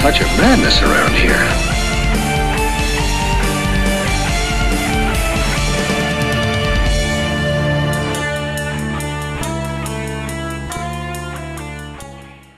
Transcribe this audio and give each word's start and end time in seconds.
Touch 0.00 0.20
of 0.20 0.26
madness 0.38 0.82
around 0.82 1.14
here. 1.14 1.76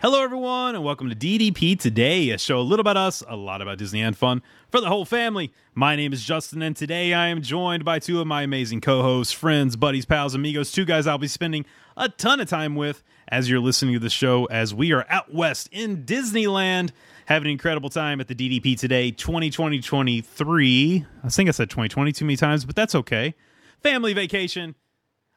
Hello, 0.01 0.23
everyone, 0.23 0.75
and 0.77 0.85
welcome 0.85 1.11
to 1.11 1.17
DDP 1.17 1.79
Today, 1.79 2.31
a 2.31 2.39
show 2.39 2.61
a 2.61 2.63
little 2.63 2.81
about 2.81 2.97
us, 2.97 3.23
a 3.29 3.35
lot 3.35 3.61
about 3.61 3.79
Disney 3.79 4.01
and 4.01 4.17
fun 4.17 4.43
for 4.71 4.81
the 4.81 4.87
whole 4.87 5.05
family. 5.05 5.53
My 5.75 5.97
name 5.97 6.13
is 6.13 6.23
Justin, 6.25 6.63
and 6.63 6.77
today 6.77 7.13
I 7.13 7.29
am 7.29 7.43
joined 7.43 7.85
by 7.85 7.99
two 7.99 8.21
of 8.21 8.27
my 8.27 8.43
amazing 8.43 8.81
co 8.81 9.03
hosts, 9.03 9.33
friends, 9.33 9.75
buddies, 9.75 10.07
pals, 10.07 10.35
amigos, 10.35 10.71
two 10.71 10.85
guys 10.85 11.07
I'll 11.07 11.19
be 11.19 11.29
spending 11.29 11.67
a 11.97 12.09
ton 12.09 12.41
of 12.41 12.49
time 12.49 12.77
with 12.77 13.03
as 13.27 13.51
you're 13.51 13.61
listening 13.61 13.95
to 13.95 13.99
the 14.01 14.09
show 14.09 14.47
as 14.47 14.73
we 14.73 14.93
are 14.93 15.05
out 15.09 15.35
west 15.35 15.69
in 15.73 16.05
Disneyland. 16.05 16.91
Having 17.29 17.49
an 17.49 17.53
incredible 17.53 17.91
time 17.91 18.23
at 18.23 18.29
the 18.29 18.35
DDP 18.35 18.75
Today 18.79 19.11
2020 19.11 19.83
23. 19.83 21.05
I 21.23 21.29
think 21.29 21.49
I 21.49 21.53
said 21.53 21.69
2020 21.69 22.11
too 22.11 22.25
many 22.25 22.39
times, 22.39 22.65
but 22.65 22.75
that's 22.75 22.95
okay. 22.95 23.35
Family 23.83 24.15
vacation. 24.15 24.75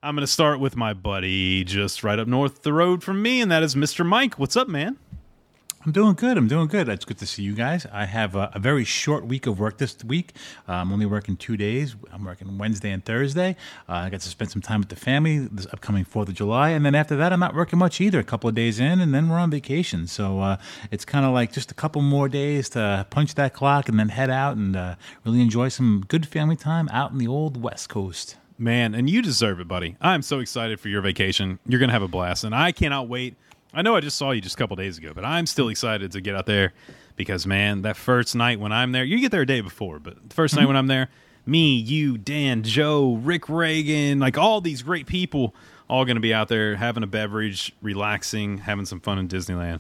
I'm 0.02 0.16
going 0.16 0.26
to 0.26 0.32
start 0.32 0.62
with 0.62 0.78
my 0.78 0.94
buddy 0.94 1.66
just 1.66 2.02
right 2.02 2.18
up 2.18 2.30
north 2.30 2.62
the 2.62 2.72
road 2.72 3.04
from 3.04 3.22
me, 3.22 3.42
and 3.42 3.52
that 3.52 3.62
is 3.62 3.76
Mr. 3.76 4.06
Mike. 4.06 4.40
What's 4.40 4.56
up, 4.56 4.70
man? 4.70 5.00
I'm 5.84 5.92
doing 5.92 6.14
good. 6.14 6.38
I'm 6.38 6.48
doing 6.48 6.68
good. 6.68 6.88
It's 6.90 7.06
good 7.06 7.18
to 7.18 7.26
see 7.26 7.42
you 7.42 7.56
guys. 7.56 7.88
I 7.92 8.06
have 8.06 8.36
a, 8.36 8.52
a 8.54 8.60
very 8.60 8.84
short 8.84 9.26
week 9.26 9.48
of 9.48 9.60
work 9.60 9.80
this 9.80 9.98
week. 10.04 10.34
Uh, 10.70 10.74
I'm 10.74 10.94
only 10.94 11.08
working 11.08 11.36
two 11.36 11.58
days. 11.58 11.96
I'm 12.12 12.24
working 12.24 12.56
Wednesday 12.60 12.92
and 12.92 13.04
Thursday. 13.04 13.56
Uh, 13.90 13.94
I 13.94 14.10
got 14.12 14.22
to 14.22 14.30
spend 14.30 14.52
some 14.52 14.62
time 14.62 14.82
with 14.82 14.90
the 14.90 14.96
family 14.96 15.40
this 15.40 15.66
upcoming 15.74 16.06
4th 16.06 16.28
of 16.28 16.36
July. 16.36 16.70
And 16.70 16.86
then 16.86 16.94
after 16.94 17.16
that, 17.16 17.34
I'm 17.34 17.40
not 17.40 17.56
working 17.56 17.80
much 17.80 18.00
either. 18.00 18.20
A 18.20 18.24
couple 18.24 18.48
of 18.48 18.54
days 18.54 18.80
in, 18.80 19.02
and 19.02 19.12
then 19.12 19.28
we're 19.28 19.40
on 19.40 19.50
vacation. 19.50 20.06
So 20.06 20.40
uh, 20.40 20.58
it's 20.92 21.04
kind 21.04 21.26
of 21.26 21.34
like 21.34 21.52
just 21.52 21.72
a 21.72 21.76
couple 21.76 22.04
more 22.04 22.30
days 22.30 22.70
to 22.70 23.08
punch 23.10 23.34
that 23.34 23.56
clock 23.56 23.90
and 23.90 24.00
then 24.00 24.10
head 24.10 24.30
out 24.30 24.58
and 24.58 24.76
uh, 24.76 24.96
really 25.26 25.42
enjoy 25.42 25.70
some 25.70 26.06
good 26.08 26.28
family 26.28 26.56
time 26.56 26.90
out 26.92 27.12
in 27.12 27.18
the 27.18 27.28
old 27.28 27.60
West 27.60 27.90
Coast. 27.90 28.38
Man, 28.60 28.94
and 28.94 29.10
you 29.10 29.24
deserve 29.24 29.60
it, 29.60 29.68
buddy. 29.68 29.96
I'm 30.00 30.22
so 30.22 30.38
excited 30.38 30.80
for 30.80 30.90
your 30.90 31.02
vacation. 31.02 31.58
You're 31.66 31.80
going 31.80 31.90
to 31.90 31.94
have 31.94 32.04
a 32.04 32.08
blast, 32.08 32.44
and 32.44 32.54
I 32.54 32.72
cannot 32.72 33.08
wait. 33.08 33.34
I 33.74 33.82
know 33.82 33.96
I 33.96 34.02
just 34.02 34.18
saw 34.18 34.32
you 34.32 34.42
just 34.42 34.56
a 34.56 34.58
couple 34.58 34.76
days 34.76 34.98
ago, 34.98 35.14
but 35.16 35.24
I'm 35.24 35.46
still 35.46 35.70
excited 35.70 36.12
to 36.12 36.22
get 36.22 36.36
out 36.36 36.46
there 36.46 36.74
because, 37.16 37.48
man, 37.48 37.84
that 37.84 37.96
first 37.96 38.36
night 38.36 38.60
when 38.60 38.74
I'm 38.74 38.92
there, 38.92 39.06
you 39.06 39.20
get 39.20 39.32
there 39.32 39.42
a 39.42 39.46
day 39.46 39.62
before, 39.62 40.00
but 40.00 40.30
the 40.30 40.36
1st 40.36 40.56
night 40.56 40.60
mm-hmm. 40.62 40.68
when 40.68 40.78
I'm 40.78 40.88
there, 40.88 41.10
me, 41.46 41.76
you, 41.76 42.18
Dan, 42.18 42.64
Joe, 42.64 43.16
Rick 43.16 43.48
Reagan, 43.48 44.20
like 44.20 44.38
all 44.38 44.62
these 44.62 44.82
great 44.82 45.08
people, 45.08 45.56
all 45.90 46.06
going 46.06 46.16
to 46.16 46.22
be 46.22 46.34
out 46.34 46.50
there 46.50 46.76
having 46.76 47.04
a 47.04 47.08
beverage, 47.08 47.74
relaxing, 47.82 48.60
having 48.60 48.86
some 48.86 49.00
fun 49.00 49.18
in 49.18 49.28
Disneyland. 49.28 49.80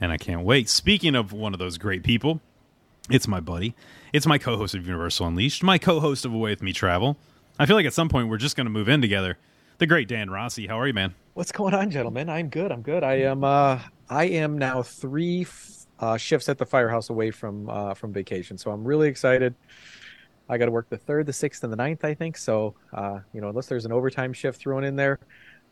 And 0.00 0.12
I 0.12 0.16
can't 0.18 0.42
wait. 0.42 0.68
Speaking 0.68 1.14
of 1.14 1.32
one 1.32 1.52
of 1.54 1.58
those 1.58 1.78
great 1.78 2.02
people, 2.02 2.40
it's 3.10 3.28
my 3.28 3.40
buddy. 3.40 3.74
It's 4.12 4.26
my 4.26 4.38
co 4.38 4.56
host 4.56 4.74
of 4.74 4.86
Universal 4.86 5.26
Unleashed, 5.28 5.62
my 5.62 5.78
co 5.78 6.00
host 6.00 6.24
of 6.24 6.32
Away 6.32 6.50
With 6.50 6.62
Me 6.62 6.72
Travel. 6.72 7.16
I 7.58 7.66
feel 7.66 7.76
like 7.76 7.86
at 7.86 7.94
some 7.94 8.08
point 8.08 8.28
we're 8.28 8.38
just 8.38 8.56
going 8.56 8.66
to 8.66 8.70
move 8.70 8.88
in 8.88 9.00
together. 9.00 9.38
The 9.78 9.86
great 9.86 10.06
Dan 10.06 10.30
Rossi. 10.30 10.66
How 10.68 10.78
are 10.78 10.86
you, 10.86 10.94
man? 10.94 11.14
What's 11.34 11.50
going 11.50 11.74
on, 11.74 11.90
gentlemen? 11.90 12.28
I'm 12.28 12.48
good. 12.48 12.70
I'm 12.70 12.82
good. 12.82 13.02
I 13.02 13.14
am. 13.14 13.42
Uh, 13.42 13.80
I 14.08 14.26
am 14.26 14.56
now 14.56 14.82
three 14.82 15.42
f- 15.42 15.86
uh, 15.98 16.16
shifts 16.16 16.48
at 16.48 16.58
the 16.58 16.66
firehouse 16.66 17.10
away 17.10 17.32
from 17.32 17.68
uh, 17.68 17.94
from 17.94 18.12
vacation, 18.12 18.56
so 18.56 18.70
I'm 18.70 18.84
really 18.84 19.08
excited. 19.08 19.52
I 20.48 20.58
got 20.58 20.66
to 20.66 20.70
work 20.70 20.88
the 20.90 20.96
third, 20.96 21.26
the 21.26 21.32
sixth, 21.32 21.64
and 21.64 21.72
the 21.72 21.76
ninth. 21.76 22.04
I 22.04 22.14
think 22.14 22.36
so. 22.36 22.74
Uh, 22.92 23.18
you 23.32 23.40
know, 23.40 23.48
unless 23.48 23.66
there's 23.66 23.84
an 23.84 23.90
overtime 23.90 24.32
shift 24.32 24.60
thrown 24.60 24.84
in 24.84 24.94
there, 24.94 25.18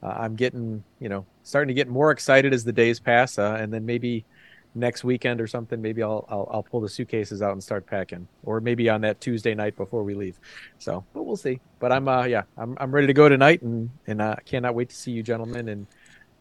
uh, 0.02 0.08
I'm 0.08 0.34
getting 0.34 0.82
you 0.98 1.08
know 1.08 1.24
starting 1.44 1.68
to 1.68 1.74
get 1.74 1.86
more 1.86 2.10
excited 2.10 2.52
as 2.52 2.64
the 2.64 2.72
days 2.72 2.98
pass, 2.98 3.38
uh, 3.38 3.56
and 3.60 3.72
then 3.72 3.86
maybe 3.86 4.24
next 4.74 5.04
weekend 5.04 5.40
or 5.40 5.46
something, 5.46 5.80
maybe 5.80 6.02
I'll, 6.02 6.26
I'll 6.28 6.48
I'll 6.50 6.62
pull 6.62 6.80
the 6.80 6.88
suitcases 6.88 7.42
out 7.42 7.52
and 7.52 7.62
start 7.62 7.86
packing, 7.86 8.28
or 8.44 8.60
maybe 8.60 8.88
on 8.88 9.02
that 9.02 9.20
Tuesday 9.20 9.54
night 9.54 9.76
before 9.76 10.02
we 10.02 10.14
leave. 10.14 10.38
So, 10.78 11.04
but 11.12 11.24
we'll 11.24 11.36
see. 11.36 11.60
But 11.78 11.92
I'm 11.92 12.08
uh 12.08 12.24
yeah, 12.24 12.42
I'm 12.56 12.76
I'm 12.80 12.92
ready 12.92 13.06
to 13.06 13.12
go 13.12 13.28
tonight, 13.28 13.62
and 13.62 13.90
and 14.06 14.22
I 14.22 14.38
cannot 14.44 14.74
wait 14.74 14.88
to 14.90 14.96
see 14.96 15.12
you 15.12 15.22
gentlemen. 15.22 15.68
And 15.68 15.86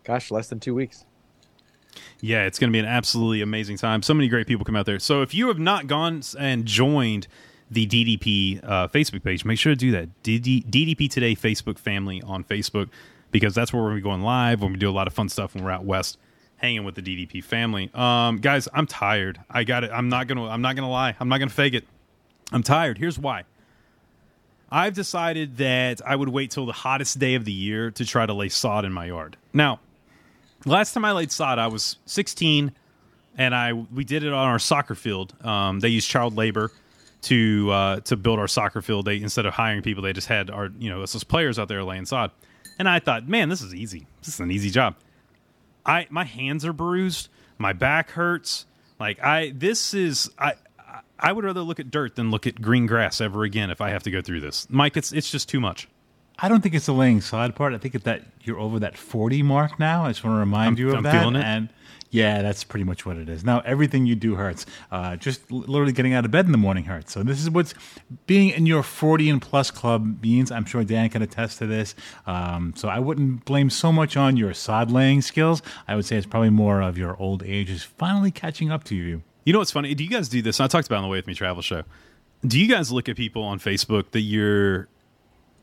gosh, 0.03 0.31
less 0.31 0.47
than 0.47 0.59
two 0.59 0.75
weeks. 0.75 1.05
Yeah, 2.21 2.45
it's 2.45 2.57
going 2.57 2.69
to 2.69 2.71
be 2.71 2.79
an 2.79 2.85
absolutely 2.85 3.41
amazing 3.41 3.77
time. 3.77 4.01
So 4.01 4.13
many 4.13 4.29
great 4.29 4.47
people 4.47 4.63
come 4.63 4.77
out 4.77 4.85
there. 4.85 4.99
So 4.99 5.23
if 5.23 5.33
you 5.33 5.49
have 5.49 5.59
not 5.59 5.87
gone 5.87 6.21
and 6.39 6.65
joined 6.65 7.27
the 7.69 7.85
DDP 7.85 8.63
uh, 8.63 8.87
Facebook 8.87 9.23
page, 9.23 9.43
make 9.43 9.59
sure 9.59 9.73
to 9.73 9.75
do 9.75 9.91
that. 9.91 10.23
DD, 10.23 10.69
DDP 10.69 11.09
Today 11.09 11.35
Facebook 11.35 11.77
family 11.77 12.21
on 12.21 12.45
Facebook 12.45 12.87
because 13.31 13.53
that's 13.53 13.73
where 13.73 13.83
we're 13.83 13.99
going 13.99 14.21
live 14.21 14.61
when 14.61 14.71
we 14.71 14.77
do 14.77 14.89
a 14.89 14.91
lot 14.91 15.07
of 15.07 15.13
fun 15.13 15.27
stuff 15.27 15.53
when 15.53 15.65
we're 15.65 15.71
out 15.71 15.83
west 15.83 16.17
hanging 16.61 16.83
with 16.83 16.95
the 16.95 17.01
DDP 17.01 17.43
family. 17.43 17.89
Um, 17.93 18.37
guys, 18.37 18.67
I'm 18.73 18.85
tired. 18.85 19.39
I 19.49 19.63
got 19.63 19.83
it. 19.83 19.91
I'm 19.91 20.09
not 20.09 20.27
gonna. 20.27 20.47
I'm 20.47 20.61
not 20.61 20.75
gonna 20.75 20.89
lie. 20.89 21.15
I'm 21.19 21.27
not 21.27 21.39
gonna 21.39 21.49
fake 21.49 21.73
it. 21.73 21.85
I'm 22.51 22.63
tired. 22.63 22.97
Here's 22.97 23.17
why. 23.17 23.43
I've 24.71 24.93
decided 24.93 25.57
that 25.57 26.01
I 26.05 26.15
would 26.15 26.29
wait 26.29 26.51
till 26.51 26.65
the 26.65 26.71
hottest 26.71 27.19
day 27.19 27.35
of 27.35 27.43
the 27.43 27.51
year 27.51 27.91
to 27.91 28.05
try 28.05 28.25
to 28.25 28.33
lay 28.33 28.47
sod 28.47 28.85
in 28.85 28.93
my 28.93 29.05
yard. 29.05 29.35
Now, 29.53 29.81
last 30.65 30.93
time 30.93 31.03
I 31.03 31.11
laid 31.11 31.31
sod, 31.31 31.59
I 31.59 31.67
was 31.67 31.97
16, 32.05 32.71
and 33.37 33.55
I 33.55 33.73
we 33.73 34.03
did 34.03 34.23
it 34.23 34.31
on 34.31 34.47
our 34.47 34.59
soccer 34.59 34.95
field. 34.95 35.33
Um, 35.43 35.79
they 35.79 35.89
used 35.89 36.09
child 36.09 36.37
labor 36.37 36.71
to 37.23 37.71
uh, 37.71 37.99
to 38.01 38.15
build 38.15 38.39
our 38.39 38.47
soccer 38.47 38.81
field. 38.81 39.05
They 39.05 39.19
instead 39.19 39.45
of 39.45 39.53
hiring 39.53 39.81
people, 39.81 40.03
they 40.03 40.13
just 40.13 40.27
had 40.27 40.49
our 40.51 40.69
you 40.77 40.89
know 40.89 41.01
us 41.01 41.15
as 41.15 41.23
players 41.23 41.57
out 41.57 41.67
there 41.67 41.83
laying 41.83 42.05
sod. 42.05 42.31
And 42.77 42.87
I 42.87 42.99
thought, 42.99 43.27
man, 43.27 43.49
this 43.49 43.61
is 43.61 43.75
easy. 43.75 44.07
This 44.19 44.35
is 44.35 44.39
an 44.39 44.51
easy 44.51 44.69
job. 44.69 44.95
I 45.85 46.07
my 46.09 46.23
hands 46.23 46.65
are 46.65 46.73
bruised, 46.73 47.29
my 47.57 47.73
back 47.73 48.11
hurts. 48.11 48.65
Like 48.99 49.21
I 49.23 49.51
this 49.55 49.93
is 49.93 50.29
I 50.37 50.53
I 51.19 51.31
would 51.31 51.45
rather 51.45 51.61
look 51.61 51.79
at 51.79 51.91
dirt 51.91 52.15
than 52.15 52.31
look 52.31 52.47
at 52.47 52.61
green 52.61 52.87
grass 52.87 53.21
ever 53.21 53.43
again 53.43 53.69
if 53.69 53.81
I 53.81 53.89
have 53.89 54.03
to 54.03 54.11
go 54.11 54.21
through 54.21 54.41
this. 54.41 54.67
Mike, 54.69 54.97
it's 54.97 55.11
it's 55.11 55.31
just 55.31 55.47
too 55.47 55.59
much. 55.59 55.87
I 56.41 56.49
don't 56.49 56.61
think 56.61 56.73
it's 56.75 56.87
the 56.87 56.93
laying 56.93 57.21
sod 57.21 57.55
part. 57.55 57.73
I 57.73 57.77
think 57.77 58.01
that 58.03 58.23
you're 58.43 58.59
over 58.59 58.79
that 58.79 58.97
40 58.97 59.43
mark 59.43 59.79
now. 59.79 60.05
I 60.05 60.09
just 60.09 60.23
want 60.23 60.35
to 60.35 60.39
remind 60.39 60.77
I'm- 60.77 60.77
you 60.77 60.89
of 60.89 60.95
I'm 60.97 61.03
that. 61.03 61.19
feeling 61.19 61.35
it. 61.35 61.43
And 61.45 61.69
yeah, 62.09 62.41
that's 62.41 62.63
pretty 62.65 62.83
much 62.83 63.05
what 63.05 63.15
it 63.15 63.29
is. 63.29 63.45
Now, 63.45 63.59
everything 63.61 64.05
you 64.05 64.15
do 64.15 64.35
hurts. 64.35 64.65
Uh, 64.91 65.15
just 65.15 65.49
literally 65.51 65.93
getting 65.93 66.13
out 66.13 66.25
of 66.25 66.31
bed 66.31 66.45
in 66.45 66.51
the 66.51 66.57
morning 66.57 66.83
hurts. 66.85 67.13
So, 67.13 67.23
this 67.23 67.39
is 67.41 67.49
what's 67.49 67.73
being 68.27 68.49
in 68.49 68.65
your 68.65 68.83
40 68.83 69.29
and 69.29 69.41
plus 69.41 69.71
club 69.71 70.21
means. 70.21 70.51
I'm 70.51 70.65
sure 70.65 70.83
Dan 70.83 71.09
can 71.09 71.21
attest 71.21 71.59
to 71.59 71.67
this. 71.67 71.95
Um, 72.27 72.73
so, 72.75 72.89
I 72.89 72.99
wouldn't 72.99 73.45
blame 73.45 73.69
so 73.69 73.93
much 73.93 74.17
on 74.17 74.35
your 74.35 74.53
sod 74.53 74.91
laying 74.91 75.21
skills. 75.21 75.61
I 75.87 75.95
would 75.95 76.03
say 76.05 76.17
it's 76.17 76.25
probably 76.27 76.49
more 76.49 76.81
of 76.81 76.97
your 76.97 77.15
old 77.17 77.43
age 77.43 77.69
is 77.69 77.83
finally 77.83 78.31
catching 78.31 78.71
up 78.71 78.83
to 78.85 78.95
you. 78.95 79.21
You 79.45 79.53
know 79.53 79.59
what's 79.59 79.71
funny? 79.71 79.93
Do 79.95 80.03
you 80.03 80.09
guys 80.09 80.27
do 80.27 80.41
this? 80.41 80.59
I 80.59 80.67
talked 80.67 80.87
about 80.87 80.95
it 80.97 80.99
on 80.99 81.03
the 81.03 81.09
Way 81.09 81.19
With 81.19 81.27
Me 81.27 81.33
Travel 81.33 81.61
show. 81.61 81.83
Do 82.45 82.59
you 82.59 82.67
guys 82.67 82.91
look 82.91 83.07
at 83.07 83.15
people 83.15 83.43
on 83.43 83.57
Facebook 83.59 84.11
that 84.11 84.21
you're, 84.21 84.89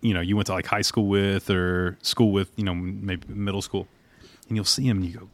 you 0.00 0.14
know, 0.14 0.20
you 0.20 0.36
went 0.36 0.46
to 0.46 0.52
like 0.52 0.66
high 0.66 0.82
school 0.82 1.06
with 1.06 1.50
or 1.50 1.98
school 2.02 2.32
with, 2.32 2.50
you 2.56 2.64
know, 2.64 2.74
maybe 2.74 3.26
middle 3.28 3.62
school, 3.62 3.88
and 4.48 4.56
you'll 4.56 4.64
see 4.64 4.88
them 4.88 4.98
and 4.98 5.06
you 5.06 5.18
go, 5.18 5.28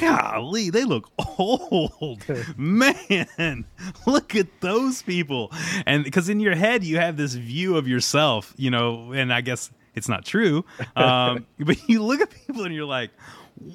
golly, 0.00 0.70
they 0.70 0.84
look 0.84 1.10
old. 1.38 2.24
Man, 2.56 3.64
look 4.06 4.34
at 4.34 4.60
those 4.60 5.02
people. 5.02 5.52
And 5.84 6.04
because 6.04 6.28
in 6.28 6.40
your 6.40 6.54
head, 6.54 6.84
you 6.84 6.98
have 6.98 7.16
this 7.16 7.34
view 7.34 7.76
of 7.76 7.86
yourself, 7.88 8.54
you 8.56 8.70
know, 8.70 9.12
and 9.12 9.32
I 9.32 9.40
guess 9.40 9.70
it's 9.94 10.08
not 10.08 10.24
true. 10.24 10.64
Um, 10.94 11.46
but 11.58 11.88
you 11.88 12.02
look 12.02 12.20
at 12.20 12.30
people 12.30 12.64
and 12.64 12.74
you're 12.74 12.84
like, 12.84 13.10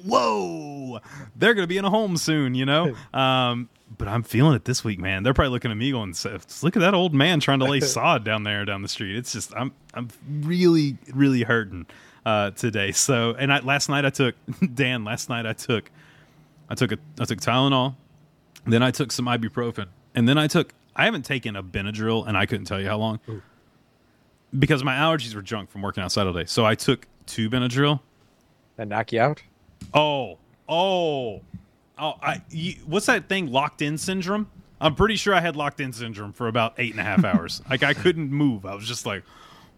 whoa, 0.04 1.00
they're 1.36 1.54
going 1.54 1.64
to 1.64 1.68
be 1.68 1.78
in 1.78 1.84
a 1.84 1.90
home 1.90 2.16
soon, 2.16 2.54
you 2.54 2.66
know? 2.66 2.94
Um, 3.12 3.68
but 3.98 4.08
I'm 4.08 4.22
feeling 4.22 4.54
it 4.54 4.64
this 4.64 4.84
week, 4.84 4.98
man. 4.98 5.22
They're 5.22 5.34
probably 5.34 5.50
looking 5.50 5.70
at 5.70 5.76
me 5.76 5.90
going, 5.90 6.14
"Look 6.62 6.76
at 6.76 6.80
that 6.80 6.94
old 6.94 7.14
man 7.14 7.40
trying 7.40 7.58
to 7.60 7.66
lay 7.66 7.80
sod 7.80 8.24
down 8.24 8.42
there 8.42 8.64
down 8.64 8.82
the 8.82 8.88
street." 8.88 9.16
It's 9.16 9.32
just 9.32 9.54
I'm 9.54 9.72
I'm 9.94 10.08
really 10.26 10.96
really 11.12 11.42
hurting 11.42 11.86
uh, 12.24 12.50
today. 12.50 12.92
So, 12.92 13.34
and 13.38 13.52
I, 13.52 13.60
last 13.60 13.88
night 13.88 14.04
I 14.04 14.10
took 14.10 14.34
Dan. 14.74 15.04
Last 15.04 15.28
night 15.28 15.46
I 15.46 15.52
took 15.52 15.90
I 16.68 16.74
took 16.74 16.92
a 16.92 16.98
I 17.20 17.24
took 17.24 17.40
Tylenol, 17.40 17.94
then 18.66 18.82
I 18.82 18.90
took 18.90 19.12
some 19.12 19.26
ibuprofen, 19.26 19.88
and 20.14 20.28
then 20.28 20.38
I 20.38 20.46
took 20.46 20.72
I 20.94 21.04
haven't 21.04 21.24
taken 21.24 21.56
a 21.56 21.62
Benadryl, 21.62 22.26
and 22.26 22.36
I 22.36 22.46
couldn't 22.46 22.66
tell 22.66 22.80
you 22.80 22.88
how 22.88 22.98
long 22.98 23.20
because 24.58 24.84
my 24.84 24.94
allergies 24.94 25.34
were 25.34 25.42
junk 25.42 25.70
from 25.70 25.82
working 25.82 26.02
outside 26.02 26.26
all 26.26 26.32
day. 26.32 26.44
So 26.44 26.64
I 26.64 26.74
took 26.74 27.06
two 27.26 27.48
Benadryl. 27.48 28.00
That 28.76 28.88
knock 28.88 29.12
you 29.12 29.20
out? 29.20 29.42
Oh, 29.94 30.38
oh, 30.68 31.42
Oh, 32.02 32.14
I, 32.20 32.42
you, 32.50 32.74
what's 32.84 33.06
that 33.06 33.28
thing? 33.28 33.52
Locked 33.52 33.80
in 33.80 33.96
syndrome. 33.96 34.50
I'm 34.80 34.96
pretty 34.96 35.14
sure 35.14 35.34
I 35.34 35.40
had 35.40 35.54
locked 35.54 35.78
in 35.78 35.92
syndrome 35.92 36.32
for 36.32 36.48
about 36.48 36.74
eight 36.78 36.90
and 36.90 36.98
a 36.98 37.04
half 37.04 37.24
hours. 37.24 37.62
like 37.70 37.84
I 37.84 37.94
couldn't 37.94 38.32
move. 38.32 38.66
I 38.66 38.74
was 38.74 38.88
just 38.88 39.06
like, 39.06 39.22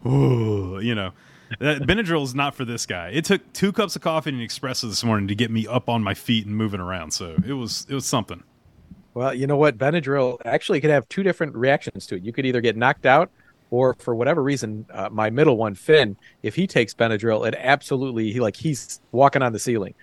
oh, 0.06 0.78
you 0.78 0.94
know. 0.94 1.12
That 1.60 1.82
Benadryl 1.82 2.24
is 2.24 2.34
not 2.34 2.54
for 2.54 2.64
this 2.64 2.86
guy. 2.86 3.10
It 3.10 3.26
took 3.26 3.52
two 3.52 3.70
cups 3.70 3.94
of 3.94 4.00
coffee 4.02 4.30
and 4.30 4.40
an 4.40 4.46
espresso 4.46 4.88
this 4.88 5.04
morning 5.04 5.28
to 5.28 5.34
get 5.34 5.50
me 5.50 5.66
up 5.66 5.90
on 5.90 6.02
my 6.02 6.14
feet 6.14 6.46
and 6.46 6.56
moving 6.56 6.80
around. 6.80 7.10
So 7.12 7.36
it 7.46 7.52
was 7.52 7.86
it 7.90 7.94
was 7.94 8.06
something. 8.06 8.42
Well, 9.12 9.34
you 9.34 9.46
know 9.46 9.58
what? 9.58 9.76
Benadryl 9.76 10.40
actually 10.46 10.80
could 10.80 10.90
have 10.90 11.06
two 11.10 11.22
different 11.22 11.54
reactions 11.54 12.06
to 12.06 12.16
it. 12.16 12.24
You 12.24 12.32
could 12.32 12.46
either 12.46 12.62
get 12.62 12.76
knocked 12.76 13.04
out, 13.04 13.30
or 13.70 13.94
for 13.94 14.14
whatever 14.14 14.42
reason, 14.42 14.86
uh, 14.90 15.10
my 15.10 15.30
middle 15.30 15.56
one, 15.56 15.74
Finn, 15.74 16.16
if 16.42 16.54
he 16.54 16.66
takes 16.66 16.94
Benadryl, 16.94 17.46
it 17.46 17.54
absolutely 17.58 18.32
he 18.32 18.40
like 18.40 18.56
he's 18.56 19.00
walking 19.12 19.42
on 19.42 19.52
the 19.52 19.58
ceiling. 19.58 19.94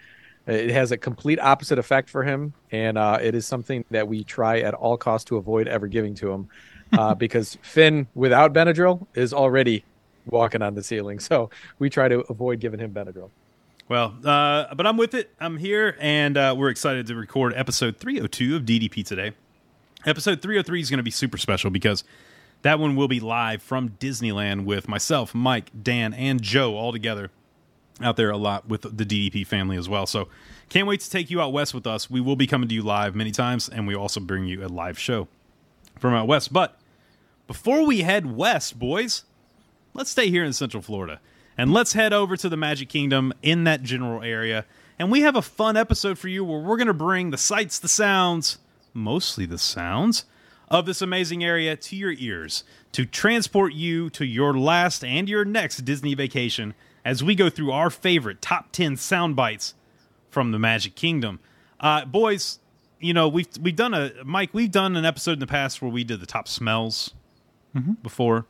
It 0.47 0.71
has 0.71 0.91
a 0.91 0.97
complete 0.97 1.39
opposite 1.39 1.77
effect 1.77 2.09
for 2.09 2.23
him, 2.23 2.53
and 2.71 2.97
uh, 2.97 3.19
it 3.21 3.35
is 3.35 3.45
something 3.45 3.85
that 3.91 4.07
we 4.07 4.23
try 4.23 4.59
at 4.59 4.73
all 4.73 4.97
costs 4.97 5.25
to 5.25 5.37
avoid 5.37 5.67
ever 5.67 5.87
giving 5.87 6.15
to 6.15 6.31
him, 6.31 6.49
uh, 6.93 7.13
because 7.15 7.57
Finn 7.61 8.07
without 8.15 8.53
Benadryl 8.53 9.05
is 9.13 9.33
already 9.33 9.85
walking 10.25 10.61
on 10.61 10.73
the 10.73 10.83
ceiling. 10.83 11.19
So 11.19 11.49
we 11.77 11.89
try 11.89 12.07
to 12.07 12.21
avoid 12.21 12.59
giving 12.59 12.79
him 12.79 12.91
Benadryl. 12.91 13.29
Well, 13.87 14.15
uh, 14.23 14.73
but 14.73 14.87
I'm 14.87 14.97
with 14.97 15.13
it. 15.13 15.31
I'm 15.39 15.57
here, 15.57 15.95
and 15.99 16.37
uh, 16.37 16.55
we're 16.57 16.69
excited 16.69 17.07
to 17.07 17.15
record 17.15 17.53
episode 17.55 17.97
302 17.97 18.55
of 18.55 18.63
DDP 18.63 19.05
today. 19.05 19.33
Episode 20.05 20.41
303 20.41 20.81
is 20.81 20.89
going 20.89 20.97
to 20.97 21.03
be 21.03 21.11
super 21.11 21.37
special 21.37 21.69
because 21.69 22.03
that 22.63 22.79
one 22.79 22.95
will 22.95 23.07
be 23.07 23.19
live 23.19 23.61
from 23.61 23.89
Disneyland 23.89 24.65
with 24.65 24.87
myself, 24.87 25.35
Mike, 25.35 25.69
Dan, 25.83 26.13
and 26.13 26.41
Joe 26.41 26.75
all 26.75 26.91
together 26.91 27.29
out 28.03 28.17
there 28.17 28.29
a 28.29 28.37
lot 28.37 28.67
with 28.67 28.81
the 28.81 29.05
DDP 29.05 29.45
family 29.45 29.77
as 29.77 29.87
well. 29.87 30.05
So 30.05 30.27
can't 30.69 30.87
wait 30.87 31.01
to 31.01 31.09
take 31.09 31.29
you 31.29 31.41
out 31.41 31.53
west 31.53 31.73
with 31.73 31.85
us. 31.85 32.09
We 32.09 32.21
will 32.21 32.35
be 32.35 32.47
coming 32.47 32.69
to 32.69 32.75
you 32.75 32.81
live 32.81 33.15
many 33.15 33.31
times, 33.31 33.69
and 33.69 33.87
we 33.87 33.95
also 33.95 34.19
bring 34.19 34.45
you 34.45 34.65
a 34.65 34.69
live 34.69 34.97
show 34.97 35.27
from 35.99 36.13
out 36.13 36.27
west. 36.27 36.51
But 36.53 36.77
before 37.47 37.85
we 37.85 38.01
head 38.01 38.35
west, 38.35 38.79
boys, 38.79 39.23
let's 39.93 40.09
stay 40.09 40.29
here 40.29 40.43
in 40.43 40.53
Central 40.53 40.81
Florida 40.81 41.19
and 41.57 41.73
let's 41.73 41.93
head 41.93 42.13
over 42.13 42.37
to 42.37 42.49
the 42.49 42.57
Magic 42.57 42.89
Kingdom 42.89 43.33
in 43.41 43.65
that 43.65 43.83
general 43.83 44.23
area. 44.23 44.65
And 44.97 45.11
we 45.11 45.21
have 45.21 45.35
a 45.35 45.41
fun 45.41 45.77
episode 45.77 46.17
for 46.17 46.27
you 46.27 46.43
where 46.43 46.59
we're 46.59 46.77
going 46.77 46.87
to 46.87 46.93
bring 46.93 47.31
the 47.31 47.37
sights, 47.37 47.79
the 47.79 47.87
sounds, 47.87 48.57
mostly 48.93 49.45
the 49.45 49.57
sounds 49.57 50.25
of 50.69 50.85
this 50.85 51.01
amazing 51.01 51.43
area 51.43 51.75
to 51.75 51.95
your 51.95 52.13
ears 52.13 52.63
to 52.93 53.05
transport 53.05 53.73
you 53.73 54.09
to 54.11 54.25
your 54.25 54.57
last 54.57 55.03
and 55.03 55.27
your 55.27 55.43
next 55.43 55.83
Disney 55.83 56.15
vacation 56.15 56.73
as 57.03 57.23
we 57.23 57.35
go 57.35 57.49
through 57.49 57.71
our 57.71 57.89
favorite 57.89 58.41
top 58.41 58.71
10 58.71 58.97
sound 58.97 59.35
bites 59.35 59.73
from 60.29 60.51
the 60.51 60.59
Magic 60.59 60.95
Kingdom. 60.95 61.39
Uh, 61.79 62.05
boys, 62.05 62.59
you 62.99 63.13
know, 63.13 63.27
we've 63.27 63.47
we've 63.59 63.75
done 63.75 63.93
a 63.93 64.11
Mike, 64.23 64.51
we've 64.53 64.71
done 64.71 64.95
an 64.95 65.05
episode 65.05 65.33
in 65.33 65.39
the 65.39 65.47
past 65.47 65.81
where 65.81 65.91
we 65.91 66.03
did 66.03 66.19
the 66.19 66.25
top 66.25 66.47
smells 66.47 67.13
before. 68.03 68.45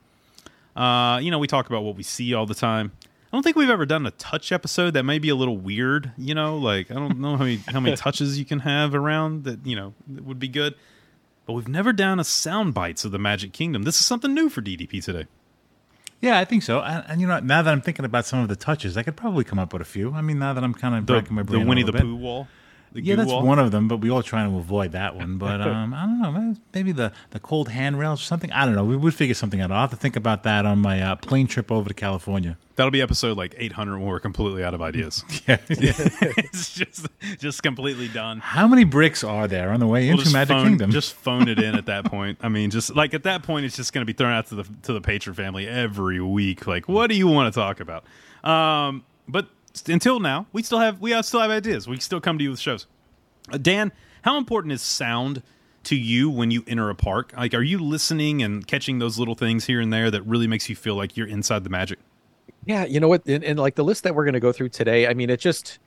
Uh, 0.76 1.20
you 1.22 1.32
know, 1.32 1.40
we 1.40 1.48
talk 1.48 1.68
about 1.70 1.84
what 1.84 1.96
we 1.96 2.04
see 2.04 2.34
all 2.34 2.46
the 2.46 2.56
time. 2.56 2.92
I 3.32 3.38
don't 3.38 3.44
think 3.44 3.56
we've 3.56 3.70
ever 3.70 3.86
done 3.86 4.06
a 4.06 4.12
touch 4.12 4.52
episode 4.52 4.92
that 4.96 5.04
may 5.04 5.18
be 5.20 5.30
a 5.30 5.36
little 5.36 5.58
weird. 5.58 6.12
You 6.18 6.36
know, 6.36 6.58
like 6.58 6.92
I 6.92 6.96
don't 6.96 7.20
know 7.20 7.38
how 7.38 7.44
many 7.46 7.58
how 7.68 7.80
many 7.80 7.96
touches 7.98 8.38
you 8.38 8.46
can 8.46 8.60
have 8.60 8.94
around 8.94 9.46
that. 9.46 9.66
You 9.66 9.76
know, 9.76 9.94
that 10.10 10.26
would 10.26 10.40
be 10.40 10.50
good. 10.50 10.76
But 11.46 11.54
we've 11.54 11.68
never 11.68 11.94
done 11.94 12.20
a 12.20 12.24
sound 12.24 12.74
bites 12.74 13.04
of 13.06 13.12
the 13.12 13.18
Magic 13.20 13.54
Kingdom. 13.54 13.84
This 13.84 14.00
is 14.00 14.06
something 14.06 14.34
new 14.34 14.50
for 14.50 14.62
DDP 14.62 15.04
today. 15.04 15.26
Yeah, 16.22 16.40
I 16.40 16.46
think 16.46 16.64
so. 16.64 16.80
And, 16.82 17.04
and 17.08 17.20
you 17.22 17.28
know, 17.28 17.40
now 17.40 17.62
that 17.64 17.72
I'm 17.72 17.82
thinking 17.82 18.06
about 18.06 18.26
some 18.26 18.40
of 18.40 18.48
the 18.48 18.56
touches, 18.56 18.96
I 18.96 19.04
could 19.04 19.18
probably 19.18 19.44
come 19.44 19.58
up 19.60 19.74
with 19.74 19.82
a 19.82 19.86
few. 19.86 20.14
I 20.14 20.22
mean, 20.22 20.38
now 20.40 20.54
that 20.54 20.64
I'm 20.64 20.74
kind 20.74 20.96
of 20.96 21.06
The, 21.08 21.14
breaking 21.14 21.36
my 21.36 21.42
the 21.42 21.52
brain, 21.52 21.64
a 21.64 21.66
Winnie 21.66 21.84
the 21.84 21.92
bit. 21.92 22.02
Pooh 22.02 22.16
wall. 22.16 22.48
The 22.94 23.02
Yeah, 23.02 23.16
that's 23.16 23.30
wall. 23.30 23.44
one 23.44 23.58
of 23.60 23.72
them, 23.72 23.88
but 23.88 23.98
we 23.98 24.10
all 24.10 24.22
trying 24.24 24.52
to 24.52 24.58
avoid 24.58 24.92
that 24.92 25.16
one. 25.16 25.38
But 25.38 25.62
um, 25.68 25.94
I 25.94 26.06
don't 26.06 26.22
know, 26.22 26.56
maybe 26.74 26.92
the, 26.92 27.12
the 27.30 27.40
cold 27.40 27.70
handrails 27.70 28.22
or 28.22 28.26
something. 28.26 28.52
I 28.52 28.66
don't 28.66 28.76
know. 28.76 28.84
We 28.84 28.98
would 28.98 29.14
figure 29.14 29.34
something 29.34 29.62
out. 29.62 29.72
I'll 29.72 29.82
have 29.82 29.90
to 29.92 29.96
think 29.96 30.16
about 30.16 30.44
that 30.44 30.66
on 30.66 30.80
my 30.80 31.02
uh, 31.02 31.16
plane 31.16 31.48
trip 31.48 31.72
over 31.72 31.88
to 31.88 31.94
California. 31.94 32.58
That'll 32.76 32.92
be 32.92 33.02
episode 33.02 33.38
like 33.38 33.54
800 33.58 33.98
when 34.00 34.08
we're 34.08 34.20
completely 34.20 34.64
out 34.64 34.74
of 34.74 34.82
ideas. 34.82 35.24
Yeah. 35.48 35.58
it's 35.70 36.74
just 36.74 37.08
just 37.40 37.64
completely 37.64 38.08
done. 38.08 38.40
How 38.40 38.68
many 38.68 38.84
bricks 38.84 39.24
are 39.24 39.48
there 39.48 39.72
on 39.72 39.80
the 39.80 39.88
way 39.88 40.08
We'll 40.10 40.20
into 40.20 40.32
Magic 40.34 40.56
phone, 40.56 40.68
Kingdom? 40.68 40.92
Just 40.92 41.14
phone 41.14 41.48
it 41.48 41.60
in 41.60 41.76
at 41.76 41.86
that 41.88 42.06
point. 42.06 42.40
I 42.42 42.50
mean, 42.50 42.70
just 42.72 42.96
like 42.96 43.14
at 43.14 43.24
that 43.24 43.44
point, 43.44 43.66
it's 43.66 43.76
just 43.76 43.94
going 43.94 44.06
to 44.06 44.12
be 44.12 44.16
thrown 44.16 44.34
out 44.34 44.48
to 44.48 44.56
the 44.56 44.64
to 44.84 44.94
the 44.94 45.02
patron 45.02 45.36
family 45.36 45.68
every 45.68 46.20
week. 46.22 46.68
Like, 46.68 46.88
what 46.88 47.08
do 47.08 47.16
you 47.16 47.28
want 47.28 47.54
to 47.54 47.60
talk 47.60 47.80
about? 47.80 48.04
Um, 48.44 49.04
but 49.28 49.48
until 49.88 50.20
now, 50.20 50.48
we 50.52 50.64
still 50.64 50.80
have 50.80 51.02
we 51.02 51.20
still 51.24 51.42
have 51.42 51.52
ideas. 51.52 51.88
We 51.88 52.00
still 52.00 52.22
come 52.22 52.38
to 52.38 52.44
you 52.44 52.52
with 52.52 52.60
shows. 52.60 52.88
Uh, 53.52 53.58
Dan, 53.58 53.92
how 54.24 54.38
important 54.38 54.74
is 54.74 54.82
sound 54.82 55.42
to 55.84 55.96
you 55.96 56.30
when 56.30 56.52
you 56.52 56.64
enter 56.68 56.90
a 56.90 56.96
park? 56.96 57.34
Like, 57.36 57.54
are 57.54 57.64
you 57.64 57.80
listening 57.80 58.42
and 58.44 58.66
catching 58.66 59.00
those 59.00 59.18
little 59.18 59.36
things 59.36 59.66
here 59.66 59.82
and 59.82 59.92
there 59.92 60.12
that 60.12 60.22
really 60.24 60.48
makes 60.48 60.70
you 60.70 60.76
feel 60.76 60.96
like 60.96 61.18
you're 61.18 61.28
inside 61.28 61.64
the 61.64 61.70
magic? 61.70 62.00
Yeah, 62.66 62.86
you 62.86 63.00
know 63.00 63.08
what? 63.08 63.26
And, 63.26 63.44
and 63.44 63.60
like 63.60 63.76
the 63.76 63.84
list 63.84 64.04
that 64.04 64.14
we're 64.14 64.26
going 64.26 64.34
to 64.34 64.40
go 64.40 64.52
through 64.52 64.70
today, 64.70 65.08
I 65.08 65.14
mean, 65.14 65.30
it 65.30 65.40
just 65.40 65.80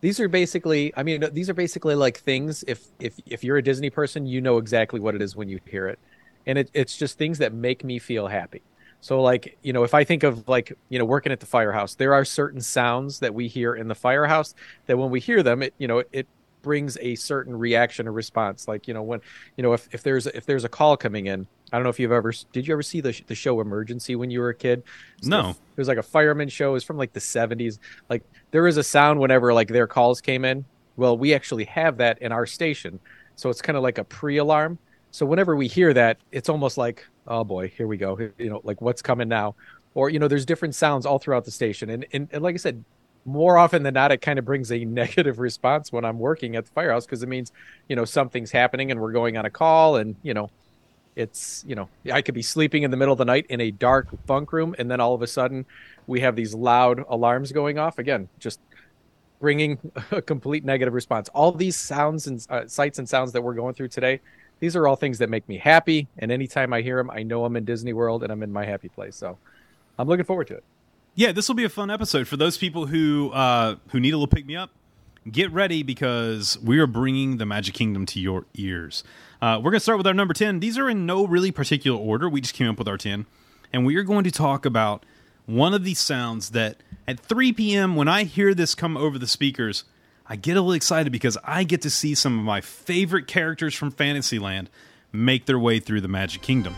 these 0.00 0.20
are 0.20 0.28
basically, 0.28 0.92
I 0.96 1.02
mean, 1.02 1.24
these 1.32 1.48
are 1.48 1.54
basically 1.54 1.94
like 1.94 2.18
things. 2.18 2.64
If 2.66 2.86
if 2.98 3.14
if 3.26 3.44
you're 3.44 3.56
a 3.56 3.62
Disney 3.62 3.90
person, 3.90 4.26
you 4.26 4.40
know 4.40 4.58
exactly 4.58 5.00
what 5.00 5.14
it 5.14 5.22
is 5.22 5.36
when 5.36 5.48
you 5.48 5.60
hear 5.66 5.86
it, 5.88 5.98
and 6.46 6.58
it, 6.58 6.70
it's 6.74 6.96
just 6.96 7.18
things 7.18 7.38
that 7.38 7.52
make 7.52 7.84
me 7.84 7.98
feel 7.98 8.28
happy. 8.28 8.62
So 9.00 9.22
like 9.22 9.58
you 9.62 9.72
know, 9.72 9.84
if 9.84 9.94
I 9.94 10.04
think 10.04 10.22
of 10.22 10.48
like 10.48 10.72
you 10.88 10.98
know 10.98 11.04
working 11.04 11.32
at 11.32 11.40
the 11.40 11.46
firehouse, 11.46 11.94
there 11.94 12.14
are 12.14 12.24
certain 12.24 12.60
sounds 12.60 13.20
that 13.20 13.34
we 13.34 13.48
hear 13.48 13.74
in 13.74 13.88
the 13.88 13.94
firehouse 13.94 14.54
that 14.86 14.98
when 14.98 15.10
we 15.10 15.20
hear 15.20 15.42
them, 15.42 15.62
it 15.62 15.74
you 15.78 15.88
know 15.88 16.02
it 16.12 16.26
brings 16.62 16.98
a 17.00 17.14
certain 17.14 17.56
reaction 17.56 18.08
or 18.08 18.12
response. 18.12 18.66
Like 18.66 18.88
you 18.88 18.94
know 18.94 19.02
when 19.02 19.20
you 19.56 19.62
know 19.62 19.72
if 19.72 19.88
if 19.92 20.02
there's 20.02 20.26
if 20.26 20.46
there's 20.46 20.64
a 20.64 20.68
call 20.68 20.96
coming 20.96 21.26
in. 21.26 21.46
I 21.72 21.76
don't 21.76 21.84
know 21.84 21.90
if 21.90 22.00
you've 22.00 22.12
ever 22.12 22.32
did 22.52 22.66
you 22.66 22.72
ever 22.72 22.82
see 22.82 23.00
the 23.00 23.18
the 23.26 23.34
show 23.34 23.60
Emergency 23.60 24.16
when 24.16 24.30
you 24.30 24.40
were 24.40 24.48
a 24.48 24.54
kid? 24.54 24.82
No. 25.22 25.50
It 25.50 25.56
was 25.76 25.88
like 25.88 25.98
a 25.98 26.02
fireman 26.02 26.48
show. 26.48 26.70
It 26.70 26.72
was 26.72 26.84
from 26.84 26.96
like 26.96 27.12
the 27.12 27.20
70s. 27.20 27.78
Like 28.08 28.22
there 28.50 28.66
is 28.66 28.78
a 28.78 28.82
sound 28.82 29.20
whenever 29.20 29.52
like 29.52 29.68
their 29.68 29.86
calls 29.86 30.20
came 30.20 30.44
in. 30.44 30.64
Well, 30.96 31.16
we 31.16 31.34
actually 31.34 31.64
have 31.64 31.98
that 31.98 32.20
in 32.22 32.32
our 32.32 32.46
station. 32.46 32.98
So 33.36 33.50
it's 33.50 33.62
kind 33.62 33.76
of 33.76 33.82
like 33.82 33.98
a 33.98 34.04
pre-alarm. 34.04 34.78
So 35.18 35.26
whenever 35.26 35.56
we 35.56 35.66
hear 35.66 35.92
that, 35.94 36.18
it's 36.30 36.48
almost 36.48 36.78
like, 36.78 37.04
oh 37.26 37.42
boy, 37.42 37.72
here 37.76 37.88
we 37.88 37.96
go. 37.96 38.16
You 38.38 38.50
know, 38.50 38.60
like 38.62 38.80
what's 38.80 39.02
coming 39.02 39.26
now? 39.26 39.56
Or 39.94 40.10
you 40.10 40.20
know, 40.20 40.28
there's 40.28 40.46
different 40.46 40.76
sounds 40.76 41.06
all 41.06 41.18
throughout 41.18 41.44
the 41.44 41.50
station. 41.50 41.90
And 41.90 42.06
and, 42.12 42.28
and 42.30 42.40
like 42.40 42.54
I 42.54 42.58
said, 42.58 42.84
more 43.24 43.58
often 43.58 43.82
than 43.82 43.94
not, 43.94 44.12
it 44.12 44.18
kind 44.18 44.38
of 44.38 44.44
brings 44.44 44.70
a 44.70 44.84
negative 44.84 45.40
response 45.40 45.90
when 45.90 46.04
I'm 46.04 46.20
working 46.20 46.54
at 46.54 46.66
the 46.66 46.70
firehouse 46.70 47.04
because 47.04 47.24
it 47.24 47.28
means, 47.28 47.50
you 47.88 47.96
know, 47.96 48.04
something's 48.04 48.52
happening 48.52 48.92
and 48.92 49.00
we're 49.00 49.10
going 49.10 49.36
on 49.36 49.44
a 49.44 49.50
call 49.50 49.96
and, 49.96 50.14
you 50.22 50.34
know, 50.34 50.50
it's 51.16 51.64
you 51.66 51.74
know 51.74 51.88
i 52.12 52.22
could 52.22 52.34
be 52.34 52.42
sleeping 52.42 52.84
in 52.84 52.92
the 52.92 52.96
middle 52.96 53.10
of 53.10 53.18
the 53.18 53.24
night 53.24 53.44
in 53.48 53.60
a 53.60 53.72
dark 53.72 54.06
bunk 54.26 54.52
room 54.52 54.72
and 54.78 54.88
then 54.88 55.00
all 55.00 55.14
of 55.14 55.22
a 55.22 55.26
sudden 55.26 55.66
we 56.06 56.20
have 56.20 56.36
these 56.36 56.54
loud 56.54 57.04
alarms 57.08 57.50
going 57.50 57.76
off 57.76 57.98
again 57.98 58.28
just 58.38 58.60
bringing 59.40 59.80
a 60.12 60.22
complete 60.22 60.64
negative 60.64 60.94
response 60.94 61.28
all 61.30 61.50
these 61.50 61.74
sounds 61.74 62.28
and 62.28 62.46
uh, 62.50 62.68
sights 62.68 63.00
and 63.00 63.08
sounds 63.08 63.32
that 63.32 63.42
we're 63.42 63.54
going 63.54 63.74
through 63.74 63.88
today 63.88 64.20
these 64.60 64.74
are 64.76 64.86
all 64.86 64.96
things 64.96 65.18
that 65.18 65.30
make 65.30 65.48
me 65.48 65.58
happy 65.58 66.08
and 66.18 66.30
anytime 66.32 66.72
i 66.72 66.80
hear 66.82 66.96
them 66.96 67.10
i 67.10 67.22
know 67.22 67.44
i'm 67.44 67.56
in 67.56 67.64
disney 67.64 67.92
world 67.92 68.22
and 68.22 68.32
i'm 68.32 68.42
in 68.42 68.52
my 68.52 68.64
happy 68.64 68.88
place 68.88 69.16
so 69.16 69.38
i'm 69.98 70.08
looking 70.08 70.24
forward 70.24 70.46
to 70.46 70.54
it 70.54 70.64
Yeah, 71.14 71.32
this 71.32 71.48
will 71.48 71.56
be 71.56 71.64
a 71.64 71.68
fun 71.68 71.90
episode 71.90 72.28
for 72.28 72.36
those 72.36 72.56
people 72.56 72.86
who 72.86 73.30
uh, 73.32 73.76
who 73.88 73.98
need 73.98 74.14
a 74.14 74.16
little 74.16 74.28
pick 74.28 74.46
me 74.46 74.54
up. 74.54 74.70
Get 75.28 75.52
ready 75.52 75.82
because 75.82 76.56
we 76.62 76.78
are 76.78 76.86
bringing 76.86 77.38
the 77.38 77.44
Magic 77.44 77.74
Kingdom 77.74 78.06
to 78.06 78.20
your 78.20 78.46
ears. 78.54 79.02
Uh, 79.42 79.56
we're 79.58 79.72
going 79.72 79.80
to 79.80 79.80
start 79.80 79.98
with 79.98 80.06
our 80.06 80.14
number 80.14 80.32
ten. 80.32 80.60
These 80.60 80.78
are 80.78 80.88
in 80.88 81.06
no 81.06 81.26
really 81.26 81.50
particular 81.50 81.98
order. 81.98 82.28
We 82.28 82.40
just 82.40 82.54
came 82.54 82.68
up 82.68 82.78
with 82.78 82.86
our 82.86 82.96
ten, 82.96 83.26
and 83.72 83.84
we 83.84 83.96
are 83.96 84.04
going 84.04 84.24
to 84.24 84.30
talk 84.30 84.64
about 84.64 85.04
one 85.44 85.74
of 85.74 85.82
these 85.82 85.98
sounds 85.98 86.50
that 86.50 86.76
at 87.08 87.18
3 87.18 87.52
p.m. 87.52 87.96
when 87.96 88.06
I 88.06 88.22
hear 88.24 88.54
this 88.54 88.74
come 88.76 88.96
over 88.96 89.18
the 89.18 89.26
speakers, 89.26 89.84
I 90.30 90.36
get 90.36 90.58
a 90.58 90.60
little 90.60 90.74
excited 90.74 91.10
because 91.10 91.38
I 91.42 91.64
get 91.64 91.80
to 91.82 91.90
see 91.90 92.14
some 92.14 92.38
of 92.38 92.44
my 92.44 92.60
favorite 92.60 93.26
characters 93.26 93.74
from 93.74 93.90
Fantasyland 93.90 94.68
make 95.10 95.46
their 95.46 95.58
way 95.58 95.80
through 95.80 96.02
the 96.02 96.08
Magic 96.08 96.42
Kingdom. 96.42 96.74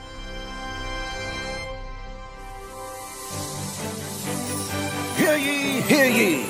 Hear 5.17 5.37
ye, 5.37 5.81
hear 5.81 6.05
ye! 6.05 6.47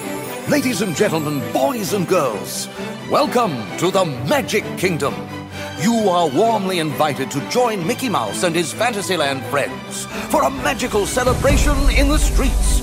Ladies 0.51 0.83
and 0.83 0.95
gentlemen, 0.95 1.41
boys 1.55 1.95
and 1.95 2.07
girls, 2.07 2.69
welcome 3.11 3.57
to 3.79 3.91
the 3.91 4.05
Magic 4.29 4.65
Kingdom. 4.77 5.15
You 5.81 6.11
are 6.11 6.29
warmly 6.29 6.81
invited 6.81 7.31
to 7.31 7.49
join 7.49 7.87
Mickey 7.87 8.11
Mouse 8.11 8.43
and 8.43 8.55
his 8.55 8.75
Fantasyland 8.75 9.43
friends 9.47 10.05
for 10.29 10.43
a 10.43 10.51
magical 10.51 11.07
celebration 11.07 11.79
in 11.97 12.09
the 12.09 12.19
streets. 12.19 12.83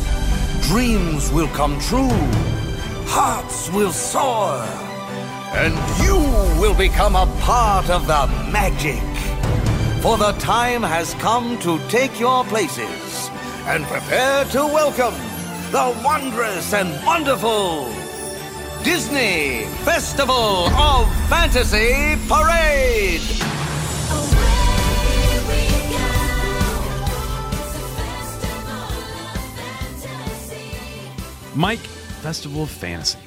Dreams 0.67 1.31
will 1.31 1.47
come 1.49 1.79
true, 1.79 2.09
hearts 3.07 3.71
will 3.71 3.91
soar, 3.91 4.61
and 5.55 5.73
you 6.03 6.17
will 6.59 6.75
become 6.75 7.15
a 7.15 7.25
part 7.39 7.89
of 7.89 8.05
the 8.05 8.27
magic. 8.51 9.01
For 10.01 10.17
the 10.17 10.33
time 10.33 10.83
has 10.83 11.13
come 11.15 11.57
to 11.59 11.79
take 11.87 12.19
your 12.19 12.43
places 12.45 13.29
and 13.65 13.85
prepare 13.85 14.45
to 14.45 14.59
welcome 14.59 15.15
the 15.71 15.99
wondrous 16.03 16.73
and 16.73 16.89
wonderful 17.05 17.89
Disney 18.83 19.65
Festival 19.83 20.67
of 20.77 21.07
Fantasy 21.27 22.15
Parade. 22.27 23.21
Mike, 31.55 31.96
Festival 32.27 32.63
of 32.63 32.69
Fantasy. 32.69 33.26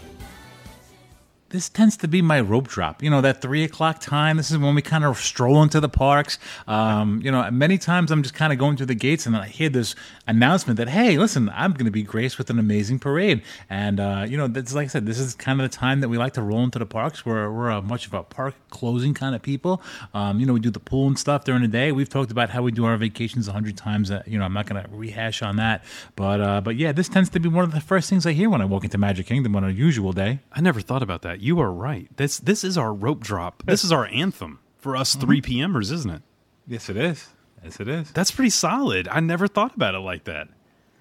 This 1.50 1.68
tends 1.68 1.96
to 1.98 2.08
be 2.08 2.22
my 2.22 2.40
rope 2.40 2.68
drop. 2.68 3.02
You 3.02 3.10
know, 3.10 3.20
that 3.20 3.42
three 3.42 3.64
o'clock 3.64 4.00
time. 4.00 4.36
This 4.36 4.50
is 4.50 4.58
when 4.58 4.74
we 4.74 4.82
kind 4.82 5.04
of 5.04 5.18
stroll 5.18 5.62
into 5.62 5.80
the 5.80 5.88
parks. 5.88 6.38
Um, 6.66 7.20
you 7.22 7.30
know, 7.30 7.50
many 7.50 7.76
times 7.76 8.10
I'm 8.10 8.22
just 8.22 8.34
kind 8.34 8.52
of 8.52 8.58
going 8.58 8.76
through 8.76 8.86
the 8.86 8.94
gates 8.94 9.26
and 9.26 9.34
then 9.34 9.42
I 9.42 9.48
hear 9.48 9.68
this 9.68 9.94
announcement 10.28 10.76
that, 10.76 10.88
hey, 10.88 11.18
listen, 11.18 11.50
I'm 11.50 11.72
going 11.72 11.86
to 11.86 11.90
be 11.90 12.04
graced 12.04 12.38
with 12.38 12.50
an 12.50 12.58
amazing 12.58 13.00
parade. 13.00 13.42
And, 13.68 13.98
uh, 13.98 14.26
you 14.28 14.36
know, 14.36 14.46
that's 14.46 14.74
like 14.74 14.84
I 14.84 14.88
said, 14.88 15.06
this 15.06 15.18
is 15.18 15.34
kind 15.34 15.60
of 15.60 15.68
the 15.68 15.76
time 15.76 16.00
that 16.00 16.08
we 16.08 16.18
like 16.18 16.34
to 16.34 16.42
roll 16.42 16.62
into 16.62 16.78
the 16.78 16.86
parks. 16.86 17.26
We're, 17.26 17.50
we're 17.50 17.70
a 17.70 17.82
much 17.82 18.06
of 18.06 18.14
a 18.14 18.22
park 18.22 18.54
closing 18.70 19.12
kind 19.12 19.34
of 19.34 19.42
people. 19.42 19.82
Um, 20.14 20.38
you 20.38 20.46
know, 20.46 20.52
we 20.52 20.60
do 20.60 20.70
the 20.70 20.80
pool 20.80 21.08
and 21.08 21.18
stuff 21.18 21.44
during 21.44 21.62
the 21.62 21.68
day. 21.68 21.90
We've 21.90 22.08
talked 22.08 22.30
about 22.30 22.50
how 22.50 22.62
we 22.62 22.70
do 22.70 22.84
our 22.84 22.96
vacations 22.96 23.48
a 23.48 23.52
hundred 23.52 23.76
times. 23.76 24.10
Uh, 24.10 24.22
you 24.24 24.38
know, 24.38 24.44
I'm 24.44 24.54
not 24.54 24.66
going 24.66 24.82
to 24.82 24.88
rehash 24.90 25.42
on 25.42 25.56
that. 25.56 25.82
But, 26.14 26.40
uh, 26.40 26.60
but 26.60 26.76
yeah, 26.76 26.92
this 26.92 27.08
tends 27.08 27.28
to 27.30 27.40
be 27.40 27.48
one 27.48 27.64
of 27.64 27.72
the 27.72 27.80
first 27.80 28.08
things 28.08 28.24
I 28.24 28.32
hear 28.32 28.48
when 28.48 28.62
I 28.62 28.66
walk 28.66 28.84
into 28.84 28.98
Magic 28.98 29.26
Kingdom 29.26 29.56
on 29.56 29.64
a 29.64 29.70
usual 29.70 30.12
day. 30.12 30.38
I 30.52 30.60
never 30.60 30.80
thought 30.80 31.02
about 31.02 31.22
that. 31.22 31.39
You 31.40 31.58
are 31.60 31.72
right. 31.72 32.08
This 32.16 32.38
this 32.38 32.64
is 32.64 32.76
our 32.76 32.92
rope 32.92 33.20
drop. 33.20 33.62
This 33.64 33.82
is 33.82 33.92
our 33.92 34.06
anthem 34.06 34.58
for 34.78 34.96
us 34.96 35.14
three 35.14 35.40
PMers, 35.40 35.90
isn't 35.90 36.10
it? 36.10 36.22
Yes, 36.66 36.88
it 36.88 36.96
is. 36.96 37.28
Yes, 37.64 37.80
it 37.80 37.88
is. 37.88 38.10
That's 38.12 38.30
pretty 38.30 38.50
solid. 38.50 39.08
I 39.08 39.20
never 39.20 39.48
thought 39.48 39.74
about 39.74 39.94
it 39.94 40.00
like 40.00 40.24
that. 40.24 40.48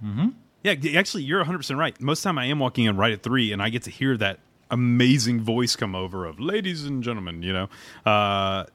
Mm-hmm. 0.03 0.29
Yeah, 0.63 0.75
actually, 0.97 1.23
you're 1.23 1.39
100 1.39 1.57
percent 1.57 1.79
right. 1.79 1.99
Most 2.01 2.21
time 2.21 2.37
I 2.37 2.45
am 2.45 2.59
walking 2.59 2.85
in 2.85 2.97
right 2.97 3.11
at 3.11 3.21
three, 3.21 3.51
and 3.51 3.61
I 3.61 3.69
get 3.69 3.83
to 3.83 3.91
hear 3.91 4.17
that 4.17 4.39
amazing 4.71 5.41
voice 5.41 5.75
come 5.75 5.95
over 5.95 6.25
of 6.25 6.39
"Ladies 6.39 6.85
and 6.85 7.03
gentlemen," 7.03 7.43
you 7.43 7.53
know. 7.53 7.69
Uh, 8.05 8.65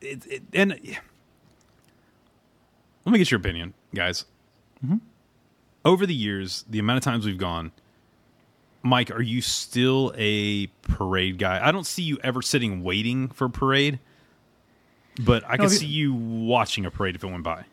it, 0.00 0.26
it, 0.26 0.42
and 0.52 0.70
let 3.04 3.12
me 3.12 3.18
get 3.18 3.30
your 3.30 3.40
opinion, 3.40 3.74
guys. 3.94 4.26
Over 5.84 6.06
the 6.06 6.14
years, 6.14 6.64
the 6.68 6.78
amount 6.78 6.98
of 6.98 7.02
times 7.02 7.24
we've 7.24 7.38
gone, 7.38 7.72
Mike, 8.88 9.10
are 9.10 9.22
you 9.22 9.40
still 9.40 10.12
a 10.16 10.66
parade 10.82 11.38
guy? 11.38 11.60
I 11.66 11.70
don't 11.72 11.84
see 11.86 12.02
you 12.02 12.18
ever 12.24 12.40
sitting 12.42 12.82
waiting 12.82 13.28
for 13.28 13.48
parade, 13.48 13.98
but 15.20 15.44
I 15.46 15.52
No, 15.52 15.56
can 15.56 15.64
the- 15.64 15.70
see 15.70 15.86
you 15.86 16.14
watching 16.14 16.86
a 16.86 16.90
parade 16.90 17.14
if 17.14 17.22
it 17.22 17.26
went 17.26 17.42
by. 17.42 17.64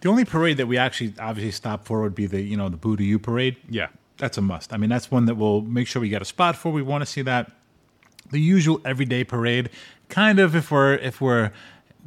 The 0.00 0.08
only 0.08 0.24
parade 0.24 0.56
that 0.58 0.66
we 0.66 0.78
actually 0.78 1.12
obviously 1.18 1.50
stop 1.50 1.84
for 1.84 2.00
would 2.02 2.14
be 2.14 2.26
the 2.26 2.40
you 2.40 2.56
know 2.56 2.68
the 2.68 2.76
Boo 2.76 2.96
to 2.96 3.04
You 3.04 3.18
parade. 3.18 3.56
Yeah. 3.68 3.88
That's 4.16 4.36
a 4.38 4.42
must. 4.42 4.72
I 4.72 4.76
mean, 4.76 4.90
that's 4.90 5.10
one 5.10 5.24
that 5.26 5.34
we'll 5.36 5.62
make 5.62 5.86
sure 5.86 6.00
we 6.00 6.08
get 6.10 6.20
a 6.22 6.26
spot 6.26 6.54
for. 6.56 6.70
We 6.70 6.82
want 6.82 7.02
to 7.02 7.06
see 7.06 7.22
that. 7.22 7.52
The 8.30 8.38
usual 8.40 8.80
everyday 8.84 9.24
parade, 9.24 9.70
kind 10.08 10.38
of 10.38 10.54
if 10.54 10.70
we're 10.70 10.94
if 10.94 11.20
we're 11.20 11.50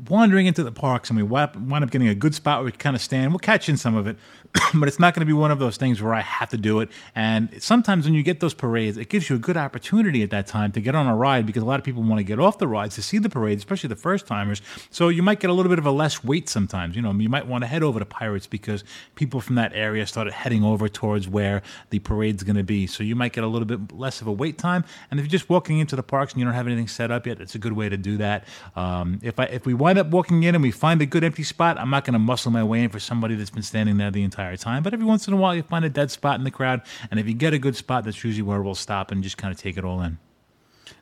wandering 0.10 0.46
into 0.48 0.64
the 0.64 0.72
parks 0.72 1.10
and 1.10 1.18
we 1.18 1.24
wind 1.24 1.84
up 1.84 1.92
getting 1.92 2.08
a 2.08 2.16
good 2.16 2.34
spot 2.34 2.60
where 2.60 2.66
we 2.66 2.72
can 2.72 2.80
kind 2.80 2.96
of 2.96 3.02
stand, 3.02 3.32
we'll 3.32 3.40
catch 3.40 3.68
in 3.68 3.78
some 3.78 3.96
of 3.96 4.08
it. 4.08 4.18
but 4.76 4.88
it's 4.88 5.00
not 5.00 5.14
going 5.14 5.22
to 5.22 5.26
be 5.26 5.34
one 5.34 5.52
of 5.52 5.60
those 5.60 5.78
things 5.78 6.02
where 6.02 6.14
I 6.14 6.22
have 6.22 6.50
to 6.50 6.58
do 6.58 6.80
it. 6.80 6.90
And 7.16 7.50
sometimes 7.62 8.06
when 8.06 8.14
you 8.14 8.22
get 8.22 8.40
those 8.40 8.54
parades, 8.54 8.98
it 8.98 9.10
gives 9.10 9.30
you 9.30 9.36
a 9.36 9.40
good 9.40 9.58
opportunity 9.58 10.22
at 10.22 10.30
that 10.30 10.46
time 10.48 10.72
to 10.74 10.82
get 10.82 10.94
on 10.94 11.08
a 11.08 11.16
ride 11.16 11.46
because 11.46 11.64
a 11.64 11.66
lot 11.66 11.80
of 11.80 11.86
people 11.86 12.04
want 12.04 12.20
to 12.20 12.24
get 12.24 12.40
off 12.40 12.60
the 12.60 12.68
rides 12.68 12.96
to 12.96 13.02
see 13.02 13.18
the 13.18 13.30
parade, 13.30 13.58
especially 13.58 13.88
the 13.88 13.96
first 13.96 14.28
timers. 14.28 14.62
So 14.92 15.10
you 15.10 15.24
might 15.24 15.40
get 15.40 15.50
a 15.50 15.54
little 15.54 15.70
bit 15.70 15.80
of 15.80 15.86
a 15.86 15.92
less 15.92 16.24
wait 16.24 16.50
sometimes. 16.50 16.96
You 16.96 17.02
know, 17.02 17.12
you 17.14 17.30
might 17.30 17.48
want 17.48 17.64
to 17.64 17.68
head 17.68 17.82
over 17.82 17.98
to 18.00 18.06
Pirates 18.06 18.46
because 18.46 18.84
people 19.16 19.42
from 19.42 19.56
that 19.56 19.72
area 19.74 20.06
started 20.06 20.34
heading 20.34 20.64
over 20.64 20.88
towards 20.88 21.28
where 21.28 21.64
the 21.90 22.00
parade's 22.00 22.44
going 22.44 22.56
to 22.56 22.64
be. 22.64 22.86
So 22.86 23.04
you 23.04 23.16
might 23.16 23.34
get 23.34 23.44
a 23.44 23.48
little 23.48 23.68
bit 23.68 23.92
less 23.92 24.22
of 24.22 24.28
a 24.28 24.32
wait 24.32 24.60
time. 24.60 24.86
And 25.10 25.20
if 25.20 25.26
you're 25.26 25.32
just 25.32 25.50
walking 25.50 25.80
into 25.80 25.96
the 25.96 26.04
parks 26.04 26.34
and 26.34 26.40
you 26.40 26.46
don't 26.46 26.54
have 26.54 26.68
anything 26.68 26.88
set 26.88 27.10
up 27.10 27.26
yet, 27.26 27.42
it's 27.42 27.56
a 27.56 27.60
good 27.60 27.74
way 27.74 27.90
to 27.90 27.98
do 27.98 28.18
that. 28.18 28.46
Um, 28.76 29.20
if 29.24 29.40
I 29.40 29.46
if 29.46 29.66
we 29.66 29.74
wind 29.74 29.98
up 29.98 30.08
walking 30.08 30.44
in 30.44 30.54
and 30.54 30.62
we 30.62 30.72
find 30.72 31.02
a 31.02 31.06
good 31.08 31.24
empty 31.24 31.44
spot, 31.44 31.80
I'm 31.80 31.90
not 31.90 32.06
going 32.06 32.14
to 32.14 32.20
muscle 32.20 32.52
my 32.52 32.64
way 32.64 32.84
in 32.84 32.90
for 32.90 33.00
somebody 33.00 33.36
that's 33.36 33.50
been 33.50 33.64
standing 33.64 33.98
there 33.98 34.12
the 34.12 34.24
entire 34.24 34.43
time. 34.58 34.84
But 34.84 34.94
every 34.94 35.06
once 35.06 35.28
in 35.28 35.34
a 35.34 35.38
while, 35.38 35.56
you 35.56 35.64
find 35.64 35.86
a 35.86 35.90
dead 35.90 36.12
spot 36.12 36.38
in 36.38 36.44
the 36.44 36.52
crowd, 36.52 36.82
and 37.10 37.20
if 37.20 37.28
you 37.28 37.34
get 37.34 37.54
a 37.54 37.60
good 37.60 37.76
spot, 37.76 38.04
that's 38.04 38.24
usually 38.24 38.44
where 38.44 38.62
we'll 38.62 38.76
stop 38.76 39.12
and 39.12 39.24
just 39.24 39.38
kind 39.38 39.54
of 39.54 39.60
take 39.60 39.78
it 39.78 39.86
all 39.86 40.02
in. 40.02 40.18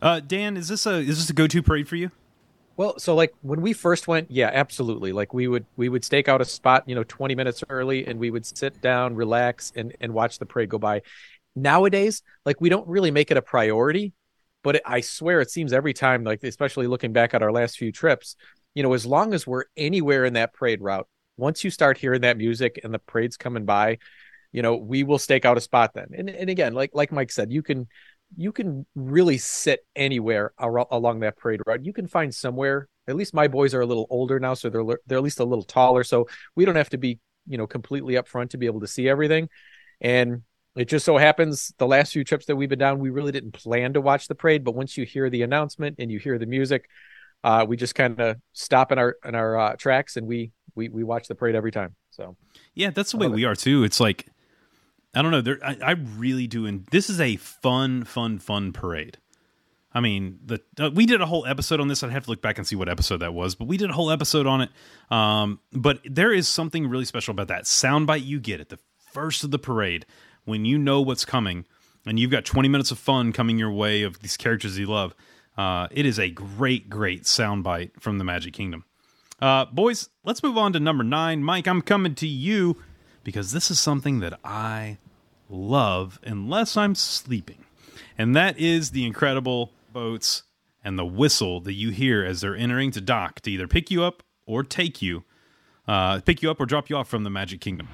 Uh, 0.01 0.19
Dan, 0.19 0.57
is 0.57 0.67
this 0.67 0.85
a 0.85 0.95
is 0.95 1.19
this 1.19 1.29
a 1.29 1.33
go 1.33 1.47
to 1.47 1.61
parade 1.61 1.87
for 1.87 1.95
you? 1.95 2.11
Well, 2.77 2.97
so 2.97 3.13
like 3.13 3.33
when 3.41 3.61
we 3.61 3.73
first 3.73 4.07
went, 4.07 4.31
yeah, 4.31 4.49
absolutely. 4.51 5.11
Like 5.11 5.33
we 5.33 5.47
would 5.47 5.65
we 5.75 5.89
would 5.89 6.03
stake 6.03 6.27
out 6.27 6.41
a 6.41 6.45
spot, 6.45 6.87
you 6.87 6.95
know, 6.95 7.03
20 7.03 7.35
minutes 7.35 7.63
early 7.69 8.07
and 8.07 8.19
we 8.19 8.31
would 8.31 8.45
sit 8.45 8.81
down, 8.81 9.15
relax 9.15 9.71
and 9.75 9.95
and 10.01 10.13
watch 10.13 10.39
the 10.39 10.45
parade 10.45 10.69
go 10.69 10.79
by. 10.79 11.01
Nowadays, 11.55 12.23
like 12.45 12.61
we 12.61 12.69
don't 12.69 12.87
really 12.87 13.11
make 13.11 13.29
it 13.29 13.37
a 13.37 13.41
priority, 13.41 14.13
but 14.63 14.77
it, 14.77 14.81
I 14.85 15.01
swear 15.01 15.41
it 15.41 15.51
seems 15.51 15.73
every 15.73 15.93
time 15.93 16.23
like 16.23 16.43
especially 16.43 16.87
looking 16.87 17.13
back 17.13 17.33
at 17.33 17.43
our 17.43 17.51
last 17.51 17.77
few 17.77 17.91
trips, 17.91 18.35
you 18.73 18.83
know, 18.83 18.93
as 18.93 19.05
long 19.05 19.33
as 19.33 19.45
we're 19.45 19.65
anywhere 19.75 20.25
in 20.25 20.33
that 20.33 20.53
parade 20.53 20.81
route, 20.81 21.07
once 21.41 21.63
you 21.63 21.71
start 21.71 21.97
hearing 21.97 22.21
that 22.21 22.37
music 22.37 22.79
and 22.83 22.93
the 22.93 22.99
parade's 22.99 23.35
coming 23.35 23.65
by, 23.65 23.97
you 24.51 24.61
know, 24.61 24.75
we 24.75 25.03
will 25.03 25.17
stake 25.17 25.43
out 25.43 25.57
a 25.57 25.61
spot 25.61 25.93
then. 25.93 26.07
And 26.15 26.29
and 26.29 26.49
again, 26.49 26.73
like 26.73 26.91
like 26.93 27.11
Mike 27.11 27.31
said, 27.31 27.51
you 27.51 27.63
can 27.63 27.87
you 28.37 28.51
can 28.51 28.85
really 28.95 29.37
sit 29.37 29.81
anywhere 29.95 30.53
ar- 30.57 30.87
along 30.91 31.21
that 31.21 31.37
parade 31.37 31.61
route. 31.65 31.83
You 31.83 31.93
can 31.93 32.07
find 32.07 32.33
somewhere. 32.33 32.87
At 33.07 33.15
least 33.15 33.33
my 33.33 33.47
boys 33.47 33.73
are 33.73 33.81
a 33.81 33.85
little 33.85 34.07
older 34.09 34.39
now, 34.39 34.53
so 34.53 34.69
they're 34.69 34.85
they're 35.07 35.17
at 35.17 35.23
least 35.23 35.39
a 35.39 35.45
little 35.45 35.63
taller, 35.63 36.03
so 36.03 36.27
we 36.55 36.63
don't 36.63 36.75
have 36.75 36.91
to 36.91 36.97
be 36.97 37.19
you 37.47 37.57
know 37.57 37.67
completely 37.67 38.17
up 38.17 38.27
front 38.27 38.51
to 38.51 38.57
be 38.57 38.67
able 38.67 38.81
to 38.81 38.87
see 38.87 39.09
everything. 39.09 39.49
And 39.99 40.43
it 40.75 40.87
just 40.87 41.05
so 41.05 41.17
happens 41.17 41.73
the 41.79 41.87
last 41.87 42.13
few 42.13 42.23
trips 42.23 42.45
that 42.45 42.55
we've 42.55 42.69
been 42.69 42.79
down, 42.79 42.99
we 42.99 43.09
really 43.09 43.33
didn't 43.33 43.51
plan 43.51 43.93
to 43.93 44.01
watch 44.01 44.27
the 44.27 44.35
parade, 44.35 44.63
but 44.63 44.75
once 44.75 44.95
you 44.95 45.05
hear 45.05 45.29
the 45.29 45.41
announcement 45.41 45.97
and 45.99 46.09
you 46.09 46.17
hear 46.17 46.37
the 46.37 46.45
music, 46.45 46.87
uh, 47.43 47.65
we 47.67 47.75
just 47.75 47.95
kind 47.95 48.19
of 48.19 48.37
stop 48.53 48.91
in 48.91 48.99
our 48.99 49.17
in 49.25 49.35
our 49.35 49.57
uh, 49.57 49.75
tracks 49.75 50.15
and 50.17 50.27
we 50.27 50.51
we 50.75 50.89
we 50.89 51.03
watch 51.03 51.27
the 51.27 51.35
parade 51.35 51.55
every 51.55 51.71
time. 51.71 51.95
So 52.11 52.35
Yeah, 52.73 52.91
that's 52.91 53.11
the 53.11 53.17
way 53.17 53.27
we 53.27 53.45
are 53.45 53.55
too. 53.55 53.83
It's 53.83 53.99
like 53.99 54.27
I 55.13 55.21
don't 55.21 55.31
know. 55.31 55.41
There, 55.41 55.59
I, 55.63 55.77
I 55.83 55.91
really 55.91 56.47
do. 56.47 56.65
And 56.65 56.85
this 56.87 57.09
is 57.09 57.19
a 57.19 57.35
fun, 57.35 58.05
fun, 58.05 58.39
fun 58.39 58.71
parade. 58.71 59.17
I 59.93 59.99
mean, 59.99 60.39
the 60.45 60.61
uh, 60.79 60.89
we 60.93 61.05
did 61.05 61.19
a 61.19 61.25
whole 61.25 61.45
episode 61.45 61.81
on 61.81 61.89
this. 61.89 62.01
I'd 62.01 62.11
have 62.11 62.23
to 62.23 62.29
look 62.29 62.41
back 62.41 62.57
and 62.57 62.65
see 62.65 62.77
what 62.77 62.87
episode 62.87 63.17
that 63.17 63.33
was, 63.33 63.55
but 63.55 63.67
we 63.67 63.75
did 63.75 63.89
a 63.89 63.93
whole 63.93 64.09
episode 64.09 64.47
on 64.47 64.61
it. 64.61 64.69
Um, 65.09 65.59
but 65.73 65.99
there 66.05 66.31
is 66.31 66.47
something 66.47 66.87
really 66.87 67.03
special 67.03 67.33
about 67.33 67.49
that 67.49 67.65
soundbite 67.65 68.25
you 68.25 68.39
get 68.39 68.61
at 68.61 68.69
the 68.69 68.79
first 69.11 69.43
of 69.43 69.51
the 69.51 69.59
parade 69.59 70.05
when 70.45 70.63
you 70.63 70.77
know 70.77 71.01
what's 71.01 71.25
coming, 71.25 71.65
and 72.05 72.17
you've 72.17 72.31
got 72.31 72.45
20 72.45 72.69
minutes 72.69 72.91
of 72.91 72.99
fun 72.99 73.33
coming 73.33 73.59
your 73.59 73.71
way 73.71 74.03
of 74.03 74.19
these 74.21 74.37
characters 74.37 74.79
you 74.79 74.85
love. 74.85 75.13
Uh, 75.57 75.87
it 75.91 76.05
is 76.05 76.17
a 76.17 76.29
great, 76.29 76.89
great 76.89 77.23
soundbite 77.23 77.91
from 77.99 78.17
the 78.17 78.23
Magic 78.23 78.53
Kingdom. 78.53 78.85
Uh, 79.41 79.65
boys, 79.65 80.09
let's 80.23 80.43
move 80.43 80.57
on 80.57 80.71
to 80.73 80.79
number 80.79 81.03
nine. 81.03 81.43
Mike, 81.43 81.67
I'm 81.67 81.81
coming 81.81 82.13
to 82.15 82.27
you 82.27 82.77
because 83.23 83.51
this 83.51 83.71
is 83.71 83.79
something 83.79 84.19
that 84.19 84.39
I 84.43 84.99
love 85.49 86.19
unless 86.23 86.77
I'm 86.77 86.93
sleeping. 86.93 87.65
And 88.17 88.35
that 88.35 88.59
is 88.59 88.91
the 88.91 89.05
incredible 89.05 89.71
boats 89.91 90.43
and 90.83 90.97
the 90.97 91.05
whistle 91.05 91.59
that 91.61 91.73
you 91.73 91.89
hear 91.89 92.23
as 92.23 92.41
they're 92.41 92.55
entering 92.55 92.91
to 92.91 93.01
dock 93.01 93.41
to 93.41 93.51
either 93.51 93.67
pick 93.67 93.89
you 93.89 94.03
up 94.03 94.23
or 94.45 94.63
take 94.63 95.01
you, 95.01 95.23
uh, 95.87 96.19
pick 96.21 96.41
you 96.41 96.51
up 96.51 96.59
or 96.59 96.65
drop 96.65 96.89
you 96.89 96.95
off 96.95 97.07
from 97.07 97.23
the 97.23 97.29
Magic 97.29 97.61
Kingdom. 97.61 97.87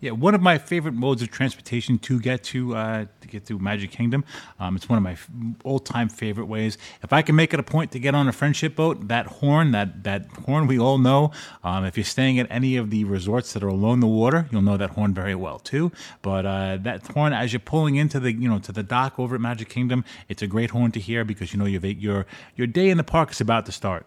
Yeah, 0.00 0.12
one 0.12 0.34
of 0.34 0.40
my 0.40 0.58
favorite 0.58 0.92
modes 0.94 1.22
of 1.22 1.30
transportation 1.30 1.98
to 2.00 2.20
get 2.20 2.44
to 2.44 2.76
uh, 2.76 3.06
to 3.20 3.28
get 3.28 3.46
to 3.46 3.58
Magic 3.58 3.90
Kingdom. 3.90 4.24
Um, 4.60 4.76
it's 4.76 4.88
one 4.88 4.96
of 4.96 5.02
my 5.02 5.12
f- 5.12 5.28
all-time 5.64 6.08
favorite 6.08 6.46
ways. 6.46 6.78
If 7.02 7.12
I 7.12 7.22
can 7.22 7.34
make 7.34 7.52
it 7.52 7.58
a 7.58 7.64
point 7.64 7.90
to 7.92 7.98
get 7.98 8.14
on 8.14 8.28
a 8.28 8.32
friendship 8.32 8.76
boat, 8.76 9.08
that 9.08 9.26
horn, 9.26 9.72
that 9.72 10.04
that 10.04 10.26
horn, 10.46 10.68
we 10.68 10.78
all 10.78 10.98
know. 10.98 11.32
Um, 11.64 11.84
if 11.84 11.96
you're 11.96 12.04
staying 12.04 12.38
at 12.38 12.46
any 12.48 12.76
of 12.76 12.90
the 12.90 13.02
resorts 13.04 13.52
that 13.54 13.64
are 13.64 13.68
along 13.68 13.98
the 13.98 14.06
water, 14.06 14.46
you'll 14.52 14.62
know 14.62 14.76
that 14.76 14.90
horn 14.90 15.14
very 15.14 15.34
well 15.34 15.58
too. 15.58 15.90
But 16.22 16.46
uh, 16.46 16.76
that 16.82 17.04
horn, 17.08 17.32
as 17.32 17.52
you're 17.52 17.58
pulling 17.60 17.96
into 17.96 18.20
the 18.20 18.32
you 18.32 18.48
know 18.48 18.60
to 18.60 18.70
the 18.70 18.84
dock 18.84 19.18
over 19.18 19.34
at 19.34 19.40
Magic 19.40 19.68
Kingdom, 19.68 20.04
it's 20.28 20.42
a 20.42 20.46
great 20.46 20.70
horn 20.70 20.92
to 20.92 21.00
hear 21.00 21.24
because 21.24 21.52
you 21.52 21.58
know 21.58 21.66
your 21.66 21.84
your 21.84 22.26
your 22.54 22.68
day 22.68 22.88
in 22.88 22.98
the 22.98 23.04
park 23.04 23.32
is 23.32 23.40
about 23.40 23.66
to 23.66 23.72
start. 23.72 24.06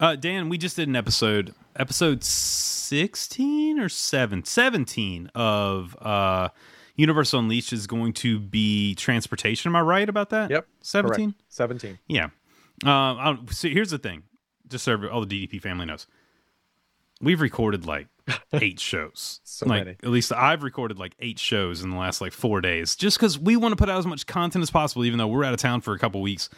Uh, 0.00 0.16
Dan, 0.16 0.48
we 0.48 0.56
just 0.56 0.76
did 0.76 0.88
an 0.88 0.96
episode, 0.96 1.54
episode 1.76 2.24
16 2.24 3.78
or 3.78 3.90
7, 3.90 4.44
17 4.44 5.30
of 5.34 5.94
uh, 6.00 6.48
Universal 6.96 7.40
Unleashed 7.40 7.74
is 7.74 7.86
going 7.86 8.14
to 8.14 8.40
be 8.40 8.94
transportation. 8.94 9.68
Am 9.68 9.76
I 9.76 9.82
right 9.82 10.08
about 10.08 10.30
that? 10.30 10.50
yep, 10.50 10.66
17? 10.80 11.34
17. 11.50 11.98
Yeah. 12.08 12.28
Um, 12.86 13.46
so 13.50 13.68
here's 13.68 13.90
the 13.90 13.98
thing, 13.98 14.22
just 14.68 14.84
so 14.84 15.06
all 15.08 15.26
the 15.26 15.46
DDP 15.46 15.60
family 15.60 15.84
knows, 15.84 16.06
we've 17.20 17.42
recorded 17.42 17.84
like 17.84 18.06
eight 18.54 18.80
shows. 18.80 19.40
So 19.44 19.66
like 19.66 19.84
many. 19.84 19.96
at 20.02 20.08
least 20.08 20.32
I've 20.32 20.62
recorded 20.62 20.98
like 20.98 21.14
eight 21.18 21.38
shows 21.38 21.82
in 21.82 21.90
the 21.90 21.96
last 21.96 22.22
like 22.22 22.32
four 22.32 22.62
days, 22.62 22.96
just 22.96 23.18
because 23.18 23.38
we 23.38 23.54
want 23.54 23.72
to 23.72 23.76
put 23.76 23.90
out 23.90 23.98
as 23.98 24.06
much 24.06 24.26
content 24.26 24.62
as 24.62 24.70
possible, 24.70 25.04
even 25.04 25.18
though 25.18 25.28
we're 25.28 25.44
out 25.44 25.52
of 25.52 25.60
town 25.60 25.82
for 25.82 25.92
a 25.92 25.98
couple 25.98 26.22
weeks. 26.22 26.48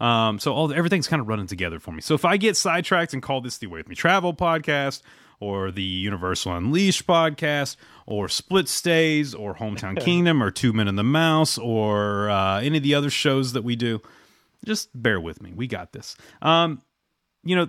Um, 0.00 0.38
so 0.38 0.54
all 0.54 0.72
everything's 0.72 1.06
kind 1.06 1.20
of 1.20 1.28
running 1.28 1.46
together 1.46 1.78
for 1.78 1.92
me. 1.92 2.00
So 2.00 2.14
if 2.14 2.24
I 2.24 2.36
get 2.36 2.56
sidetracked 2.56 3.12
and 3.12 3.22
call 3.22 3.40
this 3.40 3.58
the 3.58 3.66
Way 3.66 3.80
with 3.80 3.88
Me 3.88 3.94
Travel 3.94 4.32
podcast 4.32 5.02
or 5.40 5.70
the 5.70 5.82
Universal 5.82 6.56
Unleashed 6.56 7.06
podcast 7.06 7.76
or 8.06 8.28
Split 8.28 8.68
Stays 8.68 9.34
or 9.34 9.54
Hometown 9.54 10.00
Kingdom 10.04 10.42
or 10.42 10.50
Two 10.50 10.72
Men 10.72 10.88
and 10.88 10.98
the 10.98 11.04
Mouse 11.04 11.58
or 11.58 12.30
uh, 12.30 12.60
any 12.60 12.78
of 12.78 12.82
the 12.82 12.94
other 12.94 13.10
shows 13.10 13.52
that 13.52 13.62
we 13.62 13.76
do, 13.76 14.00
just 14.64 14.88
bear 14.94 15.20
with 15.20 15.42
me. 15.42 15.52
We 15.54 15.66
got 15.66 15.92
this. 15.92 16.16
Um, 16.40 16.82
you 17.42 17.56
know, 17.56 17.68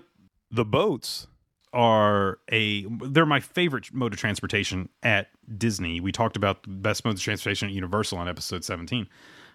the 0.52 0.66
boats 0.66 1.28
are 1.74 2.40
a 2.52 2.86
they're 2.86 3.26
my 3.26 3.40
favorite 3.40 3.94
mode 3.94 4.14
of 4.14 4.20
transportation 4.20 4.90
at 5.04 5.30
Disney. 5.58 6.02
We 6.02 6.12
talked 6.12 6.36
about 6.36 6.64
the 6.64 6.70
best 6.70 7.06
mode 7.06 7.16
of 7.16 7.22
transportation 7.22 7.70
at 7.70 7.74
Universal 7.74 8.18
on 8.18 8.28
episode 8.28 8.66
17. 8.66 9.08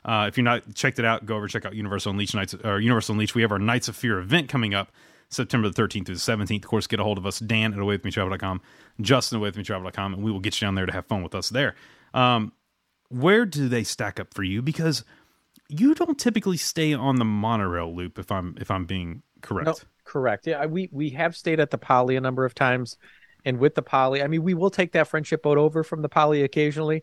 Uh, 0.06 0.26
if 0.28 0.36
you're 0.36 0.44
not 0.44 0.74
checked 0.74 1.00
it 1.00 1.04
out, 1.04 1.26
go 1.26 1.36
over 1.36 1.48
check 1.48 1.66
out 1.66 1.74
Universal 1.74 2.12
Unleashed 2.12 2.34
Nights 2.34 2.54
or 2.64 2.78
Universal 2.78 3.14
Unleashed. 3.14 3.34
We 3.34 3.42
have 3.42 3.50
our 3.50 3.58
Nights 3.58 3.88
of 3.88 3.96
Fear 3.96 4.20
event 4.20 4.48
coming 4.48 4.72
up 4.72 4.92
September 5.30 5.68
the 5.68 5.74
13th 5.74 6.06
through 6.06 6.14
the 6.14 6.20
17th. 6.20 6.64
Of 6.64 6.70
course, 6.70 6.86
get 6.86 7.00
a 7.00 7.02
hold 7.02 7.18
of 7.18 7.26
us, 7.26 7.40
Dan 7.40 7.72
at 7.72 7.78
awaywithmetravel.com, 7.80 8.60
Justin 9.00 9.42
at 9.42 9.54
awaywithmetravel.com, 9.54 10.14
and 10.14 10.22
we 10.22 10.30
will 10.30 10.38
get 10.38 10.60
you 10.60 10.64
down 10.64 10.76
there 10.76 10.86
to 10.86 10.92
have 10.92 11.06
fun 11.06 11.24
with 11.24 11.34
us 11.34 11.48
there. 11.48 11.74
Um, 12.14 12.52
where 13.08 13.44
do 13.44 13.68
they 13.68 13.82
stack 13.82 14.20
up 14.20 14.32
for 14.32 14.44
you? 14.44 14.62
Because 14.62 15.04
you 15.68 15.92
don't 15.94 16.18
typically 16.18 16.56
stay 16.56 16.94
on 16.94 17.16
the 17.16 17.24
monorail 17.24 17.94
loop. 17.94 18.18
If 18.18 18.30
I'm 18.30 18.56
if 18.60 18.70
I'm 18.70 18.84
being 18.84 19.22
correct. 19.42 19.84
Correct. 20.04 20.46
Yeah, 20.46 20.66
we 20.66 20.88
we 20.92 21.10
have 21.10 21.36
stayed 21.36 21.58
at 21.58 21.70
the 21.70 21.78
Poly 21.78 22.14
a 22.14 22.20
number 22.20 22.44
of 22.44 22.54
times, 22.54 22.96
and 23.44 23.58
with 23.58 23.74
the 23.74 23.82
Poly, 23.82 24.22
I 24.22 24.28
mean, 24.28 24.44
we 24.44 24.54
will 24.54 24.70
take 24.70 24.92
that 24.92 25.08
friendship 25.08 25.42
boat 25.42 25.58
over 25.58 25.82
from 25.82 26.02
the 26.02 26.08
Poly 26.08 26.42
occasionally, 26.42 27.02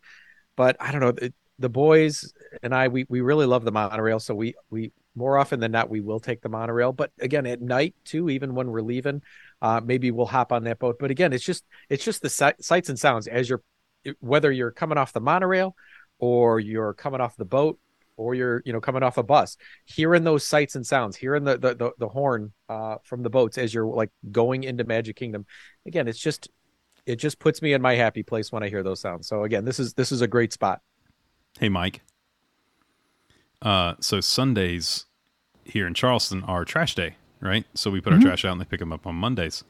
but 0.56 0.78
I 0.80 0.92
don't 0.92 1.02
know. 1.02 1.12
The, 1.12 1.34
the 1.64 1.70
boys 1.70 2.34
and 2.62 2.76
I, 2.76 2.90
we 2.90 3.06
we 3.08 3.22
really 3.22 3.46
love 3.46 3.64
the 3.64 3.72
monorail, 3.72 4.20
so 4.20 4.36
we 4.36 4.54
we 4.70 4.92
more 5.16 5.38
often 5.38 5.62
than 5.62 5.72
not 5.72 5.90
we 5.90 6.02
will 6.02 6.20
take 6.20 6.42
the 6.42 6.50
monorail. 6.50 6.92
But 6.92 7.12
again, 7.20 7.46
at 7.48 7.62
night 7.62 7.96
too, 8.04 8.30
even 8.30 8.54
when 8.54 8.68
we're 8.68 8.82
leaving, 8.82 9.22
uh, 9.62 9.80
maybe 9.84 10.12
we'll 10.12 10.26
hop 10.26 10.52
on 10.52 10.66
that 10.66 10.78
boat. 10.78 10.98
But 11.00 11.10
again, 11.10 11.32
it's 11.32 11.44
just 11.44 11.64
it's 11.90 12.04
just 12.04 12.22
the 12.22 12.30
si- 12.30 12.60
sights 12.60 12.90
and 12.90 13.00
sounds 13.00 13.28
as 13.28 13.50
you're 13.50 13.64
whether 14.20 14.52
you're 14.52 14.72
coming 14.72 14.98
off 14.98 15.14
the 15.14 15.22
monorail 15.22 15.76
or 16.20 16.60
you're 16.60 16.94
coming 16.94 17.22
off 17.22 17.38
the 17.38 17.46
boat 17.46 17.80
or 18.18 18.36
you're 18.36 18.62
you 18.66 18.74
know 18.74 18.82
coming 18.82 19.02
off 19.02 19.18
a 19.18 19.24
bus 19.24 19.56
hearing 19.86 20.26
those 20.26 20.46
sights 20.46 20.76
and 20.76 20.86
sounds 20.86 21.16
hearing 21.16 21.46
the 21.46 21.58
the, 21.58 21.74
the, 21.76 21.92
the 21.98 22.08
horn 22.10 22.52
uh, 22.68 22.98
from 23.04 23.24
the 23.24 23.30
boats 23.30 23.58
as 23.58 23.74
you're 23.74 23.88
like 23.88 24.12
going 24.32 24.66
into 24.66 24.84
magic 24.84 25.16
kingdom 25.16 25.46
again 25.88 26.10
it's 26.10 26.20
just 26.20 26.50
it 27.06 27.16
just 27.16 27.40
puts 27.40 27.62
me 27.62 27.72
in 27.72 27.82
my 27.82 27.96
happy 27.96 28.22
place 28.22 28.52
when 28.52 28.62
i 28.62 28.70
hear 28.70 28.84
those 28.84 29.00
sounds 29.00 29.26
so 29.26 29.44
again 29.44 29.64
this 29.66 29.80
is 29.80 29.94
this 29.94 30.12
is 30.12 30.22
a 30.22 30.28
great 30.28 30.54
spot 30.54 30.82
Hey, 31.60 31.70
Mike. 31.70 32.02
Uh, 33.62 33.94
so 34.00 34.20
Sundays 34.20 35.06
here 35.64 35.88
in 35.88 35.94
Charleston 35.94 36.44
are 36.44 36.66
trash 36.66 36.96
day, 36.96 37.16
right? 37.40 37.66
So 37.74 37.90
we 37.90 38.02
put 38.02 38.12
our 38.14 38.20
trash 38.20 38.44
out 38.44 38.52
and 38.54 38.62
they 38.62 38.66
pick 38.66 38.80
them 38.80 38.92
up 38.92 39.08
on 39.08 39.16
Mondays. 39.16 39.64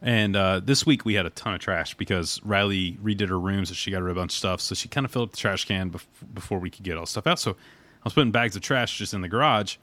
And 0.00 0.36
uh, 0.36 0.60
this 0.62 0.86
week 0.86 1.04
we 1.04 1.14
had 1.14 1.26
a 1.26 1.30
ton 1.30 1.54
of 1.54 1.60
trash 1.60 1.94
because 1.94 2.40
Riley 2.44 2.96
redid 3.02 3.30
her 3.30 3.40
rooms 3.40 3.70
and 3.70 3.76
she 3.76 3.90
got 3.90 4.02
rid 4.02 4.12
of 4.12 4.16
a 4.16 4.20
bunch 4.20 4.32
of 4.34 4.36
stuff. 4.36 4.60
So 4.60 4.76
she 4.76 4.88
kind 4.88 5.04
of 5.04 5.10
filled 5.10 5.30
up 5.30 5.32
the 5.32 5.38
trash 5.38 5.64
can 5.64 5.90
bef- 5.90 6.06
before 6.32 6.60
we 6.60 6.70
could 6.70 6.84
get 6.84 6.96
all 6.96 7.02
the 7.02 7.08
stuff 7.10 7.26
out. 7.26 7.40
So 7.40 7.52
I 7.52 7.56
was 8.04 8.12
putting 8.12 8.30
bags 8.30 8.54
of 8.54 8.62
trash 8.62 8.96
just 8.96 9.12
in 9.12 9.22
the 9.22 9.28
garage 9.28 9.76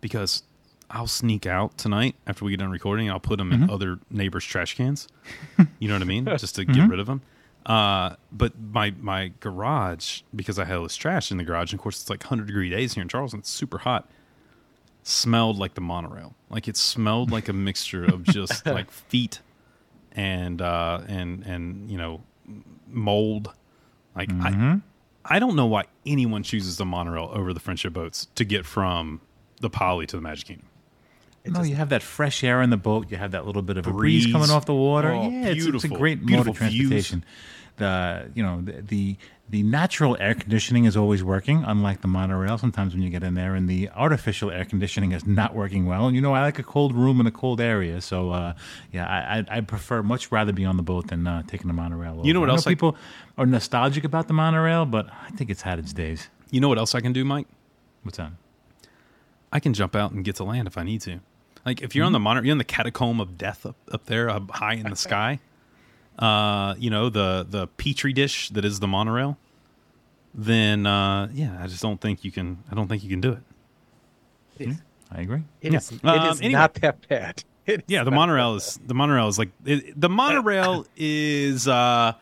because 0.00 0.42
I'll 0.90 1.06
sneak 1.06 1.44
out 1.44 1.76
tonight 1.76 2.14
after 2.26 2.46
we 2.46 2.52
get 2.52 2.60
done 2.60 2.70
recording. 2.70 3.10
I'll 3.10 3.20
put 3.20 3.36
them 3.36 3.52
in 3.52 3.68
other 3.70 3.98
neighbors' 4.10 4.46
trash 4.46 4.74
cans. 4.74 5.06
you 5.78 5.88
know 5.88 5.94
what 5.94 6.00
I 6.02 6.06
mean? 6.06 6.24
Just 6.24 6.54
to 6.54 6.64
get 6.64 6.88
rid 6.88 6.98
of 7.00 7.06
them. 7.06 7.20
Uh, 7.68 8.16
but 8.32 8.58
my 8.58 8.92
my 8.98 9.30
garage 9.40 10.22
because 10.34 10.58
I 10.58 10.64
had 10.64 10.78
all 10.78 10.84
this 10.84 10.96
trash 10.96 11.30
in 11.30 11.36
the 11.36 11.44
garage. 11.44 11.70
And 11.72 11.78
of 11.78 11.82
course, 11.82 12.00
it's 12.00 12.08
like 12.10 12.22
100 12.22 12.46
degree 12.46 12.70
days 12.70 12.94
here 12.94 13.02
in 13.02 13.08
Charleston. 13.08 13.40
It's 13.40 13.50
super 13.50 13.78
hot. 13.78 14.10
Smelled 15.02 15.58
like 15.58 15.74
the 15.74 15.80
monorail. 15.82 16.34
Like 16.48 16.66
it 16.66 16.76
smelled 16.78 17.30
like 17.30 17.48
a 17.48 17.52
mixture 17.68 18.04
of 18.04 18.22
just 18.24 18.64
like 18.66 18.90
feet 18.90 19.40
and 20.12 20.62
uh, 20.62 21.02
and 21.08 21.44
and 21.44 21.90
you 21.90 21.98
know 21.98 22.22
mold. 22.88 23.52
Like 24.16 24.30
I 24.32 24.80
I 25.24 25.38
don't 25.38 25.54
know 25.54 25.66
why 25.66 25.84
anyone 26.06 26.42
chooses 26.42 26.78
the 26.78 26.86
monorail 26.86 27.30
over 27.32 27.52
the 27.52 27.60
friendship 27.60 27.92
boats 27.92 28.28
to 28.34 28.44
get 28.44 28.64
from 28.64 29.20
the 29.60 29.68
Poly 29.68 30.06
to 30.06 30.16
the 30.16 30.22
Magic 30.22 30.46
Kingdom. 30.48 30.66
no, 31.46 31.62
you 31.62 31.74
have 31.74 31.90
that 31.90 32.02
fresh 32.02 32.42
air 32.42 32.62
in 32.62 32.70
the 32.70 32.76
boat. 32.78 33.10
You 33.10 33.18
have 33.18 33.32
that 33.32 33.44
little 33.46 33.62
bit 33.62 33.76
of 33.76 33.86
a 33.86 33.92
breeze, 33.92 34.24
Breeze. 34.24 34.32
coming 34.32 34.50
off 34.50 34.64
the 34.64 34.74
water. 34.74 35.12
Oh, 35.12 35.28
yeah, 35.28 35.48
it's, 35.48 35.66
it's 35.66 35.84
a 35.84 35.88
great 35.88 36.22
mode 36.22 36.48
of 36.48 36.56
transportation. 36.56 37.24
The 37.78 38.30
you 38.34 38.42
know 38.42 38.60
the, 38.60 38.82
the 38.82 39.16
the 39.50 39.62
natural 39.62 40.14
air 40.20 40.34
conditioning 40.34 40.84
is 40.84 40.96
always 40.96 41.24
working, 41.24 41.64
unlike 41.64 42.02
the 42.02 42.08
monorail. 42.08 42.58
Sometimes 42.58 42.92
when 42.92 43.02
you 43.02 43.08
get 43.10 43.22
in 43.22 43.34
there, 43.34 43.54
and 43.54 43.68
the 43.68 43.88
artificial 43.90 44.50
air 44.50 44.64
conditioning 44.64 45.12
is 45.12 45.26
not 45.26 45.54
working 45.54 45.86
well. 45.86 46.06
And 46.06 46.14
you 46.14 46.20
know, 46.20 46.34
I 46.34 46.42
like 46.42 46.58
a 46.58 46.62
cold 46.62 46.94
room 46.94 47.18
in 47.20 47.26
a 47.26 47.30
cold 47.30 47.60
area, 47.60 48.00
so 48.00 48.30
uh, 48.30 48.54
yeah, 48.92 49.06
I, 49.06 49.38
I 49.38 49.58
I 49.58 49.60
prefer 49.62 50.02
much 50.02 50.30
rather 50.30 50.52
be 50.52 50.64
on 50.64 50.76
the 50.76 50.82
boat 50.82 51.06
than 51.08 51.26
uh, 51.26 51.42
taking 51.46 51.66
the 51.68 51.72
monorail. 51.72 52.20
You 52.24 52.34
know 52.34 52.40
what 52.40 52.50
I 52.50 52.52
else 52.52 52.66
I- 52.66 52.70
people 52.70 52.96
are 53.38 53.46
nostalgic 53.46 54.04
about 54.04 54.28
the 54.28 54.34
monorail, 54.34 54.84
but 54.84 55.08
I 55.26 55.30
think 55.30 55.48
it's 55.50 55.62
had 55.62 55.78
its 55.78 55.92
days. 55.92 56.28
You 56.50 56.60
know 56.60 56.68
what 56.68 56.78
else 56.78 56.94
I 56.94 57.00
can 57.00 57.12
do, 57.12 57.24
Mike? 57.24 57.46
What's 58.02 58.18
that? 58.18 58.32
I 59.52 59.60
can 59.60 59.72
jump 59.72 59.96
out 59.96 60.12
and 60.12 60.24
get 60.24 60.36
to 60.36 60.44
land 60.44 60.66
if 60.68 60.76
I 60.76 60.82
need 60.82 61.00
to. 61.02 61.20
Like 61.64 61.80
if 61.82 61.94
you're 61.94 62.04
on 62.04 62.12
the 62.12 62.18
monorail, 62.20 62.46
you're 62.46 62.52
in 62.52 62.58
the 62.58 62.64
catacomb 62.64 63.20
of 63.20 63.36
death 63.38 63.64
up, 63.66 63.76
up 63.90 64.06
there, 64.06 64.28
up 64.28 64.50
high 64.50 64.74
in 64.74 64.88
the 64.90 64.96
sky. 65.08 65.40
Uh, 66.18 66.74
you 66.78 66.90
know 66.90 67.08
the 67.08 67.46
the 67.48 67.66
petri 67.68 68.12
dish 68.12 68.48
that 68.50 68.64
is 68.64 68.80
the 68.80 68.88
monorail. 68.88 69.38
Then 70.34 70.86
uh, 70.86 71.28
yeah, 71.32 71.56
I 71.62 71.66
just 71.68 71.82
don't 71.82 72.00
think 72.00 72.24
you 72.24 72.32
can. 72.32 72.58
I 72.70 72.74
don't 72.74 72.88
think 72.88 73.02
you 73.04 73.10
can 73.10 73.20
do 73.20 73.32
it. 73.32 74.76
I 75.10 75.20
agree. 75.22 75.42
It 75.62 75.72
is, 75.74 75.92
Yeah. 76.02 76.14
it 76.14 76.18
Um, 76.20 76.32
is 76.32 76.40
anyway. 76.40 76.52
not 76.60 76.74
that 76.74 77.08
bad 77.08 77.44
It 77.66 77.80
is 77.80 77.84
Yeah, 77.86 78.02
the 78.04 78.10
not 78.10 78.16
monorail 78.16 78.56
is 78.56 78.78
the 78.84 78.94
monorail 78.94 79.28
is 79.28 79.38
like 79.38 79.50
it, 79.64 79.98
the 79.98 80.08
monorail 80.08 80.84
is 80.96 81.66
uh 81.68 82.12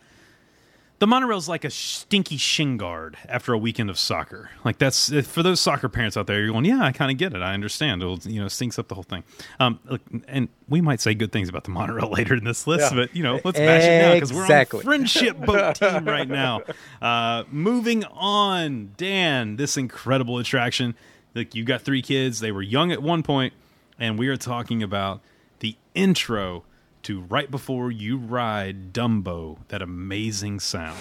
the 0.98 1.06
monorail 1.06 1.36
is 1.36 1.48
like 1.48 1.64
a 1.64 1.70
stinky 1.70 2.38
shin 2.38 2.76
guard 2.78 3.18
after 3.28 3.52
a 3.52 3.58
weekend 3.58 3.90
of 3.90 3.98
soccer. 3.98 4.50
Like 4.64 4.78
that's 4.78 5.10
for 5.26 5.42
those 5.42 5.60
soccer 5.60 5.88
parents 5.90 6.16
out 6.16 6.26
there. 6.26 6.40
You're 6.40 6.52
going, 6.52 6.64
yeah, 6.64 6.82
I 6.82 6.92
kind 6.92 7.10
of 7.10 7.18
get 7.18 7.34
it. 7.34 7.42
I 7.42 7.52
understand. 7.52 8.00
It'll 8.02 8.18
you 8.20 8.40
know 8.40 8.48
stinks 8.48 8.78
up 8.78 8.88
the 8.88 8.94
whole 8.94 9.04
thing. 9.04 9.22
Um, 9.60 9.78
look, 9.84 10.00
and 10.26 10.48
we 10.68 10.80
might 10.80 11.00
say 11.00 11.14
good 11.14 11.32
things 11.32 11.48
about 11.50 11.64
the 11.64 11.70
monorail 11.70 12.10
later 12.12 12.34
in 12.34 12.44
this 12.44 12.66
list, 12.66 12.92
Yeah. 12.92 12.96
but 13.00 13.14
you 13.14 13.22
know, 13.22 13.40
let's 13.44 13.58
bash 13.58 13.82
it 13.84 13.98
now 14.02 14.14
because 14.14 14.32
we're 14.32 14.42
on 14.44 14.48
the 14.48 14.80
friendship 14.82 15.36
boat 15.38 15.74
team 15.76 16.04
right 16.06 16.28
now. 16.28 16.62
Uh, 17.02 17.44
moving 17.50 18.04
on, 18.04 18.92
Dan, 18.96 19.56
this 19.56 19.76
incredible 19.76 20.38
attraction. 20.38 20.94
Like 21.34 21.54
you 21.54 21.64
got 21.64 21.82
three 21.82 22.00
kids. 22.02 22.40
They 22.40 22.52
were 22.52 22.62
young 22.62 22.90
at 22.90 23.02
one 23.02 23.22
point, 23.22 23.52
and 23.98 24.18
we 24.18 24.28
are 24.28 24.36
talking 24.38 24.82
about 24.82 25.20
the 25.58 25.76
intro 25.94 26.64
to 27.06 27.20
right 27.20 27.52
before 27.52 27.92
you 27.92 28.16
ride 28.16 28.92
Dumbo. 28.92 29.58
That 29.68 29.80
amazing 29.80 30.58
sound. 30.58 30.98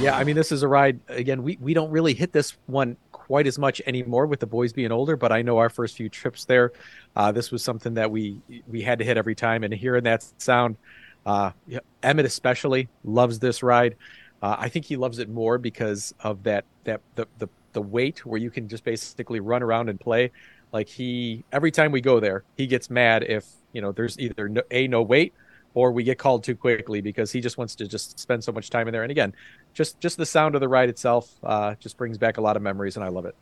Yeah, 0.00 0.16
I 0.16 0.24
mean, 0.24 0.36
this 0.36 0.52
is 0.52 0.62
a 0.62 0.68
ride. 0.68 0.98
Again, 1.08 1.42
we, 1.42 1.58
we 1.60 1.74
don't 1.74 1.90
really 1.90 2.14
hit 2.14 2.32
this 2.32 2.56
one 2.64 2.96
quite 3.12 3.46
as 3.46 3.58
much 3.58 3.82
anymore 3.84 4.24
with 4.24 4.40
the 4.40 4.46
boys 4.46 4.72
being 4.72 4.90
older, 4.90 5.14
but 5.14 5.30
I 5.30 5.42
know 5.42 5.58
our 5.58 5.68
first 5.68 5.98
few 5.98 6.08
trips 6.08 6.46
there, 6.46 6.72
uh, 7.14 7.30
this 7.30 7.50
was 7.50 7.62
something 7.62 7.92
that 7.92 8.10
we 8.10 8.38
we 8.66 8.80
had 8.80 8.98
to 9.00 9.04
hit 9.04 9.18
every 9.18 9.34
time. 9.34 9.64
And 9.64 9.74
hearing 9.74 10.04
that 10.04 10.24
sound, 10.38 10.76
uh, 11.26 11.50
Emmett 12.02 12.24
especially 12.24 12.88
loves 13.04 13.38
this 13.38 13.62
ride. 13.62 13.96
Uh, 14.44 14.56
I 14.58 14.68
think 14.68 14.84
he 14.84 14.96
loves 14.96 15.20
it 15.20 15.30
more 15.30 15.56
because 15.56 16.12
of 16.20 16.42
that 16.42 16.66
that 16.84 17.00
the, 17.14 17.26
the 17.38 17.48
the 17.72 17.80
wait 17.80 18.26
where 18.26 18.38
you 18.38 18.50
can 18.50 18.68
just 18.68 18.84
basically 18.84 19.40
run 19.40 19.62
around 19.62 19.88
and 19.88 19.98
play. 19.98 20.32
Like 20.70 20.86
he 20.86 21.44
every 21.50 21.70
time 21.70 21.92
we 21.92 22.02
go 22.02 22.20
there, 22.20 22.44
he 22.54 22.66
gets 22.66 22.90
mad 22.90 23.22
if 23.22 23.46
you 23.72 23.80
know 23.80 23.90
there's 23.90 24.18
either 24.18 24.50
no, 24.50 24.60
a 24.70 24.86
no 24.86 25.00
wait 25.00 25.32
or 25.72 25.92
we 25.92 26.04
get 26.04 26.18
called 26.18 26.44
too 26.44 26.54
quickly 26.54 27.00
because 27.00 27.32
he 27.32 27.40
just 27.40 27.56
wants 27.56 27.74
to 27.76 27.88
just 27.88 28.18
spend 28.18 28.44
so 28.44 28.52
much 28.52 28.68
time 28.68 28.86
in 28.86 28.92
there. 28.92 29.02
And 29.02 29.10
again, 29.10 29.34
just 29.72 29.98
just 29.98 30.18
the 30.18 30.26
sound 30.26 30.54
of 30.54 30.60
the 30.60 30.68
ride 30.68 30.90
itself 30.90 31.30
uh, 31.42 31.76
just 31.76 31.96
brings 31.96 32.18
back 32.18 32.36
a 32.36 32.42
lot 32.42 32.54
of 32.54 32.60
memories, 32.62 32.96
and 32.96 33.04
I 33.04 33.08
love 33.08 33.24
it. 33.24 33.34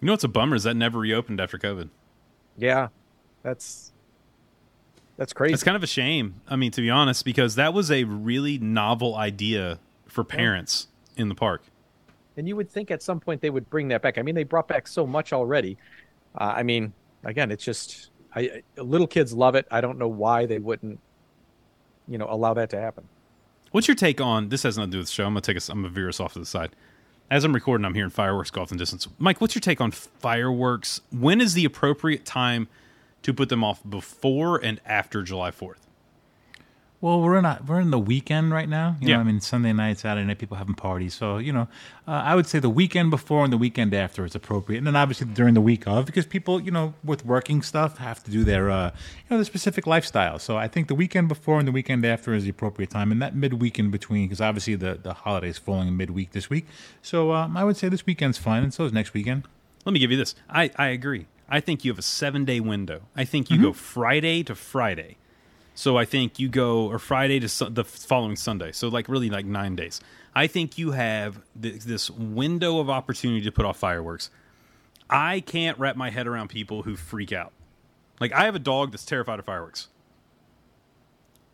You 0.00 0.06
know 0.06 0.12
what's 0.12 0.22
a 0.22 0.28
bummer 0.28 0.54
is 0.54 0.62
that 0.62 0.74
never 0.74 1.00
reopened 1.00 1.40
after 1.40 1.58
COVID. 1.58 1.88
Yeah, 2.56 2.90
that's 3.42 3.92
that's 5.16 5.32
crazy. 5.32 5.54
It's 5.54 5.64
kind 5.64 5.76
of 5.76 5.82
a 5.82 5.88
shame. 5.88 6.42
I 6.46 6.54
mean, 6.54 6.70
to 6.70 6.80
be 6.80 6.90
honest, 6.90 7.24
because 7.24 7.56
that 7.56 7.74
was 7.74 7.90
a 7.90 8.04
really 8.04 8.58
novel 8.58 9.16
idea 9.16 9.80
for 10.14 10.22
parents 10.24 10.86
in 11.16 11.28
the 11.28 11.34
park. 11.34 11.62
and 12.36 12.48
you 12.48 12.56
would 12.56 12.70
think 12.70 12.90
at 12.90 13.02
some 13.02 13.18
point 13.20 13.40
they 13.40 13.50
would 13.50 13.68
bring 13.68 13.88
that 13.88 14.00
back. 14.02 14.16
I 14.18 14.22
mean, 14.22 14.34
they 14.34 14.44
brought 14.44 14.68
back 14.68 14.86
so 14.88 15.06
much 15.06 15.32
already. 15.32 15.76
Uh, 16.36 16.54
I 16.56 16.62
mean, 16.62 16.92
again, 17.24 17.50
it's 17.50 17.64
just 17.64 18.10
I, 18.34 18.62
I- 18.76 18.80
little 18.80 19.06
kids 19.08 19.32
love 19.32 19.54
it. 19.56 19.66
I 19.70 19.80
don't 19.80 19.98
know 19.98 20.08
why 20.08 20.46
they 20.46 20.58
wouldn't, 20.58 20.98
you 22.08 22.18
know, 22.18 22.26
allow 22.28 22.54
that 22.54 22.70
to 22.70 22.80
happen. 22.80 23.08
What's 23.72 23.88
your 23.88 23.94
take 23.96 24.20
on 24.20 24.48
this? 24.50 24.62
Has 24.62 24.76
nothing 24.78 24.92
to 24.92 24.94
do 24.96 24.98
with 25.00 25.08
the 25.08 25.12
show. 25.12 25.24
I'm 25.26 25.30
gonna 25.32 25.40
take 25.42 25.56
us. 25.56 25.68
I'm 25.68 25.78
gonna 25.82 25.88
veer 25.92 26.08
us 26.08 26.20
off 26.20 26.32
to 26.34 26.38
the 26.38 26.46
side. 26.46 26.70
As 27.30 27.42
I'm 27.44 27.52
recording, 27.54 27.84
I'm 27.84 27.94
hearing 27.94 28.10
fireworks 28.10 28.50
go 28.50 28.62
off 28.62 28.70
in 28.70 28.78
distance. 28.78 29.08
Mike, 29.18 29.40
what's 29.40 29.54
your 29.54 29.60
take 29.60 29.80
on 29.80 29.90
fireworks? 29.90 31.00
When 31.10 31.40
is 31.40 31.54
the 31.54 31.64
appropriate 31.64 32.24
time 32.24 32.68
to 33.22 33.32
put 33.32 33.48
them 33.48 33.64
off 33.64 33.80
before 33.88 34.58
and 34.62 34.80
after 34.84 35.22
July 35.22 35.50
4th? 35.50 35.83
Well, 37.04 37.20
we're 37.20 37.36
in 37.36 37.44
a, 37.44 37.60
we're 37.68 37.80
in 37.80 37.90
the 37.90 37.98
weekend 37.98 38.50
right 38.50 38.66
now. 38.66 38.96
You 38.98 39.08
Yeah. 39.08 39.16
know, 39.16 39.20
I 39.20 39.24
mean, 39.24 39.38
Sunday 39.38 39.74
night, 39.74 39.98
Saturday 39.98 40.26
night, 40.26 40.38
people 40.38 40.56
having 40.56 40.74
parties. 40.74 41.12
So 41.12 41.36
you 41.36 41.52
know, 41.52 41.68
uh, 42.08 42.12
I 42.12 42.34
would 42.34 42.46
say 42.46 42.60
the 42.60 42.70
weekend 42.70 43.10
before 43.10 43.44
and 43.44 43.52
the 43.52 43.58
weekend 43.58 43.92
after 43.92 44.24
is 44.24 44.34
appropriate, 44.34 44.78
and 44.78 44.86
then 44.86 44.96
obviously 44.96 45.26
during 45.26 45.52
the 45.52 45.60
week 45.60 45.86
of, 45.86 46.06
because 46.06 46.24
people, 46.24 46.62
you 46.62 46.70
know, 46.70 46.94
with 47.04 47.26
working 47.26 47.60
stuff, 47.60 47.98
have 47.98 48.24
to 48.24 48.30
do 48.30 48.42
their 48.42 48.70
uh, 48.70 48.86
you 49.18 49.26
know, 49.30 49.36
the 49.36 49.44
specific 49.44 49.86
lifestyle. 49.86 50.38
So 50.38 50.56
I 50.56 50.66
think 50.66 50.88
the 50.88 50.94
weekend 50.94 51.28
before 51.28 51.58
and 51.58 51.68
the 51.68 51.72
weekend 51.72 52.06
after 52.06 52.32
is 52.32 52.44
the 52.44 52.50
appropriate 52.56 52.88
time, 52.88 53.12
and 53.12 53.20
that 53.20 53.36
midweek 53.36 53.78
in 53.78 53.90
between, 53.90 54.24
because 54.24 54.40
obviously 54.40 54.74
the 54.74 54.94
the 54.94 55.12
holidays 55.12 55.58
falling 55.58 55.88
in 55.88 55.98
midweek 55.98 56.30
this 56.30 56.48
week. 56.48 56.64
So 57.02 57.32
um, 57.32 57.54
I 57.54 57.64
would 57.64 57.76
say 57.76 57.90
this 57.90 58.06
weekend's 58.06 58.38
fine, 58.38 58.62
and 58.62 58.72
so 58.72 58.86
is 58.86 58.94
next 58.94 59.12
weekend. 59.12 59.46
Let 59.84 59.92
me 59.92 59.98
give 59.98 60.10
you 60.10 60.16
this. 60.16 60.34
I, 60.48 60.70
I 60.76 60.86
agree. 60.86 61.26
I 61.50 61.60
think 61.60 61.84
you 61.84 61.90
have 61.92 61.98
a 61.98 62.08
seven 62.20 62.46
day 62.46 62.60
window. 62.60 63.02
I 63.14 63.26
think 63.26 63.50
you 63.50 63.60
go 63.60 63.74
Friday 63.74 64.42
to 64.44 64.54
Friday. 64.54 65.18
So 65.74 65.96
I 65.96 66.04
think 66.04 66.38
you 66.38 66.48
go 66.48 66.86
or 66.86 66.98
Friday 66.98 67.40
to 67.40 67.48
su- 67.48 67.68
the 67.68 67.84
following 67.84 68.36
Sunday. 68.36 68.72
So 68.72 68.88
like 68.88 69.08
really 69.08 69.28
like 69.28 69.44
nine 69.44 69.74
days. 69.74 70.00
I 70.34 70.46
think 70.46 70.78
you 70.78 70.92
have 70.92 71.40
th- 71.60 71.82
this 71.82 72.10
window 72.10 72.78
of 72.78 72.88
opportunity 72.88 73.42
to 73.42 73.52
put 73.52 73.64
off 73.64 73.76
fireworks. 73.76 74.30
I 75.10 75.40
can't 75.40 75.78
wrap 75.78 75.96
my 75.96 76.10
head 76.10 76.26
around 76.26 76.48
people 76.48 76.82
who 76.82 76.96
freak 76.96 77.32
out. 77.32 77.52
Like 78.20 78.32
I 78.32 78.44
have 78.44 78.54
a 78.54 78.60
dog 78.60 78.92
that's 78.92 79.04
terrified 79.04 79.38
of 79.38 79.44
fireworks. 79.44 79.88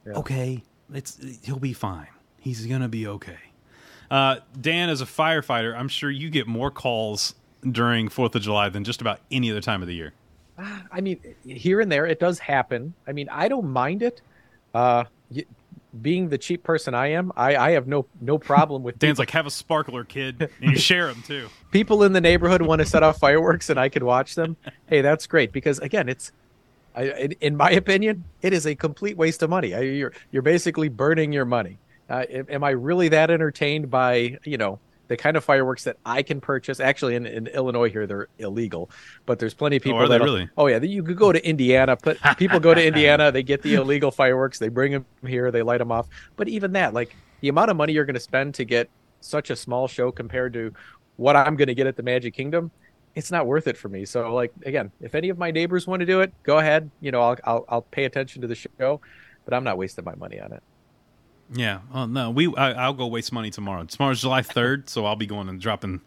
Okay, 0.06 0.62
it's 0.92 1.18
he'll 1.44 1.58
be 1.58 1.72
fine. 1.72 2.08
He's 2.38 2.66
gonna 2.66 2.88
be 2.88 3.06
okay. 3.06 3.38
Uh, 4.10 4.36
Dan, 4.60 4.88
as 4.88 5.00
a 5.00 5.06
firefighter, 5.06 5.76
I'm 5.76 5.88
sure 5.88 6.10
you 6.10 6.30
get 6.30 6.46
more 6.46 6.70
calls 6.70 7.34
during 7.62 8.08
Fourth 8.08 8.34
of 8.34 8.42
July 8.42 8.68
than 8.68 8.82
just 8.82 9.00
about 9.00 9.20
any 9.30 9.50
other 9.50 9.60
time 9.60 9.82
of 9.82 9.88
the 9.88 9.94
year. 9.94 10.12
I 10.92 11.00
mean, 11.00 11.20
here 11.44 11.80
and 11.80 11.90
there, 11.90 12.06
it 12.06 12.20
does 12.20 12.38
happen. 12.38 12.94
I 13.06 13.12
mean, 13.12 13.28
I 13.30 13.48
don't 13.48 13.68
mind 13.70 14.02
it. 14.02 14.20
Uh, 14.74 15.04
y- 15.34 15.44
being 16.00 16.28
the 16.28 16.38
cheap 16.38 16.62
person 16.62 16.94
I 16.94 17.08
am, 17.08 17.32
I, 17.36 17.56
I 17.56 17.70
have 17.72 17.88
no 17.88 18.06
no 18.20 18.38
problem 18.38 18.84
with 18.84 18.98
Dan's 19.00 19.14
people, 19.14 19.22
like, 19.22 19.30
have 19.30 19.46
a 19.46 19.50
sparkler, 19.50 20.04
kid, 20.04 20.48
and 20.62 20.72
you 20.72 20.78
share 20.78 21.08
them 21.08 21.22
too. 21.26 21.48
people 21.72 22.04
in 22.04 22.12
the 22.12 22.20
neighborhood 22.20 22.62
want 22.62 22.78
to 22.80 22.86
set 22.86 23.02
off 23.02 23.18
fireworks 23.18 23.70
and 23.70 23.80
I 23.80 23.88
can 23.88 24.04
watch 24.04 24.34
them. 24.36 24.56
Hey, 24.86 25.02
that's 25.02 25.26
great 25.26 25.52
because 25.52 25.78
again, 25.80 26.08
it's 26.08 26.32
I, 26.96 27.04
in, 27.04 27.32
in 27.40 27.56
my 27.56 27.70
opinion, 27.70 28.24
it 28.42 28.52
is 28.52 28.66
a 28.66 28.74
complete 28.74 29.16
waste 29.16 29.42
of 29.42 29.50
money. 29.50 29.74
I, 29.74 29.80
you're 29.80 30.12
you're 30.32 30.42
basically 30.42 30.88
burning 30.88 31.32
your 31.32 31.44
money. 31.44 31.78
Uh, 32.08 32.24
am 32.28 32.64
I 32.64 32.70
really 32.70 33.08
that 33.10 33.30
entertained 33.30 33.88
by 33.90 34.38
you 34.44 34.58
know 34.58 34.78
the 35.10 35.16
kind 35.16 35.36
of 35.36 35.42
fireworks 35.42 35.82
that 35.84 35.96
I 36.06 36.22
can 36.22 36.40
purchase? 36.40 36.78
Actually, 36.78 37.16
in, 37.16 37.26
in 37.26 37.48
Illinois 37.48 37.90
here 37.90 38.06
they're 38.06 38.28
illegal, 38.38 38.90
but 39.26 39.40
there's 39.40 39.54
plenty 39.54 39.76
of 39.76 39.82
oh, 39.82 39.84
people 39.84 39.98
are 39.98 40.06
they 40.06 40.18
that 40.18 40.24
really? 40.24 40.48
Oh 40.56 40.68
yeah, 40.68 40.80
you 40.80 41.02
could 41.02 41.16
go 41.16 41.32
to 41.32 41.44
Indiana. 41.46 41.98
But 42.00 42.16
people 42.38 42.60
go 42.60 42.72
to 42.72 42.86
Indiana, 42.86 43.32
they 43.32 43.42
get 43.42 43.60
the 43.60 43.74
illegal 43.74 44.12
fireworks, 44.12 44.60
they 44.60 44.68
bring 44.68 44.92
them 44.92 45.04
here, 45.26 45.50
they 45.50 45.62
light 45.62 45.78
them 45.78 45.90
off. 45.90 46.06
But 46.36 46.48
even 46.48 46.72
that, 46.72 46.94
like 46.94 47.16
the 47.40 47.48
amount 47.48 47.72
of 47.72 47.76
money 47.76 47.92
you're 47.92 48.04
going 48.04 48.14
to 48.14 48.20
spend 48.20 48.54
to 48.54 48.64
get 48.64 48.88
such 49.20 49.50
a 49.50 49.56
small 49.56 49.88
show 49.88 50.12
compared 50.12 50.52
to 50.52 50.72
what 51.16 51.34
I'm 51.34 51.56
going 51.56 51.68
to 51.68 51.74
get 51.74 51.88
at 51.88 51.96
the 51.96 52.04
Magic 52.04 52.32
Kingdom, 52.32 52.70
it's 53.16 53.32
not 53.32 53.48
worth 53.48 53.66
it 53.66 53.76
for 53.76 53.88
me. 53.88 54.04
So 54.04 54.32
like 54.32 54.52
again, 54.64 54.92
if 55.00 55.16
any 55.16 55.28
of 55.28 55.38
my 55.38 55.50
neighbors 55.50 55.88
want 55.88 56.00
to 56.00 56.06
do 56.06 56.20
it, 56.20 56.32
go 56.44 56.58
ahead. 56.58 56.88
You 57.00 57.10
know, 57.10 57.20
I'll 57.20 57.36
I'll, 57.42 57.64
I'll 57.68 57.82
pay 57.82 58.04
attention 58.04 58.42
to 58.42 58.48
the 58.48 58.54
show, 58.54 59.00
but 59.44 59.54
I'm 59.54 59.64
not 59.64 59.76
wasting 59.76 60.04
my 60.04 60.14
money 60.14 60.38
on 60.38 60.52
it. 60.52 60.62
Yeah. 61.52 61.80
Oh 61.92 62.06
no, 62.06 62.30
we 62.30 62.54
I, 62.56 62.72
I'll 62.72 62.94
go 62.94 63.06
waste 63.06 63.32
money 63.32 63.50
tomorrow. 63.50 63.84
Tomorrow's 63.84 64.20
July 64.20 64.42
third, 64.42 64.88
so 64.88 65.04
I'll 65.06 65.16
be 65.16 65.26
going 65.26 65.48
and 65.48 65.60
dropping 65.60 66.00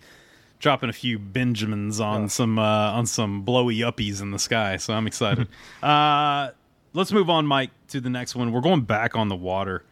dropping 0.59 0.89
a 0.89 0.93
few 0.93 1.19
Benjamins 1.19 1.99
on 1.99 2.29
some 2.29 2.57
uh, 2.57 2.91
on 2.91 3.05
some 3.05 3.41
blowy 3.41 3.79
uppies 3.79 4.21
in 4.21 4.31
the 4.31 4.39
sky. 4.39 4.77
So 4.77 4.93
I'm 4.93 5.05
excited. 5.07 5.47
uh, 5.83 6.51
let's 6.93 7.11
move 7.11 7.29
on, 7.29 7.45
Mike, 7.45 7.71
to 7.89 7.99
the 7.99 8.09
next 8.09 8.35
one. 8.35 8.51
We're 8.51 8.61
going 8.61 8.81
back 8.81 9.15
on 9.15 9.27
the 9.27 9.35
water, 9.35 9.83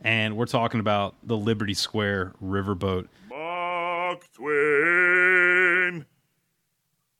and 0.00 0.36
we're 0.36 0.46
talking 0.46 0.80
about 0.80 1.14
the 1.22 1.36
Liberty 1.36 1.74
Square 1.74 2.34
riverboat. 2.42 3.06
Mark 3.28 4.26
Twain. 4.32 6.06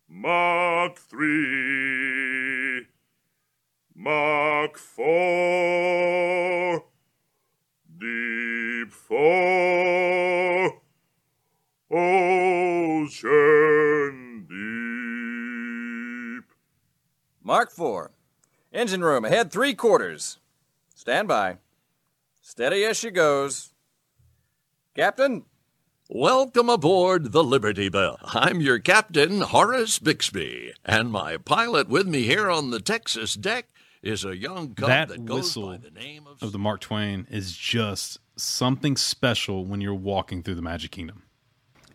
Mark 0.09 0.99
three. 0.99 2.87
Mark 3.95 4.77
four. 4.79 5.07
Deep 8.87 8.93
four. 8.93 10.81
Ocean 11.91 13.17
deep. 16.39 16.45
Mark 17.43 17.73
4. 17.73 18.13
Engine 18.73 19.03
room 19.03 19.25
ahead 19.25 19.51
three 19.51 19.75
quarters. 19.75 20.39
Stand 20.95 21.27
by. 21.27 21.57
Steady 22.41 22.85
as 22.85 22.97
she 22.97 23.11
goes. 23.11 23.73
Captain, 24.95 25.47
Welcome 26.09 26.69
aboard 26.69 27.33
the 27.33 27.43
Liberty 27.43 27.89
Belle. 27.89 28.21
I'm 28.23 28.61
your 28.61 28.79
captain, 28.79 29.41
Horace 29.41 29.99
Bixby, 29.99 30.75
and 30.85 31.11
my 31.11 31.39
pilot 31.39 31.89
with 31.89 32.07
me 32.07 32.23
here 32.23 32.49
on 32.49 32.71
the 32.71 32.79
Texas 32.79 33.35
deck 33.35 33.67
is 34.01 34.25
a 34.25 34.37
young 34.37 34.75
cub 34.75 34.89
that 34.89 35.09
that, 35.09 35.25
goes 35.25 35.39
whistle 35.39 35.71
by 35.71 35.79
the 35.79 35.91
name 35.91 36.29
of 36.29 36.41
of 36.41 36.53
the 36.53 36.59
Mark 36.61 36.81
Twain 36.81 37.27
is 37.29 37.57
just 37.57 38.21
something 38.37 38.97
special 38.97 39.65
when 39.65 39.81
you're 39.81 39.95
walking 39.95 40.43
through 40.43 40.55
the 40.55 40.63
Magic 40.63 40.91
Kingdom. 40.91 41.23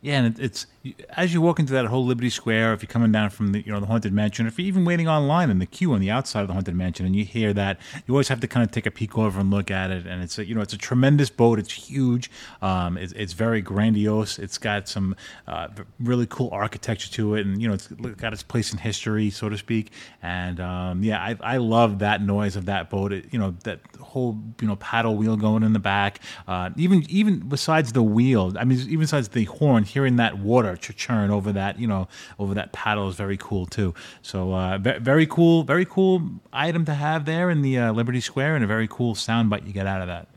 Yeah, 0.02 0.24
and 0.24 0.40
it's 0.40 0.66
as 1.16 1.32
you 1.34 1.42
walk 1.42 1.60
into 1.60 1.74
that 1.74 1.86
whole 1.86 2.06
Liberty 2.06 2.30
Square, 2.30 2.74
if 2.74 2.82
you're 2.82 2.90
coming 2.90 3.12
down 3.12 3.30
from 3.30 3.52
the 3.52 3.62
you 3.64 3.72
know 3.72 3.80
the 3.80 3.86
haunted 3.86 4.14
mansion, 4.14 4.48
if 4.48 4.58
you're 4.58 4.68
even 4.68 4.84
waiting 4.84 5.08
online 5.08 5.52
in 5.52 5.60
the 5.60 5.66
queue 5.68 5.94
on 5.94 6.00
the 6.00 6.10
outside 6.10 6.42
of 6.42 6.48
the 6.48 6.54
haunted 6.54 6.76
mansion, 6.76 7.06
and 7.06 7.16
you 7.16 7.24
hear 7.24 7.54
that, 7.54 7.80
you 8.08 8.14
always 8.16 8.30
have 8.30 8.40
to 8.40 8.48
kind 8.48 8.64
of 8.64 8.72
take 8.72 8.88
a 8.88 8.92
peek 8.92 9.16
over 9.18 9.40
and 9.40 9.52
look 9.52 9.70
at 9.70 9.92
it. 9.92 10.08
And 10.08 10.24
it's 10.24 10.40
a, 10.40 10.46
you 10.46 10.56
know 10.56 10.62
it's 10.62 10.74
a 10.74 10.80
tremendous 10.80 11.30
boat. 11.30 11.60
It's 11.60 11.72
huge. 11.72 12.32
Um, 12.64 12.98
it's, 12.98 13.14
it's 13.14 13.34
very 13.34 13.62
grandiose. 13.62 14.40
It's 14.40 14.58
got 14.58 14.88
some 14.88 15.16
uh, 15.48 15.68
really 16.00 16.26
cool 16.26 16.50
architecture 16.52 17.12
to 17.12 17.36
it, 17.36 17.46
and 17.46 17.62
you 17.62 17.68
know 17.68 17.76
it's 17.76 17.88
got 17.88 18.34
its 18.34 18.44
place 18.44 18.72
in 18.72 18.80
history, 18.80 19.30
so 19.30 19.50
to 19.50 19.58
speak. 19.58 19.92
And 20.24 20.60
um, 20.60 21.04
yeah, 21.04 21.22
I, 21.22 21.38
I 21.42 21.58
love 21.58 22.00
that 22.00 22.24
noise 22.24 22.56
of 22.56 22.66
that 22.66 22.90
boat. 22.90 23.14
It, 23.14 23.32
you 23.32 23.38
know 23.38 23.56
that 23.66 23.82
whole 24.00 24.36
you 24.60 24.68
know 24.68 24.78
paddle 24.78 25.16
wheel 25.16 25.38
going 25.38 25.62
in 25.62 25.74
the 25.74 25.80
back. 25.80 26.22
Uh, 26.48 26.72
even 26.76 27.06
even 27.08 27.38
besides 27.40 27.92
the 27.92 28.04
wheel, 28.04 28.54
I 28.58 28.64
mean 28.64 28.80
even 28.80 29.02
besides 29.02 29.30
the 29.30 29.44
horn, 29.44 29.84
hearing 29.84 30.16
that 30.16 30.40
water 30.40 30.71
ch- 30.76 30.96
churn 30.96 31.30
over 31.32 31.52
that 31.54 31.80
you 31.80 31.88
know 31.88 32.08
over 32.40 32.54
that 32.54 32.72
paddle 32.72 33.10
is 33.10 33.16
very 33.16 33.38
cool 33.38 33.66
too. 33.66 33.94
So 34.22 34.54
uh, 34.54 34.78
ve- 34.78 35.00
very 35.00 35.26
cool, 35.26 35.64
very 35.64 35.86
cool 35.86 36.22
item 36.54 36.86
to 36.86 36.94
have 36.94 37.26
there 37.26 37.50
in 37.50 37.62
the 37.62 37.78
uh, 37.78 37.92
Liberty 37.94 38.22
Square, 38.22 38.56
and 38.56 38.64
a 38.64 38.68
very 38.68 38.88
cool 38.88 39.16
soundbite 39.16 39.66
you 39.66 39.74
get 39.74 39.88
out 39.88 40.02
of 40.02 40.08
that. 40.08 40.28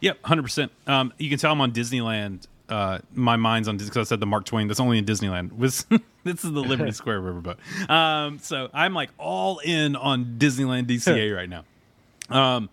Yep, 0.00 0.18
hundred 0.24 0.42
percent. 0.42 0.72
Um, 0.86 1.12
you 1.18 1.28
can 1.28 1.38
tell 1.38 1.52
I'm 1.52 1.60
on 1.60 1.72
Disneyland. 1.72 2.46
Uh, 2.68 2.98
my 3.14 3.36
mind's 3.36 3.66
on 3.66 3.78
because 3.78 3.96
I 3.96 4.02
said 4.02 4.20
the 4.20 4.26
Mark 4.26 4.44
Twain. 4.44 4.68
That's 4.68 4.78
only 4.80 4.98
in 4.98 5.04
Disneyland. 5.04 5.52
Was 5.58 5.86
this 6.24 6.44
is 6.44 6.52
the 6.52 6.60
Liberty 6.60 6.92
Square 7.00 7.22
riverboat? 7.22 7.90
Um, 7.90 8.38
so 8.40 8.68
I'm 8.72 8.94
like 8.94 9.10
all 9.18 9.58
in 9.58 9.96
on 9.96 10.36
Disneyland 10.38 10.86
DCA 10.86 11.34
right 11.34 11.48
now. 11.48 11.64
Um, 12.28 12.68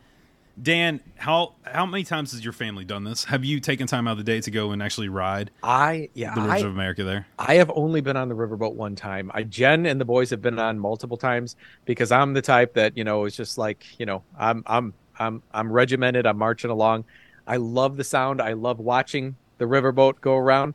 Dan, 0.61 1.01
how 1.17 1.55
how 1.63 1.85
many 1.85 2.05
times 2.05 2.31
has 2.31 2.43
your 2.43 2.53
family 2.53 2.85
done 2.85 3.03
this? 3.03 3.25
Have 3.25 3.43
you 3.43 3.59
taken 3.59 3.87
time 3.87 4.07
out 4.07 4.11
of 4.11 4.17
the 4.19 4.23
day 4.23 4.39
to 4.39 4.51
go 4.51 4.71
and 4.71 4.81
actually 4.81 5.09
ride 5.09 5.51
I 5.63 6.09
yeah, 6.13 6.33
the 6.33 6.41
I, 6.41 6.45
Rivers 6.45 6.63
of 6.63 6.71
America 6.71 7.03
there? 7.03 7.27
I 7.37 7.55
have 7.55 7.69
only 7.75 7.99
been 7.99 8.15
on 8.15 8.29
the 8.29 8.35
riverboat 8.35 8.73
one 8.73 8.95
time. 8.95 9.31
I 9.33 9.43
Jen 9.43 9.85
and 9.85 9.99
the 9.99 10.05
boys 10.05 10.29
have 10.29 10.41
been 10.41 10.57
on 10.57 10.79
multiple 10.79 11.17
times 11.17 11.57
because 11.83 12.11
I'm 12.11 12.33
the 12.33 12.41
type 12.41 12.73
that 12.75 12.95
you 12.97 13.03
know 13.03 13.25
is 13.25 13.35
just 13.35 13.57
like 13.57 13.85
you 13.99 14.05
know 14.05 14.23
I'm 14.39 14.63
I'm 14.65 14.93
I'm 15.19 15.43
I'm 15.53 15.71
regimented. 15.71 16.25
I'm 16.25 16.37
marching 16.37 16.71
along. 16.71 17.03
I 17.47 17.57
love 17.57 17.97
the 17.97 18.05
sound. 18.05 18.41
I 18.41 18.53
love 18.53 18.79
watching 18.79 19.35
the 19.57 19.65
riverboat 19.65 20.21
go 20.21 20.35
around. 20.35 20.73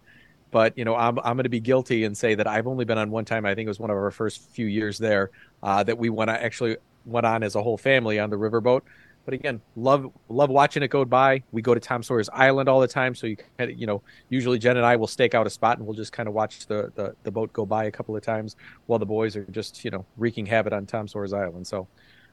But 0.50 0.76
you 0.76 0.84
know 0.84 0.94
I'm 0.94 1.18
I'm 1.20 1.36
going 1.36 1.44
to 1.44 1.48
be 1.48 1.60
guilty 1.60 2.04
and 2.04 2.16
say 2.16 2.34
that 2.34 2.46
I've 2.46 2.66
only 2.66 2.84
been 2.84 2.98
on 2.98 3.10
one 3.10 3.24
time. 3.24 3.46
I 3.46 3.54
think 3.54 3.66
it 3.66 3.70
was 3.70 3.80
one 3.80 3.90
of 3.90 3.96
our 3.96 4.10
first 4.10 4.50
few 4.50 4.66
years 4.66 4.98
there 4.98 5.30
uh, 5.62 5.82
that 5.84 5.96
we 5.96 6.10
went 6.10 6.28
actually 6.28 6.76
went 7.06 7.24
on 7.24 7.42
as 7.42 7.54
a 7.54 7.62
whole 7.62 7.78
family 7.78 8.18
on 8.18 8.28
the 8.28 8.36
riverboat. 8.36 8.82
But 9.24 9.34
again, 9.34 9.60
love 9.76 10.10
love 10.28 10.50
watching 10.50 10.82
it 10.82 10.88
go 10.88 11.04
by. 11.04 11.42
We 11.52 11.62
go 11.62 11.74
to 11.74 11.80
Tom 11.80 12.02
Sawyer's 12.02 12.28
Island 12.30 12.68
all 12.68 12.80
the 12.80 12.88
time, 12.88 13.14
so 13.14 13.26
you 13.26 13.36
kind 13.36 13.70
of, 13.70 13.78
you 13.78 13.86
know 13.86 14.02
usually 14.28 14.58
Jen 14.58 14.76
and 14.76 14.86
I 14.86 14.96
will 14.96 15.06
stake 15.06 15.34
out 15.34 15.46
a 15.46 15.50
spot 15.50 15.78
and 15.78 15.86
we'll 15.86 15.96
just 15.96 16.12
kind 16.12 16.28
of 16.28 16.34
watch 16.34 16.66
the, 16.66 16.90
the 16.94 17.14
the 17.22 17.30
boat 17.30 17.52
go 17.52 17.66
by 17.66 17.84
a 17.84 17.90
couple 17.90 18.16
of 18.16 18.22
times 18.22 18.56
while 18.86 18.98
the 18.98 19.06
boys 19.06 19.36
are 19.36 19.44
just 19.50 19.84
you 19.84 19.90
know 19.90 20.04
wreaking 20.16 20.46
havoc 20.46 20.72
on 20.72 20.86
Tom 20.86 21.06
Sawyer's 21.06 21.32
Island. 21.32 21.66
So 21.66 21.86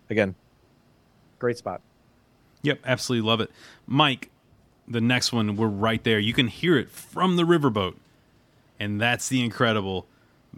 again, 0.10 0.34
great 1.40 1.58
spot. 1.58 1.82
Yep, 2.64 2.80
absolutely 2.86 3.28
love 3.28 3.42
it, 3.42 3.52
Mike. 3.86 4.32
The 4.88 5.02
next 5.02 5.34
one, 5.34 5.58
we're 5.58 5.68
right 5.68 6.02
there. 6.04 6.20
You 6.20 6.34
can 6.34 6.48
hear 6.48 6.78
it 6.78 6.90
from 6.90 7.36
the 7.36 7.44
riverboat, 7.44 7.96
and 8.80 9.00
that's 9.00 9.28
the 9.28 9.44
incredible 9.44 10.08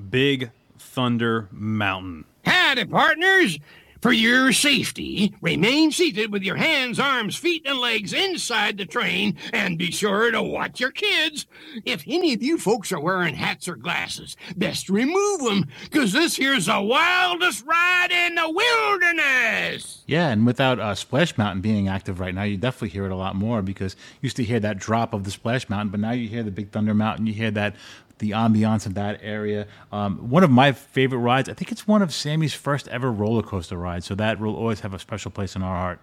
Big 0.10 0.52
Thunder 0.78 1.50
Mountain. 1.52 2.26
Howdy, 2.46 2.86
partners. 2.86 3.60
For 4.02 4.14
your 4.14 4.54
safety, 4.54 5.36
remain 5.42 5.92
seated 5.92 6.32
with 6.32 6.42
your 6.42 6.56
hands, 6.56 7.02
arms, 7.02 7.36
feet, 7.36 7.64
and 7.66 7.78
legs 7.78 8.14
inside 8.14 8.78
the 8.78 8.86
train, 8.86 9.36
and 9.52 9.78
be 9.78 9.92
sure 9.92 10.32
to 10.32 10.42
watch 10.42 10.80
your 10.80 10.92
kids. 10.92 11.46
If 11.84 12.06
any 12.08 12.34
of 12.34 12.42
you 12.42 12.58
folks 12.58 12.94
are 12.94 13.00
wearing 13.02 13.36
hats 13.36 13.68
or 13.68 13.76
glasses, 13.76 14.38
best 14.56 14.88
remove 14.88 15.42
them, 15.42 15.66
because 15.84 16.14
this 16.14 16.38
here's 16.38 16.68
the 16.68 16.80
wildest 16.80 17.66
ride 17.66 18.12
in 18.12 18.36
the 18.36 18.50
wilderness. 18.50 20.02
Yeah, 20.08 20.30
and 20.30 20.46
without 20.46 20.80
uh, 20.80 20.96
Splash 20.96 21.38
Mountain 21.38 21.60
being 21.60 21.90
active 21.90 22.22
right 22.22 22.34
now, 22.34 22.44
you 22.44 22.56
definitely 22.56 22.90
hear 22.90 23.06
it 23.06 23.12
a 23.12 23.18
lot 23.18 23.36
more 23.36 23.62
because 23.62 23.98
you 24.22 24.28
used 24.28 24.38
to 24.38 24.46
hear 24.46 24.62
that 24.62 24.78
drop 24.78 25.14
of 25.14 25.26
the 25.26 25.32
Splash 25.32 25.68
Mountain, 25.68 25.90
but 25.90 26.00
now 26.00 26.12
you 26.12 26.30
hear 26.30 26.44
the 26.44 26.52
Big 26.52 26.72
Thunder 26.72 26.94
Mountain, 26.94 27.28
you 27.28 27.34
hear 27.34 27.52
that 27.52 27.76
the 28.20 28.32
ambiance 28.32 28.86
of 28.86 28.94
that 28.94 29.20
area. 29.24 29.68
Um, 29.92 30.30
one 30.30 30.44
of 30.44 30.52
my 30.52 30.72
favorite 30.72 31.20
rides, 31.20 31.50
I 31.50 31.54
think 31.54 31.72
it's 31.72 31.88
one 31.88 32.02
of 32.02 32.14
Sammy's 32.14 32.54
first 32.54 32.88
ever 32.90 33.12
roller 33.12 33.42
coaster 33.42 33.78
rides, 33.78 34.06
so 34.06 34.16
that 34.16 34.40
will 34.40 34.56
always 34.56 34.82
have 34.82 34.94
a 34.94 35.00
special 35.00 35.32
place 35.32 35.56
in 35.56 35.64
our 35.64 35.76
heart. 35.76 36.00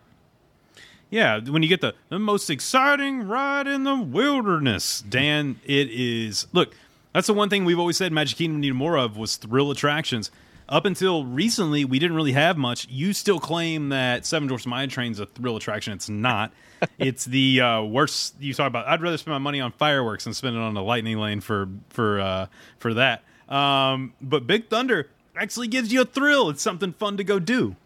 Yeah, 1.09 1.39
when 1.39 1.63
you 1.63 1.69
get 1.69 1.81
the 1.81 1.95
the 2.09 2.19
most 2.19 2.51
exciting 2.51 3.29
ride 3.29 3.69
in 3.69 3.85
the 3.85 3.95
wilderness, 3.95 5.03
Dan, 5.03 5.61
it 5.65 5.89
is. 5.89 6.49
Look, 6.53 6.75
that's 7.13 7.29
the 7.29 7.35
one 7.35 7.49
thing 7.49 7.65
we've 7.65 7.79
always 7.79 7.97
said 7.97 8.13
Magic 8.13 8.39
Kingdom 8.39 8.61
needed 8.61 8.75
more 8.75 8.99
of 8.99 9.17
was 9.17 9.37
thrill 9.37 9.71
attractions. 9.71 10.31
Up 10.69 10.85
until 10.85 11.25
recently, 11.25 11.85
we 11.85 12.01
didn't 12.01 12.17
really 12.17 12.33
have 12.33 12.59
much. 12.59 12.89
You 12.91 13.13
still 13.13 13.39
claim 13.39 13.91
that 13.91 14.27
Seven 14.27 14.49
Dwarfs 14.49 14.67
Mine 14.67 14.89
Train's 14.89 15.21
a 15.21 15.27
thrill 15.27 15.57
attraction. 15.57 15.93
It's 15.93 16.09
not. 16.09 16.53
It's 16.99 17.25
the 17.25 17.61
uh, 17.61 17.83
worst. 17.83 18.35
You 18.41 18.55
talk 18.55 18.69
about. 18.69 18.87
I'd 18.87 19.01
rather 19.01 19.19
spend 19.19 19.33
my 19.33 19.39
money 19.39 19.61
on 19.61 19.73
fireworks 19.73 20.25
than 20.25 20.35
spend 20.35 20.57
it 20.57 20.61
on 20.61 20.77
a 20.77 20.83
lightning 20.83 21.19
lane 21.19 21.41
for 21.41 21.69
for 21.91 22.21
uh, 22.21 22.47
for 22.79 22.95
that. 22.95 23.23
Um, 23.49 24.15
but 24.21 24.47
Big 24.47 24.69
Thunder 24.69 25.09
actually 25.37 25.69
gives 25.69 25.93
you 25.93 26.03
a 26.03 26.05
thrill. 26.05 26.49
It's 26.51 26.62
something 26.62 26.93
fun 26.93 27.17
to 27.17 27.25
go 27.25 27.39
do. 27.39 27.77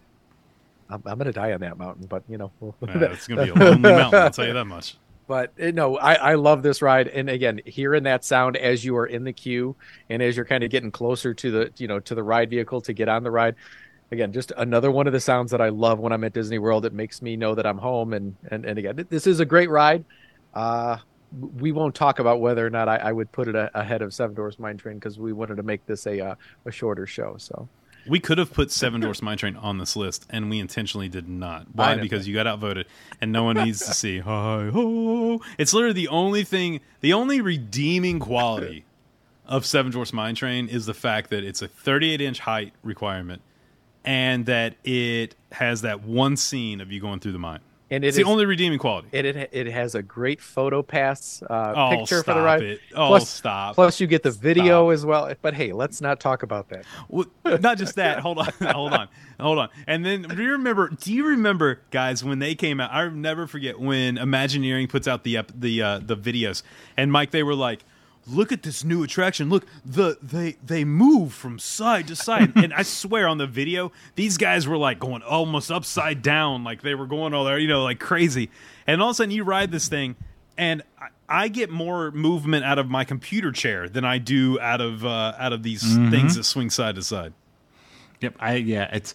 I'm, 0.89 1.03
I'm 1.07 1.19
gonna 1.19 1.33
die 1.33 1.53
on 1.53 1.61
that 1.61 1.79
mountain, 1.79 2.07
but 2.07 2.23
you 2.29 2.39
know, 2.39 2.51
Yeah, 2.61 2.75
it's 3.13 3.27
gonna 3.27 3.45
be 3.45 3.51
a 3.51 3.55
lonely 3.55 3.91
mountain. 3.91 4.21
I'll 4.21 4.31
tell 4.31 4.47
you 4.47 4.55
that 4.55 4.65
much. 4.65 4.97
But 5.27 5.53
uh, 5.63 5.71
no, 5.71 5.97
I, 5.97 6.15
I 6.15 6.35
love 6.35 6.63
this 6.65 6.83
ride, 6.83 7.07
and 7.07 7.31
again, 7.31 7.61
hearing 7.65 8.03
that 8.03 8.25
sound 8.25 8.57
as 8.57 8.85
you 8.85 8.97
are 8.97 9.07
in 9.07 9.23
the 9.23 9.33
queue, 9.33 9.77
and 10.09 10.21
as 10.23 10.37
you're 10.37 10.45
kind 10.45 10.65
of 10.65 10.71
getting 10.71 10.91
closer 10.91 11.33
to 11.35 11.51
the 11.51 11.73
you 11.77 11.87
know 11.87 12.01
to 12.01 12.15
the 12.15 12.23
ride 12.23 12.51
vehicle 12.51 12.81
to 12.83 12.93
get 12.93 13.09
on 13.09 13.23
the 13.23 13.31
ride. 13.31 13.55
Again, 14.13 14.33
just 14.33 14.53
another 14.57 14.91
one 14.91 15.07
of 15.07 15.13
the 15.13 15.21
sounds 15.21 15.53
that 15.53 15.61
I 15.61 15.69
love 15.69 16.01
when 16.01 16.13
I'm 16.13 16.25
at 16.25 16.33
Disney 16.33 16.59
World. 16.59 16.85
It 16.85 16.93
makes 16.93 17.23
me 17.23 17.37
know 17.37 17.55
that 17.55 17.67
I'm 17.67 17.79
home, 17.79 18.13
and 18.13 18.37
and, 18.51 18.65
and 18.65 18.79
again, 18.79 19.07
this 19.09 19.27
is 19.27 19.41
a 19.41 19.45
great 19.45 19.71
ride. 19.71 20.05
Uh, 20.53 20.97
we 21.59 21.71
won't 21.71 21.95
talk 21.95 22.19
about 22.19 22.41
whether 22.41 22.67
or 22.67 22.71
not 22.71 22.89
I, 22.89 22.97
I 22.97 23.13
would 23.13 23.31
put 23.31 23.47
it 23.47 23.55
a, 23.55 23.71
ahead 23.79 24.03
of 24.03 24.13
Seven 24.13 24.35
Dwarfs 24.35 24.59
Mine 24.59 24.77
Train 24.77 24.97
because 24.97 25.19
we 25.19 25.33
wanted 25.33 25.57
to 25.57 25.63
make 25.63 25.87
this 25.87 26.07
a 26.07 26.21
uh, 26.21 26.35
a 26.67 26.73
shorter 26.73 27.07
show. 27.07 27.37
So 27.39 27.69
We 28.09 28.19
could 28.19 28.39
have 28.39 28.53
put 28.53 28.73
Seven 28.73 29.01
Dwarfs 29.01 29.23
Mine 29.23 29.39
Train 29.39 29.57
on 29.57 29.79
this 29.79 29.95
list, 29.95 30.27
and 30.31 30.51
we 30.51 30.59
intentionally 30.59 31.09
did 31.09 31.29
not. 31.29 31.67
Why? 31.73 31.97
Because 31.97 32.27
you 32.27 32.35
got 32.35 32.49
outvoted, 32.49 32.87
and 33.21 33.31
no 33.31 33.45
one 33.45 33.57
needs 33.57 33.79
to 33.87 33.95
see 33.95 34.19
hi 34.19 34.71
ho. 34.73 35.41
It's 35.57 35.73
literally 35.73 35.95
the 35.95 36.09
only 36.09 36.43
thing, 36.43 36.81
the 37.01 37.13
only 37.13 37.41
redeeming 37.41 38.19
quality 38.19 38.85
of 39.47 39.67
Seven 39.67 39.93
Dwarfs 39.93 40.13
Mine 40.13 40.35
Train 40.35 40.69
is 40.69 40.87
the 40.87 40.95
fact 40.95 41.31
that 41.31 41.45
it's 41.45 41.63
a 41.63 41.69
38 41.69 42.21
inch 42.21 42.41
height 42.41 42.73
requirement, 42.83 43.43
and 44.05 44.47
that 44.47 44.75
it 44.85 45.35
has 45.53 45.83
that 45.83 46.03
one 46.03 46.37
scene 46.37 46.81
of 46.81 46.91
you 46.93 47.01
going 47.01 47.21
through 47.21 47.33
the 47.33 47.39
mine. 47.39 47.61
and 47.91 48.05
it's 48.05 48.17
it 48.17 48.23
the 48.23 48.29
is- 48.29 48.31
only 48.33 48.47
redeeming 48.47 48.79
quality. 48.79 49.09
It, 49.13 49.25
it 49.27 49.51
it 49.53 49.67
has 49.67 49.95
a 49.97 50.03
great 50.03 50.41
photo 50.41 50.81
pass 50.83 51.43
uh, 51.43 51.73
Oh, 51.77 51.91
picture 51.99 52.23
for 52.23 52.35
the 52.35 52.41
ride. 52.41 52.63
it. 52.63 52.81
Oh, 52.95 53.09
plus, 53.09 53.29
stop. 53.29 53.75
Plus, 53.75 54.01
you 54.01 54.07
get 54.07 54.23
the 54.23 54.31
video 54.31 54.91
as 54.91 55.05
well. 55.05 55.33
But 55.43 55.55
hey, 55.55 55.73
let's 55.73 56.01
not 56.01 56.21
talk 56.21 56.43
about 56.45 56.69
that. 56.69 56.85
Well, 57.09 57.27
not 57.45 57.79
just 57.79 57.97
that. 57.97 58.21
Hold 58.21 58.39
on, 58.39 58.53
hold 58.63 58.93
on, 58.93 59.09
hold 59.41 59.59
on. 59.59 59.69
And 59.89 60.07
then 60.07 60.23
do 60.23 60.41
you 60.43 60.53
remember? 60.53 60.89
Do 60.89 61.13
you 61.13 61.27
remember, 61.27 61.81
guys, 61.91 62.23
when 62.23 62.39
they 62.39 62.55
came 62.55 62.79
out? 62.81 62.93
I'll 62.93 63.11
never 63.11 63.47
forget 63.49 63.79
when 63.81 64.19
Imagineering 64.19 64.87
puts 64.89 65.09
out 65.09 65.25
the 65.25 65.41
the 65.55 65.83
uh, 65.83 65.99
the 65.99 66.17
videos, 66.17 66.63
and 66.97 67.11
Mike, 67.13 67.33
they 67.33 67.43
were 67.43 67.55
like. 67.57 67.85
Look 68.27 68.53
at 68.53 68.63
this 68.63 68.85
new 68.85 69.03
attraction. 69.03 69.49
Look, 69.49 69.67
the 69.85 70.17
they 70.23 70.57
they 70.65 70.85
move 70.85 71.33
from 71.33 71.59
side 71.59 72.07
to 72.09 72.17
side, 72.17 72.53
and 72.57 72.73
I 72.73 72.83
swear 72.83 73.27
on 73.27 73.39
the 73.39 73.47
video, 73.47 73.93
these 74.15 74.37
guys 74.37 74.69
were 74.69 74.77
like 74.77 74.99
going 75.01 75.23
almost 75.23 75.71
upside 75.71 76.23
down, 76.23 76.63
like 76.63 76.83
they 76.83 76.95
were 76.95 77.07
going 77.07 77.35
all 77.35 77.45
there, 77.45 77.59
you 77.59 77.67
know, 77.69 77.83
like 77.83 77.99
crazy. 77.99 78.51
And 78.87 79.01
all 79.03 79.09
of 79.09 79.13
a 79.13 79.17
sudden, 79.17 79.31
you 79.33 79.43
ride 79.43 79.73
this 79.73 79.89
thing, 79.89 80.17
and 80.59 80.83
I, 81.01 81.09
I 81.45 81.49
get 81.49 81.71
more 81.71 82.11
movement 82.11 82.65
out 82.65 82.79
of 82.79 82.89
my 82.91 83.05
computer 83.05 83.53
chair 83.53 83.89
than 83.89 84.05
I 84.05 84.19
do 84.19 84.61
out 84.61 84.81
of 84.81 85.05
uh, 85.05 85.35
out 85.39 85.53
of 85.53 85.63
these 85.63 85.83
Mhm. 85.83 86.11
things 86.11 86.37
that 86.37 86.45
swing 86.45 86.71
side 86.71 86.97
to 86.97 87.03
side. 87.03 87.33
Yep, 88.21 88.37
I 88.39 88.57
yeah, 88.57 88.91
it's. 88.93 89.15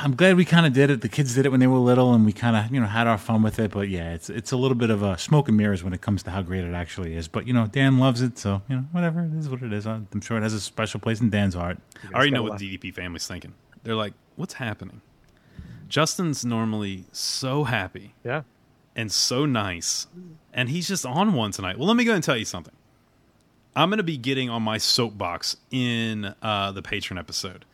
I'm 0.00 0.14
glad 0.14 0.36
we 0.36 0.44
kind 0.44 0.66
of 0.66 0.72
did 0.72 0.90
it. 0.90 1.00
The 1.00 1.08
kids 1.08 1.34
did 1.34 1.46
it 1.46 1.48
when 1.50 1.60
they 1.60 1.66
were 1.66 1.78
little, 1.78 2.14
and 2.14 2.24
we 2.24 2.32
kind 2.32 2.56
of 2.56 2.72
you 2.72 2.80
know 2.80 2.86
had 2.86 3.06
our 3.06 3.18
fun 3.18 3.42
with 3.42 3.58
it. 3.58 3.70
But 3.70 3.88
yeah, 3.88 4.12
it's 4.14 4.30
it's 4.30 4.52
a 4.52 4.56
little 4.56 4.76
bit 4.76 4.90
of 4.90 5.02
a 5.02 5.18
smoke 5.18 5.48
and 5.48 5.56
mirrors 5.56 5.82
when 5.82 5.92
it 5.92 6.00
comes 6.00 6.22
to 6.24 6.30
how 6.30 6.42
great 6.42 6.64
it 6.64 6.74
actually 6.74 7.14
is. 7.14 7.28
But 7.28 7.46
you 7.46 7.52
know, 7.52 7.66
Dan 7.66 7.98
loves 7.98 8.22
it, 8.22 8.38
so 8.38 8.62
you 8.68 8.76
know 8.76 8.82
whatever 8.92 9.22
it 9.22 9.32
is, 9.34 9.48
what 9.48 9.62
it 9.62 9.72
is. 9.72 9.86
I'm 9.86 10.08
sure 10.20 10.36
it 10.38 10.42
has 10.42 10.54
a 10.54 10.60
special 10.60 11.00
place 11.00 11.20
in 11.20 11.30
Dan's 11.30 11.54
heart. 11.54 11.78
I 12.12 12.14
already 12.14 12.30
know 12.30 12.42
what 12.42 12.58
the 12.58 12.78
DDP 12.78 12.94
family's 12.94 13.26
thinking. 13.26 13.54
They're 13.82 13.96
like, 13.96 14.14
"What's 14.36 14.54
happening?" 14.54 15.00
Justin's 15.88 16.44
normally 16.44 17.04
so 17.12 17.64
happy, 17.64 18.14
yeah, 18.24 18.42
and 18.94 19.10
so 19.10 19.46
nice, 19.46 20.06
and 20.52 20.68
he's 20.68 20.88
just 20.88 21.04
on 21.04 21.34
one 21.34 21.50
tonight. 21.50 21.78
Well, 21.78 21.88
let 21.88 21.96
me 21.96 22.04
go 22.04 22.14
and 22.14 22.22
tell 22.22 22.36
you 22.36 22.44
something. 22.44 22.74
I'm 23.74 23.88
going 23.88 23.98
to 23.98 24.02
be 24.02 24.18
getting 24.18 24.50
on 24.50 24.62
my 24.62 24.76
soapbox 24.76 25.56
in 25.70 26.34
uh, 26.42 26.72
the 26.72 26.82
patron 26.82 27.18
episode 27.18 27.64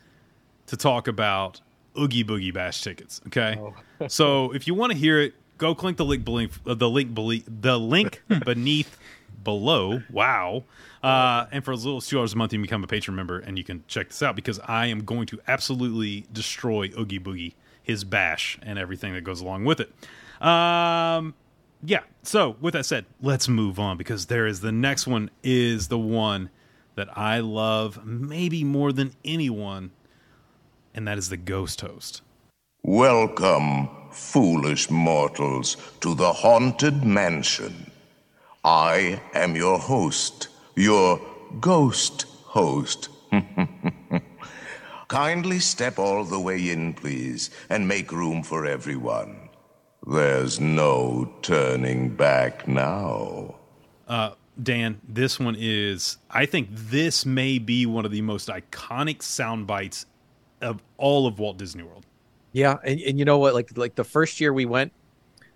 to 0.67 0.77
talk 0.77 1.09
about 1.09 1.59
Oogie 1.97 2.23
Boogie 2.23 2.53
Bash 2.53 2.81
tickets. 2.81 3.21
Okay, 3.27 3.59
so 4.07 4.51
if 4.53 4.67
you 4.67 4.73
want 4.73 4.91
to 4.91 4.97
hear 4.97 5.21
it, 5.21 5.33
go 5.57 5.75
click 5.75 5.97
the 5.97 6.05
link, 6.05 6.25
beneath, 6.25 6.59
uh, 6.67 6.73
the 6.73 6.89
link, 6.89 7.13
beneath, 7.13 7.45
the 7.47 7.77
link 7.77 8.21
beneath 8.45 8.97
below. 9.43 10.01
Wow. 10.11 10.63
Uh, 11.03 11.45
and 11.51 11.63
for 11.63 11.71
as 11.71 11.85
little 11.85 11.97
as 11.97 12.07
two 12.07 12.17
dollars 12.17 12.33
a 12.33 12.37
month, 12.37 12.51
you 12.51 12.57
can 12.57 12.63
become 12.63 12.83
a 12.83 12.87
patron 12.87 13.15
member, 13.15 13.39
and 13.39 13.57
you 13.57 13.63
can 13.63 13.83
check 13.87 14.09
this 14.09 14.21
out 14.21 14.35
because 14.35 14.59
I 14.65 14.87
am 14.87 15.05
going 15.05 15.27
to 15.27 15.39
absolutely 15.47 16.25
destroy 16.33 16.89
Oogie 16.97 17.19
Boogie, 17.19 17.53
his 17.81 18.03
bash, 18.03 18.59
and 18.61 18.77
everything 18.77 19.13
that 19.13 19.23
goes 19.23 19.41
along 19.41 19.65
with 19.65 19.79
it. 19.79 19.91
Um, 20.45 21.35
yeah. 21.83 22.01
So 22.23 22.57
with 22.59 22.73
that 22.73 22.85
said, 22.85 23.05
let's 23.21 23.47
move 23.47 23.79
on 23.79 23.97
because 23.97 24.25
there 24.25 24.45
is 24.45 24.61
the 24.61 24.71
next 24.71 25.07
one 25.07 25.29
is 25.43 25.87
the 25.87 25.99
one 25.99 26.49
that 26.95 27.17
I 27.17 27.39
love 27.39 28.05
maybe 28.05 28.63
more 28.63 28.91
than 28.91 29.13
anyone, 29.23 29.91
and 30.99 31.07
that 31.07 31.17
is 31.17 31.29
the 31.29 31.37
Ghost 31.37 31.79
Host. 31.79 32.21
Welcome, 32.83 33.87
foolish 34.11 34.89
mortals, 34.89 35.77
to 36.01 36.13
the 36.13 36.33
Haunted 36.33 37.05
Mansion. 37.05 37.89
I 38.65 39.21
am 39.33 39.55
your 39.55 39.79
host, 39.79 40.49
your 40.75 41.21
ghost 41.61 42.23
host. 42.43 43.07
Kindly 45.07 45.59
step 45.59 45.97
all 45.97 46.25
the 46.25 46.39
way 46.41 46.69
in, 46.69 46.93
please, 46.93 47.49
and 47.69 47.87
make 47.87 48.11
room 48.11 48.43
for 48.43 48.65
everyone. 48.65 49.47
There's 50.05 50.59
no 50.59 51.31
turning 51.41 52.09
back 52.09 52.67
now. 52.67 53.55
Uh, 54.05 54.31
Dan, 54.61 54.99
this 55.07 55.39
one 55.39 55.55
is. 55.57 56.17
I 56.29 56.45
think 56.45 56.67
this 56.69 57.25
may 57.25 57.57
be 57.57 57.85
one 57.85 58.03
of 58.03 58.11
the 58.11 58.21
most 58.21 58.49
iconic 58.49 59.23
sound 59.23 59.65
bites 59.65 60.05
of 60.61 60.81
all 60.97 61.27
of 61.27 61.39
Walt 61.39 61.57
Disney 61.57 61.83
World. 61.83 62.05
Yeah, 62.51 62.77
and, 62.83 62.99
and 63.01 63.19
you 63.19 63.25
know 63.25 63.37
what? 63.37 63.53
Like 63.53 63.77
like 63.77 63.95
the 63.95 64.03
first 64.03 64.39
year 64.41 64.51
we 64.53 64.65
went, 64.65 64.91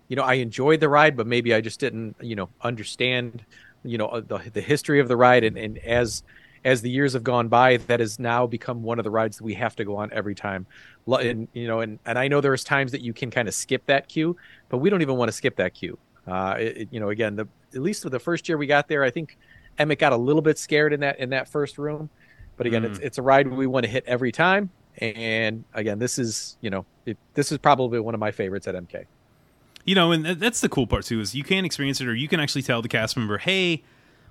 you 0.08 0.16
know, 0.16 0.22
I 0.22 0.34
enjoyed 0.34 0.80
the 0.80 0.88
ride, 0.88 1.16
but 1.16 1.26
maybe 1.26 1.52
I 1.54 1.60
just 1.60 1.80
didn't, 1.80 2.16
you 2.20 2.36
know, 2.36 2.48
understand, 2.62 3.44
you 3.84 3.98
know, 3.98 4.06
uh, 4.06 4.20
the 4.20 4.38
the 4.52 4.60
history 4.60 5.00
of 5.00 5.08
the 5.08 5.16
ride, 5.16 5.44
and, 5.44 5.56
and 5.58 5.78
as 5.78 6.22
as 6.64 6.80
the 6.80 6.88
years 6.90 7.12
have 7.12 7.22
gone 7.24 7.48
by, 7.48 7.76
that 7.76 8.00
has 8.00 8.18
now 8.18 8.46
become 8.46 8.82
one 8.82 8.98
of 8.98 9.04
the 9.04 9.10
rides 9.10 9.36
that 9.36 9.44
we 9.44 9.54
have 9.54 9.76
to 9.76 9.84
go 9.84 9.96
on 9.96 10.10
every 10.12 10.34
time. 10.34 10.66
And 11.06 11.48
you 11.52 11.66
know, 11.66 11.80
and 11.80 11.98
and 12.06 12.18
I 12.18 12.28
know 12.28 12.40
there's 12.40 12.64
times 12.64 12.92
that 12.92 13.02
you 13.02 13.12
can 13.12 13.30
kind 13.30 13.48
of 13.48 13.54
skip 13.54 13.84
that 13.86 14.08
queue, 14.08 14.36
but 14.68 14.78
we 14.78 14.88
don't 14.88 15.02
even 15.02 15.16
want 15.16 15.28
to 15.28 15.32
skip 15.32 15.56
that 15.56 15.74
queue. 15.74 15.98
Uh, 16.26 16.54
it, 16.58 16.76
it- 16.76 16.88
you 16.90 17.00
know, 17.00 17.10
again, 17.10 17.36
the 17.36 17.46
at 17.74 17.82
least 17.82 18.04
with 18.04 18.12
the 18.12 18.20
first 18.20 18.48
year 18.48 18.56
we 18.56 18.66
got 18.66 18.88
there, 18.88 19.02
I 19.02 19.10
think 19.10 19.36
Emmett 19.78 19.98
got 19.98 20.12
a 20.12 20.16
little 20.16 20.40
bit 20.42 20.58
scared 20.58 20.92
in 20.92 21.00
that 21.00 21.18
in 21.18 21.30
that 21.30 21.48
first 21.48 21.76
room, 21.76 22.08
but 22.56 22.66
again, 22.66 22.84
it's 22.84 22.98
Mm. 23.00 23.02
it's 23.04 23.18
a 23.18 23.22
ride 23.22 23.48
we 23.48 23.66
want 23.66 23.84
to 23.84 23.90
hit 23.90 24.04
every 24.06 24.30
time. 24.32 24.70
And 24.98 25.64
again, 25.74 25.98
this 25.98 26.18
is 26.18 26.56
you 26.60 26.70
know 26.70 26.86
it, 27.06 27.18
this 27.34 27.52
is 27.52 27.58
probably 27.58 28.00
one 28.00 28.14
of 28.14 28.20
my 28.20 28.30
favorites 28.30 28.66
at 28.66 28.74
MK. 28.74 29.06
You 29.84 29.94
know, 29.94 30.12
and 30.12 30.24
that's 30.24 30.60
the 30.60 30.68
cool 30.68 30.86
part 30.86 31.04
too 31.04 31.20
is 31.20 31.34
you 31.34 31.44
can 31.44 31.64
experience 31.64 32.00
it, 32.00 32.06
or 32.06 32.14
you 32.14 32.28
can 32.28 32.40
actually 32.40 32.62
tell 32.62 32.80
the 32.80 32.88
cast 32.88 33.16
member, 33.16 33.38
"Hey, 33.38 33.82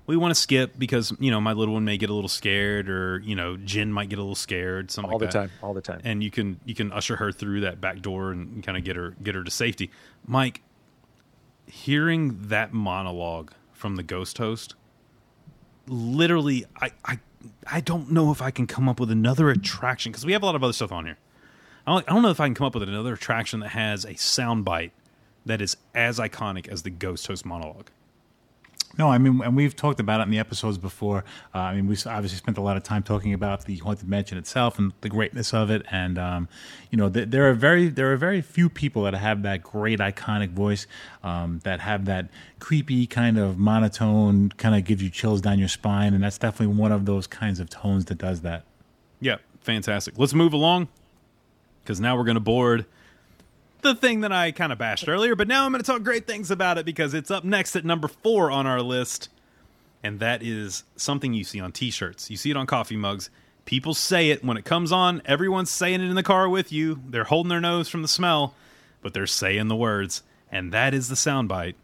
we 0.06 0.16
want 0.16 0.32
to 0.32 0.40
skip 0.40 0.78
because 0.78 1.12
you 1.20 1.30
know 1.30 1.40
my 1.40 1.52
little 1.52 1.74
one 1.74 1.84
may 1.84 1.96
get 1.96 2.10
a 2.10 2.14
little 2.14 2.28
scared, 2.28 2.88
or 2.88 3.20
you 3.20 3.36
know 3.36 3.56
Jen 3.56 3.92
might 3.92 4.08
get 4.08 4.18
a 4.18 4.22
little 4.22 4.34
scared, 4.34 4.90
something 4.90 5.12
All 5.12 5.18
like 5.18 5.30
the 5.30 5.38
that." 5.38 5.48
time, 5.48 5.50
all 5.62 5.74
the 5.74 5.80
time. 5.80 6.00
And 6.04 6.22
you 6.22 6.30
can 6.30 6.58
you 6.64 6.74
can 6.74 6.92
usher 6.92 7.16
her 7.16 7.30
through 7.30 7.60
that 7.60 7.80
back 7.80 8.00
door 8.00 8.32
and 8.32 8.62
kind 8.64 8.76
of 8.76 8.84
get 8.84 8.96
her 8.96 9.14
get 9.22 9.34
her 9.34 9.44
to 9.44 9.50
safety. 9.50 9.90
Mike, 10.26 10.62
hearing 11.66 12.48
that 12.48 12.72
monologue 12.72 13.52
from 13.72 13.96
the 13.96 14.02
ghost 14.02 14.38
host, 14.38 14.74
literally, 15.86 16.64
I 16.80 16.90
I 17.04 17.18
I 17.66 17.80
don't 17.80 18.10
know 18.10 18.30
if 18.30 18.42
I 18.42 18.50
can 18.50 18.66
come 18.66 18.88
up 18.88 19.00
with 19.00 19.10
another 19.10 19.50
attraction 19.50 20.12
because 20.12 20.26
we 20.26 20.32
have 20.32 20.42
a 20.42 20.46
lot 20.46 20.54
of 20.54 20.62
other 20.62 20.72
stuff 20.72 20.92
on 20.92 21.06
here. 21.06 21.18
I 21.86 21.92
don't, 21.92 22.08
I 22.08 22.12
don't 22.14 22.22
know 22.22 22.30
if 22.30 22.40
I 22.40 22.46
can 22.46 22.54
come 22.54 22.66
up 22.66 22.74
with 22.74 22.82
another 22.82 23.12
attraction 23.12 23.60
that 23.60 23.70
has 23.70 24.04
a 24.04 24.14
soundbite 24.14 24.92
that 25.44 25.60
is 25.60 25.76
as 25.94 26.18
iconic 26.18 26.68
as 26.68 26.82
the 26.82 26.90
Ghost 26.90 27.26
Host 27.26 27.44
monologue. 27.44 27.90
No, 28.96 29.08
I 29.08 29.18
mean, 29.18 29.42
and 29.42 29.56
we've 29.56 29.74
talked 29.74 29.98
about 29.98 30.20
it 30.20 30.24
in 30.24 30.30
the 30.30 30.38
episodes 30.38 30.78
before. 30.78 31.24
Uh, 31.54 31.58
I 31.58 31.74
mean, 31.74 31.86
we 31.86 31.96
obviously 32.06 32.38
spent 32.38 32.58
a 32.58 32.60
lot 32.60 32.76
of 32.76 32.82
time 32.82 33.02
talking 33.02 33.32
about 33.32 33.64
the 33.64 33.76
haunted 33.78 34.08
mansion 34.08 34.38
itself 34.38 34.78
and 34.78 34.92
the 35.00 35.08
greatness 35.08 35.52
of 35.52 35.70
it, 35.70 35.84
and 35.90 36.18
um, 36.18 36.48
you 36.90 36.98
know, 36.98 37.10
th- 37.10 37.28
there 37.30 37.48
are 37.50 37.54
very 37.54 37.88
there 37.88 38.12
are 38.12 38.16
very 38.16 38.40
few 38.40 38.68
people 38.68 39.02
that 39.04 39.14
have 39.14 39.42
that 39.42 39.62
great 39.62 39.98
iconic 39.98 40.50
voice 40.50 40.86
um, 41.22 41.60
that 41.64 41.80
have 41.80 42.04
that 42.04 42.28
creepy 42.60 43.06
kind 43.06 43.38
of 43.38 43.58
monotone, 43.58 44.50
kind 44.50 44.74
of 44.74 44.84
gives 44.84 45.02
you 45.02 45.10
chills 45.10 45.40
down 45.40 45.58
your 45.58 45.68
spine, 45.68 46.14
and 46.14 46.22
that's 46.22 46.38
definitely 46.38 46.74
one 46.74 46.92
of 46.92 47.04
those 47.04 47.26
kinds 47.26 47.58
of 47.58 47.68
tones 47.68 48.04
that 48.06 48.18
does 48.18 48.42
that. 48.42 48.64
Yeah, 49.20 49.36
fantastic. 49.60 50.14
Let's 50.18 50.34
move 50.34 50.52
along 50.52 50.88
because 51.82 52.00
now 52.00 52.16
we're 52.16 52.24
going 52.24 52.36
to 52.36 52.40
board 52.40 52.86
the 53.84 53.94
thing 53.94 54.22
that 54.22 54.32
I 54.32 54.50
kind 54.50 54.72
of 54.72 54.78
bashed 54.78 55.08
earlier, 55.08 55.36
but 55.36 55.46
now 55.46 55.64
I'm 55.64 55.70
going 55.70 55.82
to 55.82 55.86
talk 55.86 56.02
great 56.02 56.26
things 56.26 56.50
about 56.50 56.78
it 56.78 56.84
because 56.84 57.14
it's 57.14 57.30
up 57.30 57.44
next 57.44 57.76
at 57.76 57.84
number 57.84 58.08
four 58.08 58.50
on 58.50 58.66
our 58.66 58.82
list. 58.82 59.28
And 60.02 60.18
that 60.18 60.42
is 60.42 60.82
something 60.96 61.32
you 61.32 61.44
see 61.44 61.60
on 61.60 61.70
t 61.70 61.90
shirts. 61.90 62.30
You 62.30 62.36
see 62.36 62.50
it 62.50 62.56
on 62.56 62.66
coffee 62.66 62.96
mugs. 62.96 63.30
People 63.64 63.94
say 63.94 64.30
it 64.30 64.44
when 64.44 64.56
it 64.56 64.64
comes 64.64 64.92
on. 64.92 65.22
Everyone's 65.24 65.70
saying 65.70 66.00
it 66.00 66.08
in 66.08 66.16
the 66.16 66.22
car 66.22 66.48
with 66.48 66.72
you. 66.72 67.00
They're 67.06 67.24
holding 67.24 67.48
their 67.48 67.60
nose 67.60 67.88
from 67.88 68.02
the 68.02 68.08
smell, 68.08 68.54
but 69.00 69.14
they're 69.14 69.26
saying 69.26 69.68
the 69.68 69.76
words. 69.76 70.22
And 70.50 70.72
that 70.72 70.92
is 70.92 71.08
the 71.08 71.14
soundbite 71.14 71.74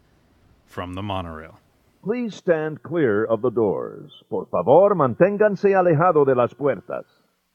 from 0.65 0.93
the 0.93 1.01
monorail. 1.01 1.59
Please 2.03 2.35
stand 2.35 2.83
clear 2.83 3.23
of 3.23 3.41
the 3.41 3.49
doors. 3.49 4.11
Por 4.29 4.47
favor, 4.47 4.95
manténganse 4.95 5.75
alejado 5.75 6.25
de 6.25 6.35
las 6.35 6.53
puertas. 6.53 7.05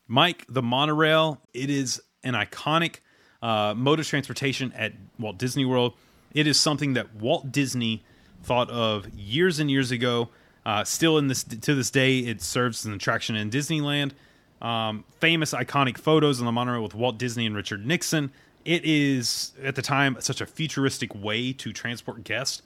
Mike, 0.09 0.47
the 0.49 0.63
monorail, 0.63 1.41
it 1.53 1.69
is 1.69 2.01
an 2.23 2.35
iconic 2.35 3.01
uh, 3.43 3.75
mode 3.77 4.01
of 4.01 4.07
transportation 4.07 4.73
at 4.73 4.93
Walt 5.19 5.39
Disney 5.39 5.65
World. 5.65 5.95
It 6.35 6.47
is 6.47 6.59
something 6.59 6.95
that 6.95 7.15
Walt 7.15 7.53
Disney 7.53 8.05
thought 8.43 8.71
of 8.71 9.09
years 9.11 9.59
and 9.59 9.71
years 9.71 9.91
ago. 9.91 10.29
Uh, 10.65 10.85
still 10.85 11.17
in 11.19 11.29
this 11.29 11.45
to 11.45 11.75
this 11.75 11.91
day, 11.91 12.19
it 12.19 12.43
serves 12.43 12.83
as 12.83 12.87
an 12.87 12.93
attraction 12.93 13.37
in 13.37 13.51
Disneyland. 13.51 14.13
Um, 14.61 15.05
famous 15.21 15.53
iconic 15.53 15.99
photos 15.99 16.41
on 16.41 16.47
the 16.47 16.53
monorail 16.53 16.83
with 16.83 16.95
Walt 16.95 17.19
Disney 17.19 17.47
and 17.47 17.55
Richard 17.55 17.87
Nixon. 17.87 18.33
It 18.65 18.85
is 18.85 19.53
at 19.63 19.77
the 19.77 19.83
time 19.83 20.17
such 20.21 20.41
a 20.41 20.47
futuristic 20.47 21.15
way 21.15 21.53
to 21.53 21.73
transport 21.73 22.25
guests. 22.25 22.63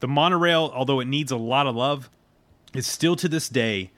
The 0.00 0.08
monorail, 0.08 0.72
although 0.74 1.00
it 1.00 1.06
needs 1.06 1.30
a 1.30 1.36
lot 1.36 1.66
of 1.66 1.76
love, 1.76 2.08
is 2.74 2.86
still 2.86 3.16
to 3.16 3.28
this 3.28 3.48
day 3.48 3.90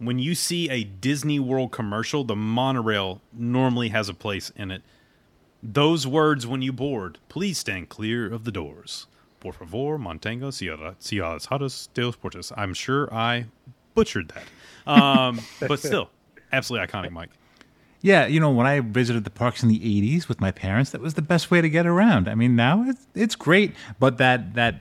when 0.00 0.18
you 0.18 0.34
see 0.34 0.68
a 0.70 0.82
Disney 0.82 1.38
World 1.38 1.72
commercial, 1.72 2.24
the 2.24 2.34
monorail 2.34 3.20
normally 3.32 3.90
has 3.90 4.08
a 4.08 4.14
place 4.14 4.50
in 4.56 4.70
it 4.70 4.82
those 5.62 6.06
words 6.06 6.46
when 6.46 6.62
you 6.62 6.72
board, 6.72 7.18
please 7.28 7.58
stand 7.58 7.88
clear 7.88 8.32
of 8.32 8.44
the 8.44 8.52
doors. 8.52 9.06
Por 9.40 9.52
favor, 9.52 9.98
mantenga 9.98 10.52
sierra, 10.52 10.96
alejados 11.00 11.88
de 11.94 12.04
los 12.04 12.16
puertas. 12.16 12.52
I'm 12.56 12.74
sure 12.74 13.12
I 13.12 13.46
butchered 13.94 14.32
that. 14.34 14.90
Um, 14.90 15.40
but 15.60 15.78
still, 15.78 16.10
absolutely 16.52 16.86
iconic, 16.86 17.10
Mike. 17.10 17.30
Yeah, 18.02 18.26
you 18.26 18.40
know, 18.40 18.50
when 18.50 18.66
I 18.66 18.80
visited 18.80 19.24
the 19.24 19.30
parks 19.30 19.62
in 19.62 19.68
the 19.68 19.78
'80s 19.78 20.28
with 20.28 20.40
my 20.40 20.50
parents, 20.50 20.90
that 20.90 21.00
was 21.00 21.14
the 21.14 21.22
best 21.22 21.50
way 21.50 21.60
to 21.60 21.68
get 21.68 21.86
around. 21.86 22.28
I 22.28 22.34
mean, 22.34 22.56
now 22.56 22.84
it's, 22.86 23.06
it's 23.14 23.34
great, 23.34 23.74
but 23.98 24.18
that 24.18 24.54
that 24.54 24.76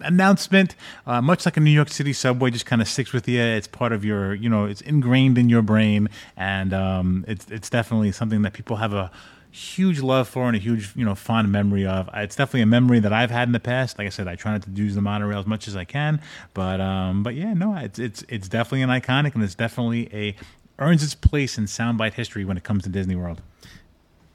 announcement, 0.00 0.74
uh, 1.06 1.20
much 1.22 1.46
like 1.46 1.56
a 1.56 1.60
New 1.60 1.70
York 1.70 1.88
City 1.88 2.12
subway, 2.12 2.50
just 2.50 2.66
kind 2.66 2.82
of 2.82 2.88
sticks 2.88 3.12
with 3.12 3.26
you. 3.28 3.40
It's 3.40 3.66
part 3.66 3.92
of 3.92 4.04
your, 4.04 4.34
you 4.34 4.48
know, 4.48 4.66
it's 4.66 4.82
ingrained 4.82 5.38
in 5.38 5.48
your 5.48 5.62
brain, 5.62 6.08
and 6.36 6.72
um, 6.72 7.24
it's 7.28 7.46
it's 7.50 7.70
definitely 7.70 8.12
something 8.12 8.42
that 8.42 8.52
people 8.52 8.76
have 8.76 8.92
a 8.92 9.10
huge 9.56 10.00
love 10.00 10.28
for 10.28 10.46
and 10.46 10.54
a 10.54 10.58
huge 10.58 10.92
you 10.94 11.04
know 11.04 11.14
fond 11.14 11.50
memory 11.50 11.86
of. 11.86 12.10
It's 12.14 12.36
definitely 12.36 12.62
a 12.62 12.66
memory 12.66 13.00
that 13.00 13.12
I've 13.12 13.30
had 13.30 13.48
in 13.48 13.52
the 13.52 13.60
past. 13.60 13.98
Like 13.98 14.06
I 14.06 14.10
said, 14.10 14.28
I 14.28 14.36
try 14.36 14.52
not 14.52 14.62
to 14.62 14.70
use 14.70 14.94
the 14.94 15.00
monorail 15.00 15.38
as 15.38 15.46
much 15.46 15.66
as 15.66 15.76
I 15.76 15.84
can, 15.84 16.20
but 16.54 16.80
um, 16.80 17.22
but 17.22 17.34
yeah, 17.34 17.54
no, 17.54 17.74
it's 17.76 17.98
it's 17.98 18.24
it's 18.28 18.48
definitely 18.48 18.82
an 18.82 18.90
iconic 18.90 19.34
and 19.34 19.42
it's 19.42 19.54
definitely 19.54 20.08
a 20.12 20.36
earns 20.78 21.02
its 21.02 21.14
place 21.14 21.56
in 21.56 21.64
soundbite 21.64 22.12
history 22.12 22.44
when 22.44 22.58
it 22.58 22.64
comes 22.64 22.82
to 22.84 22.90
Disney 22.90 23.16
World. 23.16 23.40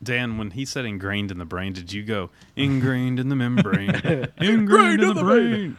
Dan, 0.03 0.39
when 0.39 0.49
he 0.49 0.65
said 0.65 0.85
ingrained 0.85 1.29
in 1.29 1.37
the 1.37 1.45
brain, 1.45 1.73
did 1.73 1.93
you 1.93 2.01
go 2.01 2.31
ingrained 2.55 3.19
in 3.19 3.29
the 3.29 3.35
membrane? 3.35 3.89
ingrained 4.39 5.03
in 5.03 5.13
the 5.13 5.21
brain. 5.21 5.77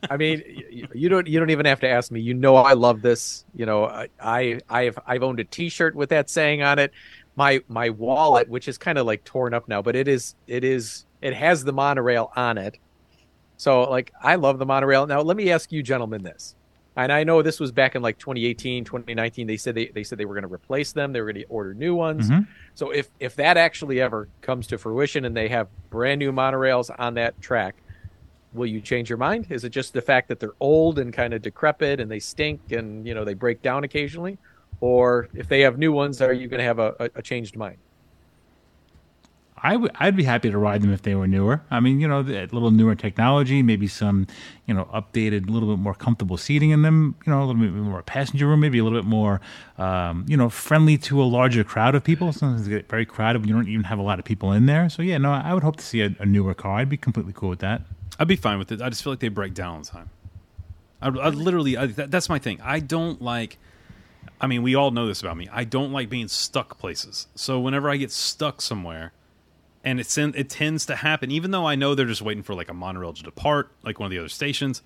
I 0.10 0.18
mean, 0.18 0.42
you 0.92 1.08
don't 1.08 1.26
you 1.26 1.40
don't 1.40 1.48
even 1.48 1.64
have 1.64 1.80
to 1.80 1.88
ask 1.88 2.10
me. 2.10 2.20
You 2.20 2.34
know, 2.34 2.56
I 2.56 2.74
love 2.74 3.00
this. 3.00 3.46
You 3.54 3.64
know, 3.64 3.86
I 4.20 4.60
I 4.68 4.82
have 4.84 4.98
I've 5.06 5.22
owned 5.22 5.40
a 5.40 5.44
T-shirt 5.44 5.94
with 5.94 6.10
that 6.10 6.28
saying 6.28 6.62
on 6.62 6.78
it 6.78 6.92
my 7.38 7.62
my 7.68 7.88
wallet, 7.88 8.48
which 8.48 8.66
is 8.66 8.76
kind 8.76 8.98
of 8.98 9.06
like 9.06 9.22
torn 9.22 9.54
up 9.54 9.68
now, 9.68 9.80
but 9.80 9.94
it 9.94 10.08
is 10.08 10.34
it 10.48 10.64
is 10.64 11.06
it 11.22 11.32
has 11.32 11.62
the 11.62 11.72
monorail 11.72 12.32
on 12.34 12.58
it. 12.58 12.78
So 13.56 13.82
like 13.82 14.12
I 14.20 14.34
love 14.34 14.58
the 14.58 14.66
monorail. 14.66 15.06
Now 15.06 15.20
let 15.20 15.36
me 15.36 15.52
ask 15.52 15.70
you 15.70 15.80
gentlemen 15.82 16.24
this. 16.24 16.56
And 16.96 17.12
I 17.12 17.22
know 17.22 17.42
this 17.42 17.60
was 17.60 17.70
back 17.70 17.94
in 17.94 18.02
like 18.02 18.18
2018, 18.18 18.84
2019. 18.84 19.46
They 19.46 19.56
said 19.56 19.76
they, 19.76 19.86
they 19.86 20.02
said 20.02 20.18
they 20.18 20.24
were 20.24 20.34
going 20.34 20.48
to 20.48 20.52
replace 20.52 20.90
them. 20.90 21.12
They 21.12 21.20
were 21.20 21.32
going 21.32 21.44
to 21.44 21.48
order 21.48 21.72
new 21.72 21.94
ones. 21.94 22.28
Mm-hmm. 22.28 22.50
So 22.74 22.90
if 22.90 23.08
if 23.20 23.36
that 23.36 23.56
actually 23.56 24.00
ever 24.00 24.28
comes 24.40 24.66
to 24.68 24.78
fruition 24.78 25.24
and 25.24 25.36
they 25.36 25.46
have 25.46 25.68
brand 25.90 26.18
new 26.18 26.32
monorails 26.32 26.90
on 26.98 27.14
that 27.14 27.40
track, 27.40 27.76
will 28.52 28.66
you 28.66 28.80
change 28.80 29.08
your 29.08 29.18
mind? 29.18 29.46
Is 29.48 29.62
it 29.62 29.70
just 29.70 29.92
the 29.92 30.02
fact 30.02 30.26
that 30.26 30.40
they're 30.40 30.56
old 30.58 30.98
and 30.98 31.12
kind 31.12 31.34
of 31.34 31.42
decrepit 31.42 32.00
and 32.00 32.10
they 32.10 32.18
stink 32.18 32.72
and 32.72 33.06
you 33.06 33.14
know 33.14 33.24
they 33.24 33.34
break 33.34 33.62
down 33.62 33.84
occasionally, 33.84 34.38
or 34.80 35.28
if 35.34 35.48
they 35.48 35.60
have 35.60 35.78
new 35.78 35.92
ones, 35.92 36.20
are 36.20 36.32
you 36.32 36.48
going 36.48 36.58
to 36.58 36.64
have 36.64 36.78
a, 36.78 36.94
a, 36.98 37.10
a 37.16 37.22
changed 37.22 37.56
mind? 37.56 37.78
I 39.62 39.76
would 39.76 39.90
I'd 39.96 40.16
be 40.16 40.24
happy 40.24 40.50
to 40.50 40.58
ride 40.58 40.82
them 40.82 40.92
if 40.92 41.02
they 41.02 41.14
were 41.14 41.26
newer. 41.26 41.62
I 41.70 41.80
mean, 41.80 42.00
you 42.00 42.08
know, 42.08 42.20
a 42.20 42.46
little 42.46 42.70
newer 42.70 42.94
technology, 42.94 43.62
maybe 43.62 43.88
some, 43.88 44.26
you 44.66 44.74
know, 44.74 44.84
updated, 44.94 45.48
a 45.48 45.52
little 45.52 45.68
bit 45.68 45.80
more 45.80 45.94
comfortable 45.94 46.36
seating 46.36 46.70
in 46.70 46.82
them. 46.82 47.16
You 47.26 47.32
know, 47.32 47.42
a 47.42 47.44
little 47.44 47.60
bit 47.60 47.72
more 47.72 48.02
passenger 48.02 48.46
room, 48.46 48.60
maybe 48.60 48.78
a 48.78 48.84
little 48.84 48.98
bit 48.98 49.08
more, 49.08 49.40
um, 49.76 50.24
you 50.28 50.36
know, 50.36 50.48
friendly 50.48 50.96
to 50.98 51.20
a 51.20 51.24
larger 51.24 51.64
crowd 51.64 51.94
of 51.94 52.04
people. 52.04 52.32
Sometimes 52.32 52.66
they 52.66 52.70
get 52.70 52.88
very 52.88 53.06
crowded 53.06 53.40
when 53.40 53.48
you 53.48 53.54
don't 53.54 53.68
even 53.68 53.84
have 53.84 53.98
a 53.98 54.02
lot 54.02 54.18
of 54.18 54.24
people 54.24 54.52
in 54.52 54.66
there. 54.66 54.88
So 54.88 55.02
yeah, 55.02 55.18
no, 55.18 55.32
I 55.32 55.52
would 55.54 55.62
hope 55.62 55.76
to 55.76 55.84
see 55.84 56.02
a, 56.02 56.14
a 56.18 56.26
newer 56.26 56.54
car. 56.54 56.78
I'd 56.78 56.88
be 56.88 56.96
completely 56.96 57.32
cool 57.34 57.48
with 57.48 57.60
that. 57.60 57.82
I'd 58.18 58.28
be 58.28 58.36
fine 58.36 58.58
with 58.58 58.72
it. 58.72 58.80
I 58.80 58.88
just 58.88 59.02
feel 59.02 59.12
like 59.12 59.20
they 59.20 59.28
break 59.28 59.54
down 59.54 59.76
all 59.76 59.80
the 59.80 59.88
time. 59.88 60.10
I, 61.00 61.08
I 61.08 61.28
literally, 61.30 61.76
I, 61.76 61.86
that, 61.86 62.10
that's 62.10 62.28
my 62.28 62.38
thing. 62.38 62.60
I 62.62 62.80
don't 62.80 63.20
like 63.22 63.58
I 64.40 64.46
mean, 64.46 64.62
we 64.62 64.74
all 64.74 64.90
know 64.90 65.06
this 65.06 65.20
about 65.20 65.36
me. 65.36 65.48
I 65.52 65.64
don't 65.64 65.92
like 65.92 66.08
being 66.08 66.28
stuck 66.28 66.78
places. 66.78 67.26
So 67.34 67.58
whenever 67.58 67.90
I 67.90 67.96
get 67.96 68.12
stuck 68.12 68.60
somewhere, 68.60 69.12
and 69.84 70.00
it's 70.00 70.16
in, 70.18 70.34
it 70.36 70.48
tends 70.48 70.86
to 70.86 70.96
happen, 70.96 71.30
even 71.30 71.50
though 71.50 71.66
I 71.66 71.74
know 71.74 71.94
they're 71.94 72.06
just 72.06 72.22
waiting 72.22 72.42
for 72.42 72.54
like 72.54 72.68
a 72.68 72.74
monorail 72.74 73.12
to 73.12 73.22
depart, 73.22 73.70
like 73.82 73.98
one 73.98 74.06
of 74.06 74.10
the 74.10 74.18
other 74.18 74.28
stations. 74.28 74.82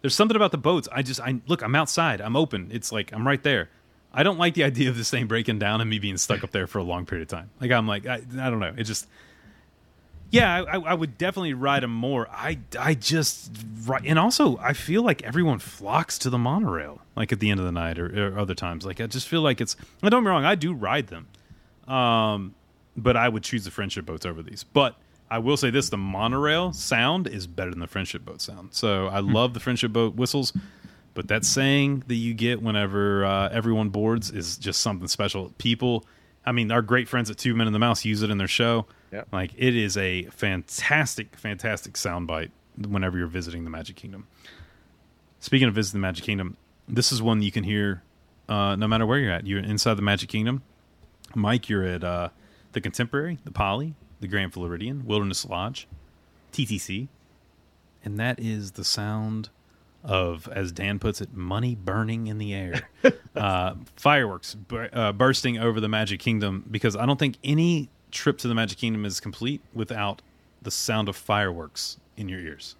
There's 0.00 0.14
something 0.14 0.36
about 0.36 0.52
the 0.52 0.58
boats. 0.58 0.88
I 0.92 1.02
just, 1.02 1.20
I 1.20 1.40
look, 1.46 1.62
I'm 1.62 1.74
outside, 1.74 2.20
I'm 2.20 2.36
open. 2.36 2.70
It's 2.72 2.92
like 2.92 3.12
I'm 3.12 3.26
right 3.26 3.42
there. 3.42 3.68
I 4.12 4.22
don't 4.22 4.38
like 4.38 4.54
the 4.54 4.64
idea 4.72 4.88
of 4.88 4.96
this 4.96 5.10
thing 5.10 5.26
breaking 5.26 5.58
down 5.58 5.80
and 5.80 5.90
me 5.90 5.98
being 5.98 6.16
stuck 6.16 6.42
up 6.42 6.50
there 6.52 6.66
for 6.66 6.78
a 6.78 6.84
long 6.84 7.06
period 7.06 7.22
of 7.22 7.28
time. 7.28 7.50
Like 7.60 7.70
I'm 7.70 7.86
like, 7.86 8.06
I, 8.06 8.22
I 8.40 8.50
don't 8.50 8.60
know. 8.60 8.74
It 8.76 8.84
just, 8.84 9.06
yeah, 10.30 10.62
I, 10.62 10.78
I, 10.78 10.94
would 10.94 11.16
definitely 11.16 11.54
ride 11.54 11.82
them 11.82 11.92
more. 11.92 12.28
I, 12.30 12.58
I 12.78 12.94
just, 12.94 13.50
and 14.04 14.18
also 14.18 14.58
I 14.58 14.72
feel 14.72 15.02
like 15.02 15.22
everyone 15.22 15.58
flocks 15.58 16.18
to 16.18 16.30
the 16.30 16.38
monorail, 16.38 17.00
like 17.16 17.32
at 17.32 17.40
the 17.40 17.50
end 17.50 17.60
of 17.60 17.66
the 17.66 17.72
night 17.72 17.98
or, 17.98 18.28
or 18.34 18.38
other 18.38 18.54
times. 18.54 18.84
Like 18.84 19.00
I 19.00 19.06
just 19.06 19.28
feel 19.28 19.40
like 19.40 19.60
it's. 19.60 19.76
I 20.02 20.08
don't 20.08 20.22
get 20.22 20.26
me 20.26 20.30
wrong, 20.30 20.44
I 20.44 20.54
do 20.54 20.74
ride 20.74 21.06
them, 21.08 21.28
um, 21.92 22.54
but 22.96 23.16
I 23.16 23.28
would 23.28 23.42
choose 23.42 23.64
the 23.64 23.70
friendship 23.70 24.04
boats 24.06 24.26
over 24.26 24.42
these. 24.42 24.64
But 24.64 24.96
I 25.30 25.38
will 25.38 25.56
say 25.56 25.70
this: 25.70 25.88
the 25.88 25.96
monorail 25.96 26.72
sound 26.72 27.26
is 27.26 27.46
better 27.46 27.70
than 27.70 27.80
the 27.80 27.86
friendship 27.86 28.24
boat 28.24 28.40
sound. 28.40 28.74
So 28.74 29.08
I 29.08 29.20
Hmm. 29.20 29.32
love 29.32 29.54
the 29.54 29.60
friendship 29.60 29.92
boat 29.92 30.14
whistles, 30.14 30.52
but 31.14 31.28
that 31.28 31.44
saying 31.44 32.04
that 32.06 32.14
you 32.16 32.34
get 32.34 32.62
whenever 32.62 33.24
uh, 33.24 33.48
everyone 33.50 33.88
boards 33.88 34.30
is 34.30 34.56
just 34.56 34.80
something 34.80 35.08
special. 35.08 35.52
People, 35.58 36.04
I 36.44 36.52
mean, 36.52 36.70
our 36.70 36.82
great 36.82 37.08
friends 37.08 37.30
at 37.30 37.38
Two 37.38 37.54
Men 37.54 37.66
and 37.66 37.74
the 37.74 37.78
Mouse 37.80 38.04
use 38.04 38.22
it 38.22 38.30
in 38.30 38.38
their 38.38 38.48
show. 38.48 38.86
Yep. 39.12 39.28
Like 39.32 39.52
it 39.56 39.74
is 39.74 39.96
a 39.96 40.24
fantastic, 40.24 41.36
fantastic 41.36 41.94
soundbite 41.94 42.50
whenever 42.76 43.18
you're 43.18 43.26
visiting 43.26 43.64
the 43.64 43.70
Magic 43.70 43.96
Kingdom. 43.96 44.26
Speaking 45.40 45.68
of 45.68 45.74
visiting 45.74 46.00
the 46.00 46.06
Magic 46.06 46.24
Kingdom, 46.24 46.56
this 46.88 47.12
is 47.12 47.22
one 47.22 47.42
you 47.42 47.52
can 47.52 47.64
hear 47.64 48.02
uh, 48.48 48.76
no 48.76 48.88
matter 48.88 49.06
where 49.06 49.18
you're 49.18 49.32
at. 49.32 49.46
You're 49.46 49.60
inside 49.60 49.94
the 49.94 50.02
Magic 50.02 50.28
Kingdom. 50.28 50.62
Mike, 51.34 51.68
you're 51.68 51.84
at 51.84 52.02
uh, 52.02 52.30
the 52.72 52.80
Contemporary, 52.80 53.38
the 53.44 53.50
Poly, 53.50 53.94
the 54.20 54.28
Grand 54.28 54.52
Floridian, 54.52 55.04
Wilderness 55.06 55.44
Lodge, 55.44 55.86
TTC, 56.52 57.08
and 58.04 58.18
that 58.18 58.40
is 58.40 58.72
the 58.72 58.84
sound 58.84 59.50
of, 60.02 60.48
as 60.52 60.72
Dan 60.72 60.98
puts 60.98 61.20
it, 61.20 61.34
money 61.34 61.74
burning 61.74 62.28
in 62.28 62.38
the 62.38 62.54
air, 62.54 62.88
uh, 63.36 63.74
fireworks 63.96 64.54
bur- 64.54 64.90
uh, 64.92 65.12
bursting 65.12 65.58
over 65.58 65.80
the 65.80 65.88
Magic 65.88 66.20
Kingdom. 66.20 66.64
Because 66.70 66.96
I 66.96 67.04
don't 67.04 67.18
think 67.18 67.36
any 67.44 67.90
trip 68.10 68.38
to 68.38 68.48
the 68.48 68.54
Magic 68.54 68.78
Kingdom 68.78 69.04
is 69.04 69.20
complete 69.20 69.60
without 69.72 70.22
the 70.62 70.70
sound 70.70 71.08
of 71.08 71.16
fireworks 71.16 71.98
in 72.16 72.28
your 72.28 72.40
ears. 72.40 72.76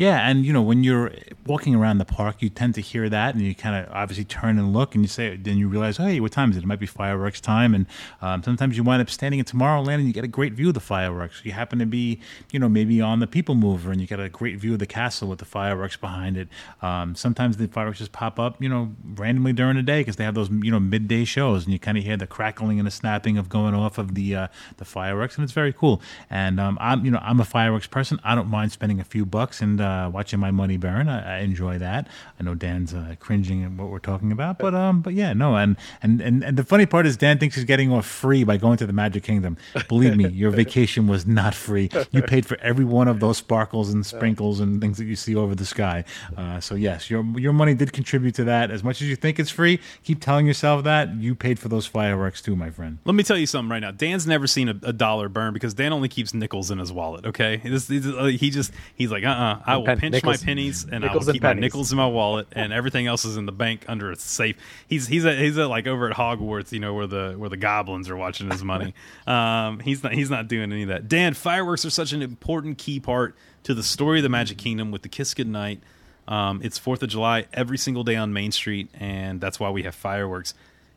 Yeah, 0.00 0.26
and 0.30 0.46
you 0.46 0.52
know 0.54 0.62
when 0.62 0.82
you're 0.82 1.10
walking 1.46 1.74
around 1.74 1.98
the 1.98 2.04
park, 2.04 2.42
you 2.42 2.48
tend 2.48 2.74
to 2.74 2.80
hear 2.80 3.08
that, 3.08 3.34
and 3.34 3.44
you 3.44 3.54
kind 3.54 3.84
of 3.84 3.92
obviously 3.92 4.24
turn 4.24 4.58
and 4.58 4.72
look, 4.72 4.94
and 4.94 5.04
you 5.04 5.08
say, 5.08 5.36
then 5.36 5.58
you 5.58 5.68
realize, 5.68 5.96
hey, 5.96 6.20
what 6.20 6.32
time 6.32 6.50
is 6.50 6.56
it? 6.56 6.64
It 6.64 6.66
might 6.66 6.80
be 6.80 6.86
fireworks 6.86 7.40
time, 7.40 7.74
and 7.74 7.86
um, 8.20 8.42
sometimes 8.42 8.76
you 8.76 8.82
wind 8.82 9.02
up 9.02 9.10
standing 9.10 9.38
in 9.38 9.44
Tomorrowland, 9.44 9.94
and 9.94 10.06
you 10.06 10.12
get 10.12 10.24
a 10.24 10.28
great 10.28 10.52
view 10.52 10.68
of 10.68 10.74
the 10.74 10.80
fireworks. 10.80 11.40
You 11.44 11.52
happen 11.52 11.78
to 11.78 11.86
be, 11.86 12.20
you 12.52 12.58
know, 12.58 12.68
maybe 12.68 13.00
on 13.00 13.20
the 13.20 13.26
People 13.26 13.54
Mover, 13.54 13.90
and 13.90 14.00
you 14.00 14.06
get 14.06 14.20
a 14.20 14.28
great 14.28 14.58
view 14.58 14.74
of 14.74 14.78
the 14.78 14.86
castle 14.86 15.28
with 15.28 15.38
the 15.38 15.44
fireworks 15.44 15.96
behind 15.96 16.36
it. 16.36 16.48
Um, 16.82 17.14
sometimes 17.14 17.56
the 17.56 17.68
fireworks 17.68 17.98
just 17.98 18.12
pop 18.12 18.38
up, 18.38 18.62
you 18.62 18.68
know, 18.68 18.92
randomly 19.14 19.52
during 19.52 19.76
the 19.76 19.82
day 19.82 20.00
because 20.00 20.16
they 20.16 20.24
have 20.24 20.34
those, 20.34 20.50
you 20.50 20.70
know, 20.70 20.80
midday 20.80 21.24
shows, 21.24 21.64
and 21.64 21.72
you 21.72 21.78
kind 21.78 21.98
of 21.98 22.04
hear 22.04 22.16
the 22.16 22.26
crackling 22.26 22.78
and 22.78 22.86
the 22.86 22.90
snapping 22.90 23.38
of 23.38 23.48
going 23.48 23.74
off 23.74 23.98
of 23.98 24.14
the 24.14 24.34
uh, 24.34 24.48
the 24.76 24.84
fireworks, 24.84 25.36
and 25.36 25.44
it's 25.44 25.52
very 25.52 25.72
cool. 25.72 26.00
And 26.28 26.60
um, 26.60 26.78
I'm, 26.80 27.04
you 27.04 27.10
know, 27.10 27.20
I'm 27.22 27.40
a 27.40 27.44
fireworks 27.44 27.86
person. 27.86 28.20
I 28.24 28.34
don't 28.34 28.48
mind 28.48 28.72
spending 28.72 29.00
a 29.00 29.04
few 29.04 29.24
bucks 29.24 29.60
and 29.60 29.80
uh, 29.80 30.10
watching 30.12 30.38
my 30.38 30.50
money 30.50 30.76
burn. 30.76 31.08
I, 31.08 31.38
I 31.38 31.39
enjoy 31.40 31.78
that. 31.78 32.08
I 32.38 32.42
know 32.42 32.54
Dan's 32.54 32.94
uh, 32.94 33.14
cringing 33.20 33.64
at 33.64 33.72
what 33.72 33.88
we're 33.90 33.98
talking 33.98 34.32
about, 34.32 34.58
but 34.58 34.74
um, 34.74 35.00
but 35.02 35.14
yeah, 35.14 35.32
no, 35.32 35.56
and, 35.56 35.76
and 36.02 36.20
and 36.20 36.42
and 36.44 36.56
the 36.56 36.64
funny 36.64 36.86
part 36.86 37.06
is 37.06 37.16
Dan 37.16 37.38
thinks 37.38 37.54
he's 37.56 37.64
getting 37.64 37.92
off 37.92 38.06
free 38.06 38.44
by 38.44 38.56
going 38.56 38.76
to 38.78 38.86
the 38.86 38.92
Magic 38.92 39.22
Kingdom. 39.22 39.56
Believe 39.88 40.16
me, 40.16 40.28
your 40.28 40.50
vacation 40.50 41.06
was 41.06 41.26
not 41.26 41.54
free. 41.54 41.90
You 42.12 42.22
paid 42.22 42.46
for 42.46 42.58
every 42.60 42.84
one 42.84 43.08
of 43.08 43.20
those 43.20 43.38
sparkles 43.38 43.92
and 43.92 44.04
sprinkles 44.06 44.60
and 44.60 44.80
things 44.80 44.98
that 44.98 45.04
you 45.04 45.16
see 45.16 45.34
over 45.36 45.54
the 45.54 45.66
sky. 45.66 46.04
Uh, 46.36 46.60
so 46.60 46.74
yes, 46.74 47.10
your 47.10 47.24
your 47.38 47.52
money 47.52 47.74
did 47.74 47.92
contribute 47.92 48.34
to 48.36 48.44
that. 48.44 48.70
As 48.70 48.82
much 48.84 49.00
as 49.02 49.08
you 49.08 49.16
think 49.16 49.38
it's 49.38 49.50
free, 49.50 49.80
keep 50.04 50.20
telling 50.20 50.46
yourself 50.46 50.84
that 50.84 51.14
you 51.16 51.34
paid 51.34 51.58
for 51.58 51.68
those 51.68 51.86
fireworks 51.86 52.40
too, 52.42 52.56
my 52.56 52.70
friend. 52.70 52.98
Let 53.04 53.14
me 53.14 53.22
tell 53.22 53.36
you 53.38 53.46
something 53.46 53.70
right 53.70 53.80
now. 53.80 53.90
Dan's 53.90 54.26
never 54.26 54.46
seen 54.46 54.68
a, 54.68 54.78
a 54.82 54.92
dollar 54.92 55.28
burn 55.28 55.52
because 55.52 55.74
Dan 55.74 55.92
only 55.92 56.08
keeps 56.08 56.34
nickels 56.34 56.70
in 56.70 56.78
his 56.78 56.92
wallet. 56.92 57.26
Okay, 57.26 57.56
This- 57.64 57.86
this- 57.86 58.06
uh, 58.06 58.24
he 58.26 58.50
just 58.50 58.72
he's 58.94 59.10
like, 59.10 59.24
uh, 59.24 59.28
uh 59.28 59.62
I 59.66 59.76
will 59.76 59.86
pinch 59.86 60.12
nickels- 60.12 60.40
my 60.42 60.46
pennies 60.46 60.84
and 60.90 61.04
I 61.04 61.08
nickels 61.26 61.28
and 61.28 61.34
keep 61.34 61.42
my 61.42 61.48
pennies. 61.50 61.60
nickels 61.62 61.92
in 61.92 61.98
my 61.98 62.06
wallet, 62.06 62.48
and 62.52 62.72
everything 62.72 63.06
else 63.06 63.24
is 63.24 63.36
in 63.36 63.46
the 63.46 63.52
bank 63.52 63.84
under 63.88 64.10
a 64.10 64.16
safe. 64.16 64.56
He's 64.86 65.06
he's 65.06 65.24
at, 65.24 65.38
he's 65.38 65.58
at 65.58 65.68
like 65.68 65.86
over 65.86 66.10
at 66.10 66.16
Hogwarts, 66.16 66.72
you 66.72 66.80
know, 66.80 66.94
where 66.94 67.06
the 67.06 67.34
where 67.36 67.48
the 67.48 67.56
goblins 67.56 68.08
are 68.08 68.16
watching 68.16 68.50
his 68.50 68.64
money. 68.64 68.94
um, 69.26 69.80
he's 69.80 70.02
not 70.02 70.12
he's 70.12 70.30
not 70.30 70.48
doing 70.48 70.72
any 70.72 70.82
of 70.82 70.88
that. 70.88 71.08
Dan, 71.08 71.34
fireworks 71.34 71.84
are 71.84 71.90
such 71.90 72.12
an 72.12 72.22
important 72.22 72.78
key 72.78 73.00
part 73.00 73.34
to 73.64 73.74
the 73.74 73.82
story 73.82 74.18
of 74.18 74.22
the 74.22 74.28
Magic 74.28 74.58
Kingdom 74.58 74.90
with 74.90 75.02
the 75.02 75.08
Kiss 75.08 75.34
Goodnight. 75.34 75.80
Um, 76.28 76.60
it's 76.62 76.78
Fourth 76.78 77.02
of 77.02 77.08
July 77.08 77.46
every 77.52 77.78
single 77.78 78.04
day 78.04 78.16
on 78.16 78.32
Main 78.32 78.52
Street, 78.52 78.88
and 78.94 79.40
that's 79.40 79.58
why 79.58 79.70
we 79.70 79.82
have 79.82 79.94
fireworks. 79.94 80.54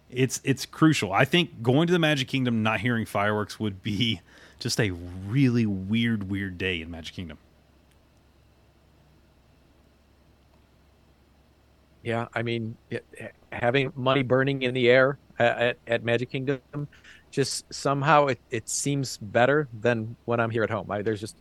It's 0.10 0.40
it's 0.44 0.66
crucial. 0.66 1.12
I 1.12 1.26
think 1.26 1.64
going 1.64 1.88
to 1.88 1.94
the 1.94 2.00
Magic 2.00 2.28
Kingdom 2.28 2.62
not 2.62 2.82
hearing 2.82 3.06
fireworks 3.06 3.60
would 3.60 3.82
be 3.82 4.22
just 4.60 4.80
a 4.80 4.92
really 4.92 5.66
weird, 5.66 6.30
weird 6.30 6.58
day 6.58 6.82
in 6.82 6.92
Magic 6.92 7.16
Kingdom. 7.16 7.38
Yeah, 12.04 12.28
I 12.34 12.44
mean, 12.44 12.76
it, 12.90 13.06
having 13.52 13.94
money 13.96 14.24
burning 14.24 14.64
in 14.64 14.74
the 14.74 14.90
air 14.90 15.18
at, 15.40 15.78
at, 15.88 16.04
Magic 16.04 16.30
Kingdom, 16.30 16.60
just 17.32 17.74
somehow 17.74 18.28
it, 18.28 18.40
it 18.52 18.68
seems 18.68 19.18
better 19.18 19.70
than 19.80 20.16
when 20.26 20.42
I'm 20.42 20.50
here 20.50 20.64
at 20.64 20.70
home. 20.70 20.92
I, 20.92 21.02
there's 21.02 21.22
just 21.22 21.38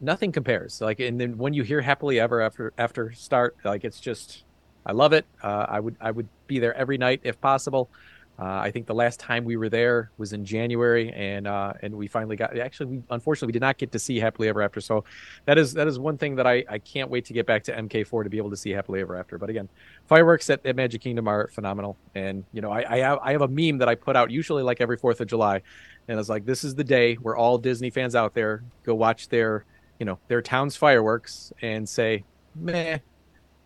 nothing 0.00 0.30
compares. 0.30 0.80
Like, 0.80 1.00
and 1.00 1.20
then 1.20 1.36
when 1.36 1.52
you 1.52 1.64
hear 1.64 1.80
"Happily 1.80 2.20
Ever 2.20 2.40
After" 2.40 2.72
after 2.78 3.12
start, 3.12 3.56
like 3.64 3.84
it's 3.84 4.00
just, 4.00 4.44
I 4.86 4.92
love 4.92 5.12
it. 5.12 5.26
Uh, 5.42 5.66
I 5.68 5.80
would 5.80 5.96
I 6.00 6.12
would 6.12 6.28
be 6.46 6.60
there 6.60 6.74
every 6.74 6.96
night 6.96 7.20
if 7.24 7.40
possible. 7.40 7.90
Uh, 8.38 8.44
I 8.44 8.70
think 8.70 8.86
the 8.86 8.94
last 8.94 9.18
time 9.18 9.44
we 9.44 9.56
were 9.56 9.70
there 9.70 10.10
was 10.18 10.34
in 10.34 10.44
January, 10.44 11.10
and 11.12 11.46
uh, 11.46 11.72
and 11.80 11.94
we 11.94 12.06
finally 12.06 12.36
got. 12.36 12.56
Actually, 12.58 12.86
we 12.86 13.02
unfortunately 13.08 13.46
we 13.46 13.52
did 13.52 13.62
not 13.62 13.78
get 13.78 13.92
to 13.92 13.98
see 13.98 14.18
Happily 14.18 14.48
Ever 14.48 14.60
After. 14.60 14.80
So 14.80 15.04
that 15.46 15.56
is 15.56 15.72
that 15.72 15.88
is 15.88 15.98
one 15.98 16.18
thing 16.18 16.36
that 16.36 16.46
I, 16.46 16.62
I 16.68 16.78
can't 16.78 17.08
wait 17.08 17.24
to 17.26 17.32
get 17.32 17.46
back 17.46 17.64
to 17.64 17.72
MK4 17.72 18.24
to 18.24 18.30
be 18.30 18.36
able 18.36 18.50
to 18.50 18.56
see 18.56 18.70
Happily 18.70 19.00
Ever 19.00 19.16
After. 19.16 19.38
But 19.38 19.48
again, 19.48 19.70
fireworks 20.06 20.50
at, 20.50 20.64
at 20.66 20.76
Magic 20.76 21.00
Kingdom 21.00 21.28
are 21.28 21.48
phenomenal, 21.48 21.96
and 22.14 22.44
you 22.52 22.60
know 22.60 22.70
I 22.70 22.96
I 22.96 22.98
have, 22.98 23.18
I 23.22 23.32
have 23.32 23.42
a 23.42 23.48
meme 23.48 23.78
that 23.78 23.88
I 23.88 23.94
put 23.94 24.16
out 24.16 24.30
usually 24.30 24.62
like 24.62 24.82
every 24.82 24.98
Fourth 24.98 25.20
of 25.22 25.28
July, 25.28 25.62
and 26.08 26.20
it's 26.20 26.28
like 26.28 26.44
this 26.44 26.62
is 26.62 26.74
the 26.74 26.84
day 26.84 27.14
where 27.14 27.36
all 27.36 27.56
Disney 27.56 27.88
fans 27.88 28.14
out 28.14 28.34
there 28.34 28.64
go 28.84 28.94
watch 28.94 29.28
their 29.30 29.64
you 29.98 30.04
know 30.04 30.18
their 30.28 30.42
town's 30.42 30.76
fireworks 30.76 31.54
and 31.62 31.88
say 31.88 32.22
meh 32.54 32.98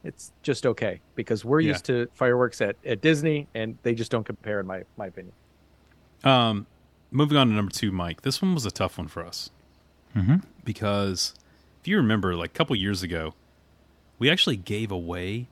it's 0.04 0.32
just 0.42 0.64
okay 0.66 1.00
because 1.14 1.44
we're 1.44 1.60
Yeah. 1.60 1.68
used 1.72 1.84
to 1.86 2.08
fireworks 2.14 2.60
at, 2.60 2.76
at 2.86 3.00
Disney 3.00 3.46
and 3.54 3.76
they 3.82 3.94
just 3.94 4.10
don't 4.10 4.24
compare 4.24 4.60
in 4.60 4.66
my 4.66 4.84
my 4.96 5.06
opinion. 5.06 5.32
Um, 6.24 6.66
moving 7.10 7.36
on 7.36 7.48
to 7.48 7.52
number 7.54 7.72
two, 7.72 7.90
Mike. 7.92 8.22
This 8.22 8.40
one 8.42 8.54
was 8.54 8.66
a 8.66 8.70
tough 8.70 8.98
one 8.98 9.08
for 9.08 9.24
us 9.24 9.50
Mhm. 10.16 10.42
because 10.64 11.34
if 11.80 11.88
you 11.88 11.96
remember, 11.96 12.34
like 12.36 12.50
a 12.50 12.52
couple 12.52 12.76
years 12.76 13.02
ago, 13.02 13.34
we 14.18 14.30
actually 14.30 14.56
gave 14.56 14.90
away 14.90 15.48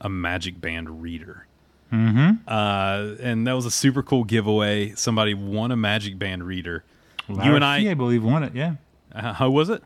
a 0.00 0.08
Magic 0.08 0.60
Band 0.60 1.02
reader. 1.02 1.46
Mm-hmm. 1.92 2.48
Uh, 2.48 3.16
and 3.20 3.46
that 3.46 3.52
was 3.52 3.66
a 3.66 3.70
super 3.70 4.02
cool 4.02 4.24
giveaway. 4.24 4.94
Somebody 4.94 5.34
won 5.34 5.70
a 5.70 5.76
Magic 5.76 6.18
Band 6.18 6.44
reader. 6.44 6.84
Lara 7.28 7.48
you 7.48 7.54
and 7.56 7.64
I, 7.64 7.80
Fee, 7.80 7.90
I 7.90 7.94
believe, 7.94 8.24
won 8.24 8.42
it. 8.42 8.54
Yeah. 8.54 8.76
Uh, 9.14 9.32
how 9.34 9.50
was 9.50 9.68
it? 9.68 9.82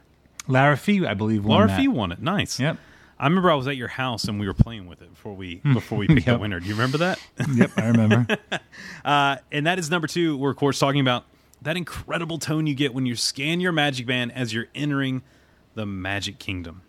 Lara 0.49 0.77
Fee, 0.77 1.05
I 1.07 1.15
believe, 1.15 1.45
won 1.45 1.57
Laura 1.57 1.67
that. 1.69 1.79
Fee 1.81 1.89
won 1.89 2.13
it. 2.13 2.21
Nice. 2.23 2.61
Yep. 2.61 2.77
I 3.19 3.27
remember 3.27 3.51
I 3.51 3.55
was 3.55 3.67
at 3.67 3.77
your 3.77 3.89
house 3.89 4.25
and 4.25 4.39
we 4.39 4.47
were 4.47 4.55
playing 4.55 4.87
with 4.87 5.01
it 5.01 5.11
before 5.11 5.35
we 5.35 5.57
before 5.57 5.97
we 5.99 6.07
picked 6.15 6.27
the 6.27 6.39
winner. 6.39 6.61
Do 6.61 6.67
you 6.67 6.75
remember 6.75 6.99
that? 6.99 7.19
Yep, 7.55 7.71
I 7.77 7.87
remember. 7.89 8.27
uh, 9.05 9.37
and 9.51 9.67
that 9.67 9.79
is 9.79 9.91
number 9.91 10.07
two. 10.07 10.37
We're 10.37 10.51
of 10.51 10.57
course 10.57 10.79
talking 10.79 11.01
about 11.01 11.25
that 11.63 11.77
incredible 11.77 12.39
tone 12.39 12.67
you 12.67 12.75
get 12.75 12.93
when 12.93 13.07
you 13.07 13.17
scan 13.17 13.61
your 13.61 13.73
Magic 13.73 14.07
Band 14.07 14.33
as 14.33 14.53
you're 14.53 14.67
entering 14.75 15.23
the 15.75 15.87
Magic 15.87 16.39
Kingdom. 16.39 16.83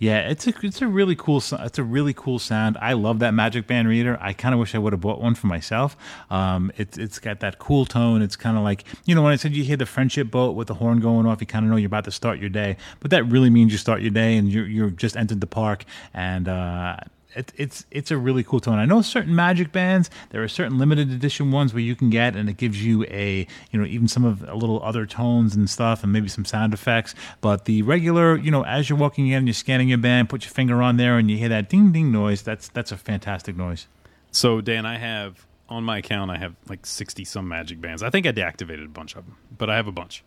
Yeah, 0.00 0.30
it's 0.30 0.46
a 0.46 0.54
it's 0.62 0.80
a 0.80 0.88
really 0.88 1.14
cool 1.14 1.42
it's 1.52 1.78
a 1.78 1.84
really 1.84 2.14
cool 2.14 2.38
sound. 2.38 2.78
I 2.80 2.94
love 2.94 3.18
that 3.18 3.34
Magic 3.34 3.66
Band 3.66 3.86
reader. 3.86 4.16
I 4.18 4.32
kind 4.32 4.54
of 4.54 4.58
wish 4.58 4.74
I 4.74 4.78
would 4.78 4.94
have 4.94 5.02
bought 5.02 5.20
one 5.20 5.34
for 5.34 5.46
myself. 5.46 5.94
Um, 6.30 6.72
it's 6.78 6.96
it's 6.96 7.18
got 7.18 7.40
that 7.40 7.58
cool 7.58 7.84
tone. 7.84 8.22
It's 8.22 8.34
kind 8.34 8.56
of 8.56 8.62
like 8.64 8.84
you 9.04 9.14
know 9.14 9.22
when 9.22 9.32
I 9.34 9.36
said 9.36 9.54
you 9.54 9.62
hear 9.62 9.76
the 9.76 9.84
friendship 9.84 10.30
boat 10.30 10.52
with 10.52 10.68
the 10.68 10.74
horn 10.74 11.00
going 11.00 11.26
off, 11.26 11.42
you 11.42 11.46
kind 11.46 11.66
of 11.66 11.70
know 11.70 11.76
you're 11.76 11.86
about 11.86 12.04
to 12.04 12.10
start 12.10 12.38
your 12.38 12.48
day. 12.48 12.78
But 13.00 13.10
that 13.10 13.24
really 13.24 13.50
means 13.50 13.72
you 13.72 13.78
start 13.78 14.00
your 14.00 14.10
day 14.10 14.38
and 14.38 14.50
you're 14.50 14.66
you're 14.66 14.88
just 14.88 15.18
entered 15.18 15.42
the 15.42 15.46
park 15.46 15.84
and. 16.14 16.48
Uh, 16.48 16.96
it, 17.34 17.52
it's 17.56 17.86
it's 17.90 18.10
a 18.10 18.16
really 18.16 18.42
cool 18.42 18.60
tone. 18.60 18.78
I 18.78 18.84
know 18.84 19.02
certain 19.02 19.34
Magic 19.34 19.72
bands. 19.72 20.10
There 20.30 20.42
are 20.42 20.48
certain 20.48 20.78
limited 20.78 21.10
edition 21.10 21.50
ones 21.50 21.72
where 21.72 21.82
you 21.82 21.94
can 21.94 22.10
get, 22.10 22.36
and 22.36 22.48
it 22.48 22.56
gives 22.56 22.84
you 22.84 23.04
a 23.04 23.46
you 23.70 23.78
know 23.78 23.86
even 23.86 24.08
some 24.08 24.24
of 24.24 24.46
a 24.48 24.54
little 24.54 24.82
other 24.82 25.06
tones 25.06 25.54
and 25.54 25.68
stuff, 25.68 26.02
and 26.02 26.12
maybe 26.12 26.28
some 26.28 26.44
sound 26.44 26.74
effects. 26.74 27.14
But 27.40 27.64
the 27.64 27.82
regular, 27.82 28.36
you 28.36 28.50
know, 28.50 28.64
as 28.64 28.88
you're 28.88 28.98
walking 28.98 29.28
in, 29.28 29.38
and 29.38 29.46
you're 29.46 29.54
scanning 29.54 29.88
your 29.88 29.98
band, 29.98 30.28
put 30.28 30.44
your 30.44 30.52
finger 30.52 30.82
on 30.82 30.96
there, 30.96 31.18
and 31.18 31.30
you 31.30 31.36
hear 31.36 31.48
that 31.50 31.68
ding 31.68 31.92
ding 31.92 32.10
noise. 32.12 32.42
That's 32.42 32.68
that's 32.68 32.92
a 32.92 32.96
fantastic 32.96 33.56
noise. 33.56 33.86
So 34.32 34.60
Dan, 34.60 34.86
I 34.86 34.98
have 34.98 35.46
on 35.68 35.84
my 35.84 35.98
account 35.98 36.30
I 36.30 36.38
have 36.38 36.56
like 36.68 36.84
sixty 36.84 37.24
some 37.24 37.48
Magic 37.48 37.80
Bands. 37.80 38.02
I 38.02 38.10
think 38.10 38.26
I 38.26 38.32
deactivated 38.32 38.84
a 38.84 38.88
bunch 38.88 39.14
of 39.14 39.24
them, 39.26 39.36
but 39.56 39.70
I 39.70 39.76
have 39.76 39.86
a 39.86 39.92
bunch. 39.92 40.24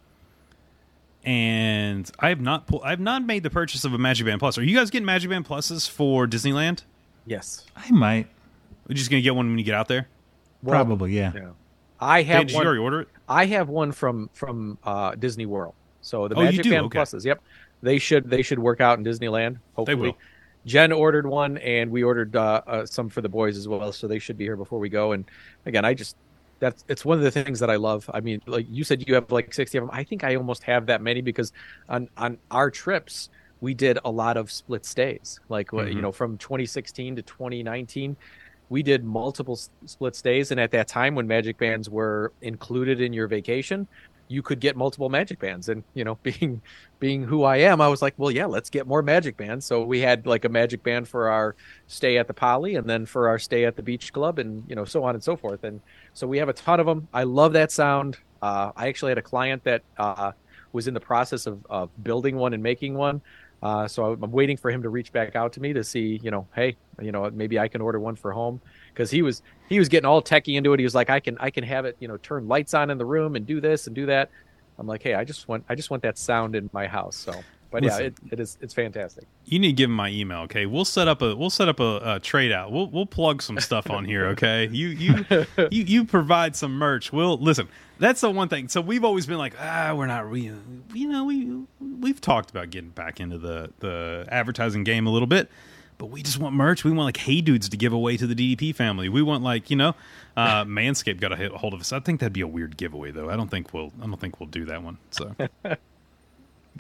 And 1.25 2.09
I 2.19 2.29
have 2.29 2.41
not 2.41 2.69
I 2.83 2.89
have 2.89 2.99
not 2.99 3.25
made 3.25 3.43
the 3.43 3.49
purchase 3.49 3.85
of 3.85 3.93
a 3.93 3.97
Magic 3.97 4.25
Band 4.25 4.39
Plus. 4.39 4.57
Are 4.57 4.63
you 4.63 4.75
guys 4.75 4.89
getting 4.89 5.05
Magic 5.05 5.29
Band 5.29 5.45
Pluses 5.45 5.89
for 5.89 6.27
Disneyland? 6.27 6.83
Yes. 7.25 7.65
I 7.75 7.89
might. 7.91 8.27
We're 8.87 8.95
just 8.95 9.09
gonna 9.09 9.21
get 9.21 9.35
one 9.35 9.47
when 9.47 9.57
you 9.57 9.63
get 9.63 9.75
out 9.75 9.87
there. 9.87 10.07
Well, 10.61 10.73
Probably, 10.73 11.13
yeah. 11.13 11.31
I 11.99 12.21
have 12.23 12.37
Dan, 12.37 12.45
did 12.47 12.51
you 12.51 12.57
one, 12.57 12.65
already 12.67 12.81
order 12.81 13.01
it? 13.01 13.07
I 13.29 13.45
have 13.45 13.69
one 13.69 13.91
from 13.91 14.29
from 14.33 14.77
uh, 14.83 15.15
Disney 15.15 15.45
World. 15.45 15.73
So 16.01 16.27
the 16.27 16.35
Oh, 16.35 16.39
you 16.41 16.45
Magic 16.45 16.63
do? 16.63 16.69
Band 16.71 16.85
Okay. 16.87 16.99
Pluses. 16.99 17.23
Yep, 17.25 17.41
they 17.81 17.97
should 17.97 18.29
they 18.29 18.41
should 18.41 18.59
work 18.59 18.81
out 18.81 18.97
in 18.97 19.05
Disneyland. 19.05 19.57
Hopefully, 19.75 20.09
will. 20.09 20.17
Jen 20.65 20.91
ordered 20.91 21.25
one, 21.25 21.57
and 21.59 21.91
we 21.91 22.03
ordered 22.03 22.35
uh, 22.35 22.61
uh, 22.67 22.85
some 22.85 23.09
for 23.09 23.21
the 23.21 23.29
boys 23.29 23.57
as 23.57 23.67
well. 23.67 23.91
So 23.91 24.07
they 24.07 24.19
should 24.19 24.37
be 24.37 24.43
here 24.45 24.55
before 24.57 24.79
we 24.79 24.89
go. 24.89 25.13
And 25.13 25.25
again, 25.65 25.85
I 25.85 25.93
just 25.93 26.15
that's 26.59 26.83
it's 26.87 27.05
one 27.05 27.17
of 27.17 27.23
the 27.23 27.31
things 27.31 27.59
that 27.59 27.69
I 27.69 27.75
love. 27.75 28.09
I 28.13 28.19
mean, 28.19 28.41
like 28.47 28.67
you 28.69 28.83
said, 28.83 29.07
you 29.07 29.15
have 29.15 29.31
like 29.31 29.53
sixty 29.53 29.77
of 29.77 29.85
them. 29.85 29.91
I 29.93 30.03
think 30.03 30.23
I 30.23 30.35
almost 30.35 30.63
have 30.63 30.85
that 30.87 31.01
many 31.01 31.21
because 31.21 31.53
on 31.87 32.09
on 32.17 32.37
our 32.51 32.69
trips 32.69 33.29
we 33.63 33.73
did 33.73 33.97
a 34.03 34.11
lot 34.11 34.35
of 34.35 34.51
split 34.51 34.85
stays. 34.85 35.39
Like 35.47 35.71
what 35.71 35.87
you 35.93 36.01
know, 36.01 36.11
from 36.11 36.37
2016 36.37 37.15
to 37.15 37.21
2019 37.21 38.17
we 38.69 38.83
did 38.83 39.03
multiple 39.05 39.57
split 39.85 40.15
stays. 40.15 40.51
And 40.51 40.59
at 40.59 40.71
that 40.71 40.87
time 40.87 41.15
when 41.15 41.27
magic 41.27 41.57
bands 41.57 41.89
were 41.89 42.33
included 42.41 42.99
in 42.99 43.13
your 43.13 43.27
vacation 43.27 43.87
you 44.29 44.41
could 44.41 44.59
get 44.59 44.75
multiple 44.75 45.09
magic 45.09 45.39
bands. 45.39 45.69
And 45.69 45.81
you 45.93 46.03
know 46.03 46.15
being 46.23 46.61
being 46.99 47.23
who 47.23 47.43
i 47.43 47.57
am 47.57 47.81
i 47.81 47.87
was 47.87 48.01
like 48.01 48.13
well 48.17 48.31
yeah 48.31 48.45
let's 48.45 48.69
get 48.69 48.85
more 48.85 49.01
magic 49.01 49.37
bands. 49.37 49.65
So 49.65 49.81
we 49.83 50.01
had 50.01 50.25
like 50.25 50.43
a 50.43 50.49
magic 50.49 50.83
band 50.83 51.07
for 51.07 51.29
our 51.29 51.55
stay 51.87 52.17
at 52.17 52.27
the 52.27 52.33
poly 52.33 52.75
and 52.75 52.89
then 52.89 53.05
for 53.05 53.29
our 53.29 53.39
stay 53.39 53.63
at 53.63 53.77
the 53.77 53.83
beach 53.83 54.11
club 54.11 54.39
and 54.39 54.65
you 54.67 54.75
know 54.75 54.83
so 54.83 55.05
on 55.05 55.15
and 55.15 55.23
so 55.23 55.37
forth. 55.37 55.63
And 55.63 55.79
so 56.13 56.27
we 56.27 56.37
have 56.37 56.49
a 56.49 56.53
ton 56.53 56.81
of 56.81 56.85
them 56.85 57.07
i 57.13 57.23
love 57.23 57.53
that 57.53 57.71
sound. 57.71 58.17
Uh, 58.41 58.73
i 58.75 58.89
actually 58.89 59.11
had 59.11 59.17
a 59.17 59.27
client 59.33 59.63
that 59.63 59.83
uh, 59.97 60.33
was 60.73 60.87
in 60.87 60.93
the 60.93 60.99
process 60.99 61.45
of, 61.45 61.65
of 61.69 61.89
building 62.03 62.35
one 62.35 62.53
and 62.53 62.61
making 62.61 62.95
one 62.95 63.21
uh, 63.63 63.87
so 63.87 64.17
I'm 64.21 64.31
waiting 64.31 64.57
for 64.57 64.69
him 64.69 64.83
to 64.83 64.89
reach 64.89 65.13
back 65.13 65.37
out 65.37 65.53
to 65.53 65.61
me 65.61 65.71
to 65.71 65.85
see, 65.85 66.19
you 66.21 66.31
know, 66.31 66.45
hey, 66.53 66.75
you 67.01 67.13
know, 67.13 67.31
maybe 67.33 67.57
I 67.57 67.69
can 67.69 67.79
order 67.79 67.97
one 67.97 68.17
for 68.17 68.33
home 68.33 68.59
because 68.93 69.09
he 69.09 69.21
was 69.21 69.41
he 69.69 69.79
was 69.79 69.87
getting 69.87 70.05
all 70.05 70.21
techie 70.21 70.57
into 70.57 70.73
it. 70.73 70.79
He 70.79 70.83
was 70.83 70.93
like, 70.93 71.09
I 71.09 71.21
can 71.21 71.37
I 71.39 71.49
can 71.49 71.63
have 71.63 71.85
it, 71.85 71.95
you 72.01 72.09
know, 72.09 72.17
turn 72.17 72.49
lights 72.49 72.73
on 72.73 72.89
in 72.89 72.97
the 72.97 73.05
room 73.05 73.37
and 73.37 73.45
do 73.47 73.61
this 73.61 73.87
and 73.87 73.95
do 73.95 74.05
that. 74.07 74.29
I'm 74.77 74.85
like, 74.85 75.01
hey, 75.01 75.13
I 75.13 75.23
just 75.23 75.47
want 75.47 75.63
I 75.69 75.75
just 75.75 75.89
want 75.89 76.03
that 76.03 76.17
sound 76.17 76.57
in 76.57 76.69
my 76.73 76.87
house. 76.87 77.15
So, 77.15 77.33
but 77.73 77.81
Listen. 77.81 78.01
yeah, 78.01 78.07
it, 78.07 78.33
it 78.33 78.39
is 78.39 78.55
it's 78.61 78.75
fantastic. 78.75 79.25
You 79.45 79.57
need 79.57 79.69
to 79.69 79.73
give 79.73 79.89
him 79.89 79.95
my 79.95 80.09
email, 80.09 80.41
okay? 80.41 80.67
We'll 80.67 80.85
set 80.85 81.07
up 81.07 81.23
a 81.23 81.35
we'll 81.35 81.49
set 81.49 81.67
up 81.67 81.79
a, 81.79 82.17
a 82.17 82.19
trade 82.19 82.51
out. 82.51 82.71
We'll 82.71 82.85
we'll 82.85 83.07
plug 83.07 83.41
some 83.41 83.59
stuff 83.59 83.89
on 83.89 84.05
here, 84.05 84.27
okay? 84.27 84.69
You 84.71 84.89
you 84.89 85.25
you 85.71 85.83
you 85.83 86.05
provide 86.05 86.55
some 86.55 86.73
merch. 86.73 87.11
We'll 87.11 87.35
listen. 87.39 87.67
That's 87.97 88.21
the 88.21 88.29
one 88.29 88.47
thing. 88.47 88.67
So 88.67 88.79
we've 88.79 89.03
always 89.03 89.25
been 89.25 89.39
like, 89.39 89.55
ah, 89.59 89.95
we're 89.97 90.05
not 90.05 90.29
we 90.29 90.51
you 90.93 91.07
know 91.07 91.23
we 91.23 91.63
we've 91.79 92.21
talked 92.21 92.51
about 92.51 92.69
getting 92.69 92.91
back 92.91 93.19
into 93.19 93.39
the 93.39 93.71
the 93.79 94.27
advertising 94.29 94.83
game 94.83 95.07
a 95.07 95.09
little 95.09 95.27
bit, 95.27 95.49
but 95.97 96.11
we 96.11 96.21
just 96.21 96.37
want 96.37 96.53
merch. 96.53 96.83
We 96.83 96.91
want 96.91 97.05
like 97.05 97.17
hey 97.17 97.41
dudes 97.41 97.69
to 97.69 97.75
give 97.75 97.91
away 97.91 98.17
to 98.17 98.27
the 98.27 98.35
DDP 98.35 98.75
family. 98.75 99.09
We 99.09 99.23
want 99.23 99.43
like 99.43 99.71
you 99.71 99.77
know, 99.77 99.95
uh, 100.37 100.63
Manscaped 100.65 101.19
got 101.19 101.31
a 101.31 101.49
hold 101.57 101.73
of 101.73 101.79
us. 101.81 101.91
I 101.91 101.99
think 102.01 102.19
that'd 102.19 102.33
be 102.33 102.41
a 102.41 102.47
weird 102.47 102.77
giveaway 102.77 103.09
though. 103.09 103.31
I 103.31 103.35
don't 103.35 103.49
think 103.49 103.73
we'll 103.73 103.91
I 103.99 104.05
don't 104.05 104.19
think 104.19 104.39
we'll 104.39 104.49
do 104.49 104.65
that 104.65 104.83
one. 104.83 104.99
So. 105.09 105.35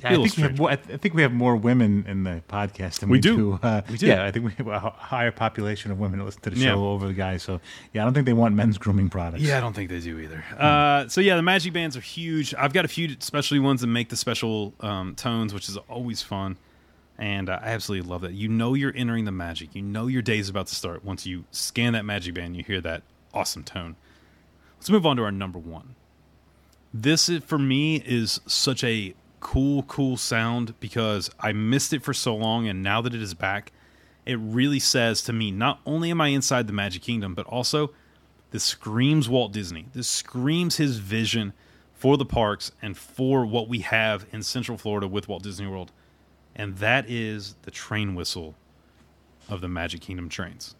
Yeah, 0.01 0.09
I, 0.09 0.15
think 0.15 0.35
we 0.37 0.41
have 0.43 0.57
more, 0.57 0.69
I 0.71 0.75
think 0.75 1.13
we 1.13 1.21
have 1.21 1.31
more 1.31 1.55
women 1.55 2.05
in 2.07 2.23
the 2.23 2.41
podcast 2.49 2.99
than 2.99 3.09
We 3.09 3.17
we, 3.17 3.21
do. 3.21 3.59
Uh, 3.61 3.83
We 3.89 3.97
do. 3.97 4.07
Yeah, 4.07 4.25
I 4.25 4.31
think 4.31 4.45
we 4.45 4.51
have 4.53 4.67
a 4.67 4.79
higher 4.79 5.31
population 5.31 5.91
of 5.91 5.99
women 5.99 6.17
that 6.19 6.25
listen 6.25 6.41
to 6.41 6.49
the 6.49 6.55
show 6.55 6.63
Yeah. 6.63 6.73
over 6.73 7.07
the 7.07 7.13
guys. 7.13 7.43
So 7.43 7.61
yeah, 7.93 8.01
I 8.01 8.05
don't 8.05 8.13
think 8.13 8.25
they 8.25 8.33
want 8.33 8.55
men's 8.55 8.77
grooming 8.79 9.09
products. 9.09 9.43
Yeah, 9.43 9.57
I 9.57 9.61
don't 9.61 9.73
think 9.73 9.89
they 9.91 9.99
do 9.99 10.17
either. 10.19 10.43
Uh, 10.57 11.07
so 11.09 11.21
yeah, 11.21 11.35
the 11.35 11.43
magic 11.43 11.73
bands 11.73 11.95
are 11.95 12.01
huge. 12.01 12.55
I've 12.55 12.73
got 12.73 12.85
a 12.85 12.87
few 12.87 13.15
specialty 13.19 13.59
ones 13.59 13.81
that 13.81 13.87
make 13.87 14.09
the 14.09 14.15
special 14.17 14.73
um, 14.79 15.13
tones, 15.15 15.53
which 15.53 15.69
is 15.69 15.77
always 15.87 16.23
fun, 16.23 16.57
and 17.19 17.47
I 17.49 17.59
absolutely 17.61 18.09
love 18.09 18.21
that. 18.21 18.33
You 18.33 18.47
know 18.47 18.73
you're 18.73 18.93
entering 18.95 19.25
the 19.25 19.31
magic. 19.31 19.75
You 19.75 19.83
know 19.83 20.07
your 20.07 20.23
day 20.23 20.39
is 20.39 20.49
about 20.49 20.67
to 20.67 20.75
start 20.75 21.05
once 21.05 21.27
you 21.27 21.45
scan 21.51 21.93
that 21.93 22.03
magic 22.03 22.33
band. 22.33 22.57
You 22.57 22.63
hear 22.63 22.81
that 22.81 23.03
awesome 23.31 23.63
tone. 23.63 23.95
Let's 24.79 24.89
move 24.89 25.05
on 25.05 25.17
to 25.17 25.23
our 25.23 25.31
number 25.31 25.59
one. 25.59 25.93
This 26.93 27.29
for 27.45 27.57
me 27.59 27.97
is 28.05 28.39
such 28.47 28.83
a 28.83 29.13
cool, 29.43 29.83
cool 29.83 30.15
sound 30.17 30.73
because 30.79 31.29
I 31.39 31.51
missed 31.51 31.93
it 31.93 32.01
for 32.01 32.13
so 32.13 32.33
long, 32.35 32.67
and 32.67 32.81
now 32.81 33.01
that 33.01 33.13
it 33.13 33.21
is 33.21 33.33
back, 33.33 33.71
it 34.25 34.39
really 34.39 34.79
says 34.79 35.21
to 35.23 35.33
me 35.33 35.51
not 35.51 35.81
only 35.85 36.09
am 36.09 36.21
I 36.21 36.29
inside 36.29 36.65
the 36.65 36.73
Magic 36.73 37.03
Kingdom, 37.03 37.35
but 37.35 37.45
also 37.45 37.91
this 38.51 38.63
screams 38.63 39.27
Walt 39.27 39.51
Disney. 39.51 39.87
This 39.93 40.07
screams 40.07 40.77
his 40.77 40.97
vision 40.97 41.53
for 41.93 42.17
the 42.17 42.25
parks 42.25 42.71
and 42.81 42.97
for 42.97 43.45
what 43.45 43.67
we 43.67 43.79
have 43.79 44.25
in 44.31 44.43
Central 44.43 44.77
Florida 44.77 45.07
with 45.07 45.27
Walt 45.27 45.43
Disney 45.43 45.67
World. 45.67 45.91
And 46.55 46.77
that 46.77 47.09
is 47.09 47.55
the 47.63 47.71
train 47.71 48.15
whistle 48.15 48.55
of 49.49 49.59
the 49.59 49.67
Magic 49.67 50.01
Kingdom 50.01 50.29
trains. 50.29 50.75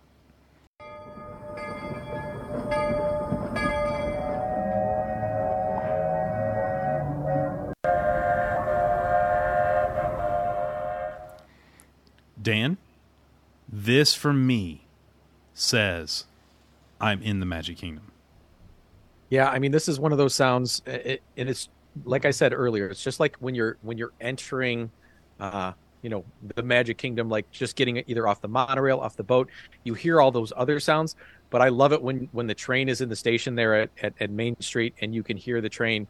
Dan, 12.43 12.77
this 13.67 14.13
for 14.13 14.33
me 14.33 14.81
says 15.53 16.25
I'm 16.99 17.21
in 17.21 17.39
the 17.39 17.45
Magic 17.45 17.77
Kingdom. 17.77 18.11
Yeah, 19.29 19.49
I 19.49 19.59
mean, 19.59 19.71
this 19.71 19.87
is 19.87 19.99
one 19.99 20.11
of 20.11 20.17
those 20.17 20.35
sounds, 20.35 20.81
i- 20.87 20.91
i- 20.91 21.19
and 21.37 21.49
it's 21.49 21.69
like 22.05 22.25
I 22.25 22.31
said 22.31 22.53
earlier. 22.53 22.87
It's 22.87 23.03
just 23.03 23.19
like 23.19 23.35
when 23.37 23.55
you're 23.55 23.77
when 23.81 23.97
you're 23.97 24.13
entering, 24.21 24.91
uh, 25.39 25.73
you 26.01 26.09
know, 26.09 26.25
the 26.55 26.63
Magic 26.63 26.97
Kingdom, 26.97 27.29
like 27.29 27.49
just 27.51 27.75
getting 27.75 27.97
it 27.97 28.05
either 28.07 28.27
off 28.27 28.41
the 28.41 28.47
monorail, 28.47 28.99
off 28.99 29.15
the 29.15 29.23
boat. 29.23 29.49
You 29.83 29.93
hear 29.93 30.19
all 30.21 30.31
those 30.31 30.51
other 30.55 30.79
sounds, 30.79 31.15
but 31.49 31.61
I 31.61 31.69
love 31.69 31.93
it 31.93 32.01
when 32.01 32.27
when 32.31 32.47
the 32.47 32.55
train 32.55 32.89
is 32.89 33.01
in 33.01 33.09
the 33.09 33.15
station 33.15 33.55
there 33.55 33.75
at, 33.75 33.89
at, 34.01 34.13
at 34.19 34.29
Main 34.31 34.59
Street, 34.59 34.95
and 35.01 35.13
you 35.15 35.23
can 35.23 35.37
hear 35.37 35.61
the 35.61 35.69
train, 35.69 36.07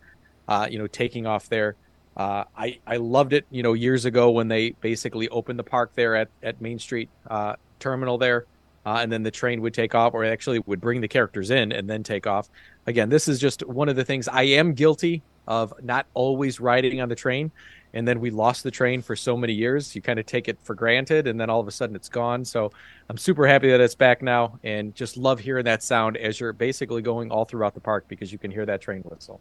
uh, 0.48 0.68
you 0.70 0.80
know, 0.80 0.88
taking 0.88 1.26
off 1.28 1.48
there. 1.50 1.76
Uh, 2.16 2.44
I 2.56 2.80
I 2.86 2.98
loved 2.98 3.34
it, 3.34 3.46
you 3.50 3.64
know, 3.64 3.74
years 3.74 4.06
ago 4.06 4.32
when 4.32 4.48
they 4.48 4.72
basically 4.82 5.28
opened 5.30 5.60
the 5.60 5.64
park 5.64 5.92
there 5.96 6.16
at 6.16 6.30
at 6.42 6.62
Main 6.62 6.80
Street 6.80 7.10
uh, 7.30 7.56
Terminal 7.80 8.18
there. 8.18 8.46
Uh, 8.86 9.00
and 9.02 9.10
then 9.10 9.24
the 9.24 9.32
train 9.32 9.62
would 9.62 9.74
take 9.74 9.96
off, 9.96 10.14
or 10.14 10.26
actually 10.26 10.60
would 10.66 10.82
bring 10.82 11.00
the 11.00 11.08
characters 11.08 11.52
in 11.52 11.72
and 11.72 11.90
then 11.90 12.04
take 12.04 12.28
off. 12.28 12.50
Again, 12.86 13.08
this 13.08 13.30
is 13.30 13.40
just 13.40 13.66
one 13.66 13.88
of 13.88 13.96
the 13.96 14.04
things 14.04 14.28
I 14.28 14.44
am 14.44 14.74
guilty 14.74 15.22
of 15.48 15.74
not 15.82 16.06
always 16.14 16.60
riding 16.60 17.00
on 17.00 17.08
the 17.08 17.16
train. 17.16 17.52
And 17.96 18.08
then 18.08 18.20
we 18.20 18.32
lost 18.32 18.64
the 18.64 18.72
train 18.72 19.02
for 19.02 19.16
so 19.16 19.38
many 19.38 19.54
years. 19.54 19.96
You 19.96 20.02
kind 20.02 20.20
of 20.20 20.26
take 20.26 20.48
it 20.48 20.58
for 20.64 20.74
granted, 20.74 21.28
and 21.28 21.40
then 21.40 21.50
all 21.50 21.60
of 21.60 21.68
a 21.68 21.72
sudden 21.72 21.96
it's 21.96 22.10
gone. 22.10 22.44
So 22.44 22.72
I'm 23.08 23.18
super 23.18 23.46
happy 23.46 23.70
that 23.70 23.80
it's 23.80 23.96
back 23.96 24.22
now, 24.24 24.60
and 24.64 24.96
just 24.96 25.16
love 25.16 25.40
hearing 25.40 25.66
that 25.66 25.84
sound 25.84 26.18
as 26.18 26.40
you're 26.40 26.54
basically 26.54 27.04
going 27.04 27.32
all 27.32 27.46
throughout 27.46 27.76
the 27.76 27.80
park 27.80 28.06
because 28.08 28.32
you 28.32 28.40
can 28.40 28.50
hear 28.50 28.66
that 28.66 28.82
train 28.82 29.02
whistle. 29.04 29.40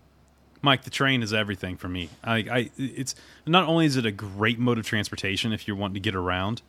Mike, 0.62 0.84
the 0.84 0.90
train 0.90 1.22
is 1.22 1.32
everything 1.32 1.76
for 1.76 1.88
me. 1.88 2.08
I, 2.22 2.36
I, 2.36 2.70
it's 2.78 3.14
not 3.46 3.66
only 3.66 3.84
is 3.84 3.96
it 3.96 4.06
a 4.06 4.12
great 4.12 4.58
mode 4.58 4.78
of 4.78 4.86
transportation 4.86 5.52
if 5.52 5.66
you're 5.66 5.76
wanting 5.76 5.94
to 5.94 6.00
get 6.00 6.14
around, 6.14 6.62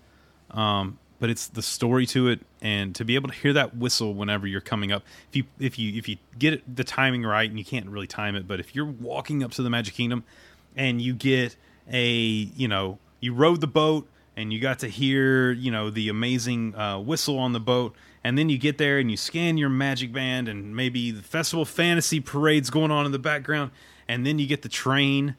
um, 0.52 0.98
but 1.20 1.30
it's 1.30 1.48
the 1.48 1.62
story 1.62 2.06
to 2.08 2.28
it, 2.28 2.42
and 2.62 2.94
to 2.96 3.06
be 3.06 3.16
able 3.16 3.30
to 3.30 3.36
hear 3.36 3.54
that 3.54 3.78
whistle 3.78 4.14
whenever 4.14 4.46
you're 4.48 4.62
coming 4.62 4.92
up. 4.92 5.04
If 5.30 5.36
you, 5.38 5.44
if 5.60 5.80
you, 5.80 5.98
if 5.98 6.10
you 6.10 6.18
get 6.38 6.76
the 6.76 6.84
timing 6.84 7.24
right, 7.24 7.50
and 7.50 7.58
you 7.58 7.64
can't 7.64 7.88
really 7.88 8.08
time 8.08 8.36
it, 8.36 8.48
but 8.48 8.60
if 8.60 8.76
you're 8.76 8.86
walking 8.86 9.44
up 9.44 9.52
to 9.52 9.64
the 9.64 9.70
Magic 9.70 9.94
Kingdom, 9.94 10.24
and 10.76 11.02
you 11.02 11.14
get 11.14 11.56
a, 11.90 12.08
you 12.08 12.68
know, 12.68 12.98
you 13.20 13.34
rode 13.34 13.62
the 13.62 13.68
boat, 13.68 14.10
and 14.36 14.52
you 14.52 14.60
got 14.60 14.80
to 14.80 14.88
hear, 14.88 15.52
you 15.52 15.70
know, 15.70 15.92
the 15.92 16.10
amazing 16.10 16.76
uh, 16.76 17.00
whistle 17.00 17.38
on 17.38 17.54
the 17.54 17.60
boat, 17.60 17.96
and 18.24 18.38
then 18.38 18.50
you 18.50 18.58
get 18.58 18.78
there 18.78 19.00
and 19.00 19.12
you 19.12 19.18
scan 19.18 19.58
your 19.58 19.70
magic 19.70 20.14
band, 20.14 20.48
and 20.48 20.76
maybe 20.76 21.12
the 21.12 21.22
Festival 21.22 21.66
Fantasy 21.66 22.20
parade's 22.20 22.70
going 22.70 22.92
on 22.92 23.06
in 23.06 23.12
the 23.12 23.20
background, 23.20 23.72
and 24.08 24.26
then 24.26 24.40
you 24.40 24.48
get 24.48 24.62
the 24.62 24.70
train 24.70 25.36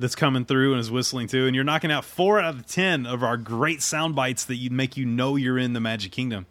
that's 0.00 0.14
coming 0.14 0.44
through 0.44 0.72
and 0.72 0.80
is 0.80 0.90
whistling 0.90 1.26
too, 1.26 1.46
and 1.46 1.54
you're 1.54 1.64
knocking 1.64 1.90
out 1.90 2.04
four 2.04 2.40
out 2.40 2.54
of 2.54 2.66
ten 2.66 3.06
of 3.06 3.22
our 3.22 3.36
great 3.36 3.82
sound 3.82 4.14
bites 4.14 4.44
that 4.44 4.56
you 4.56 4.70
make 4.70 4.96
you 4.96 5.04
know 5.04 5.36
you're 5.36 5.58
in 5.58 5.72
the 5.72 5.80
Magic 5.80 6.12
Kingdom. 6.12 6.46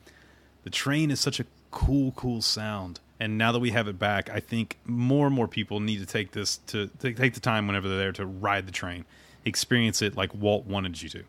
The 0.64 0.70
train 0.70 1.12
is 1.12 1.20
such 1.20 1.40
a 1.40 1.46
cool, 1.72 2.12
cool 2.12 2.42
sound, 2.42 3.00
and 3.20 3.38
now 3.38 3.52
that 3.52 3.60
we 3.60 3.72
have 3.72 3.88
it 3.88 3.98
back, 3.98 4.30
I 4.30 4.40
think 4.40 4.78
more 4.86 5.28
and 5.28 5.36
more 5.36 5.48
people 5.48 5.80
need 5.80 6.00
to 6.00 6.06
take 6.06 6.32
this 6.32 6.58
to, 6.68 6.88
to 7.00 7.14
take 7.14 7.34
the 7.34 7.40
time 7.40 7.68
whenever 7.68 7.88
they're 7.88 7.98
there 7.98 8.12
to 8.14 8.26
ride 8.26 8.68
the 8.68 8.72
train, 8.72 9.06
experience 9.46 10.02
it 10.02 10.16
like 10.16 10.34
Walt 10.34 10.66
wanted 10.66 11.02
you 11.02 11.10
to. 11.10 11.24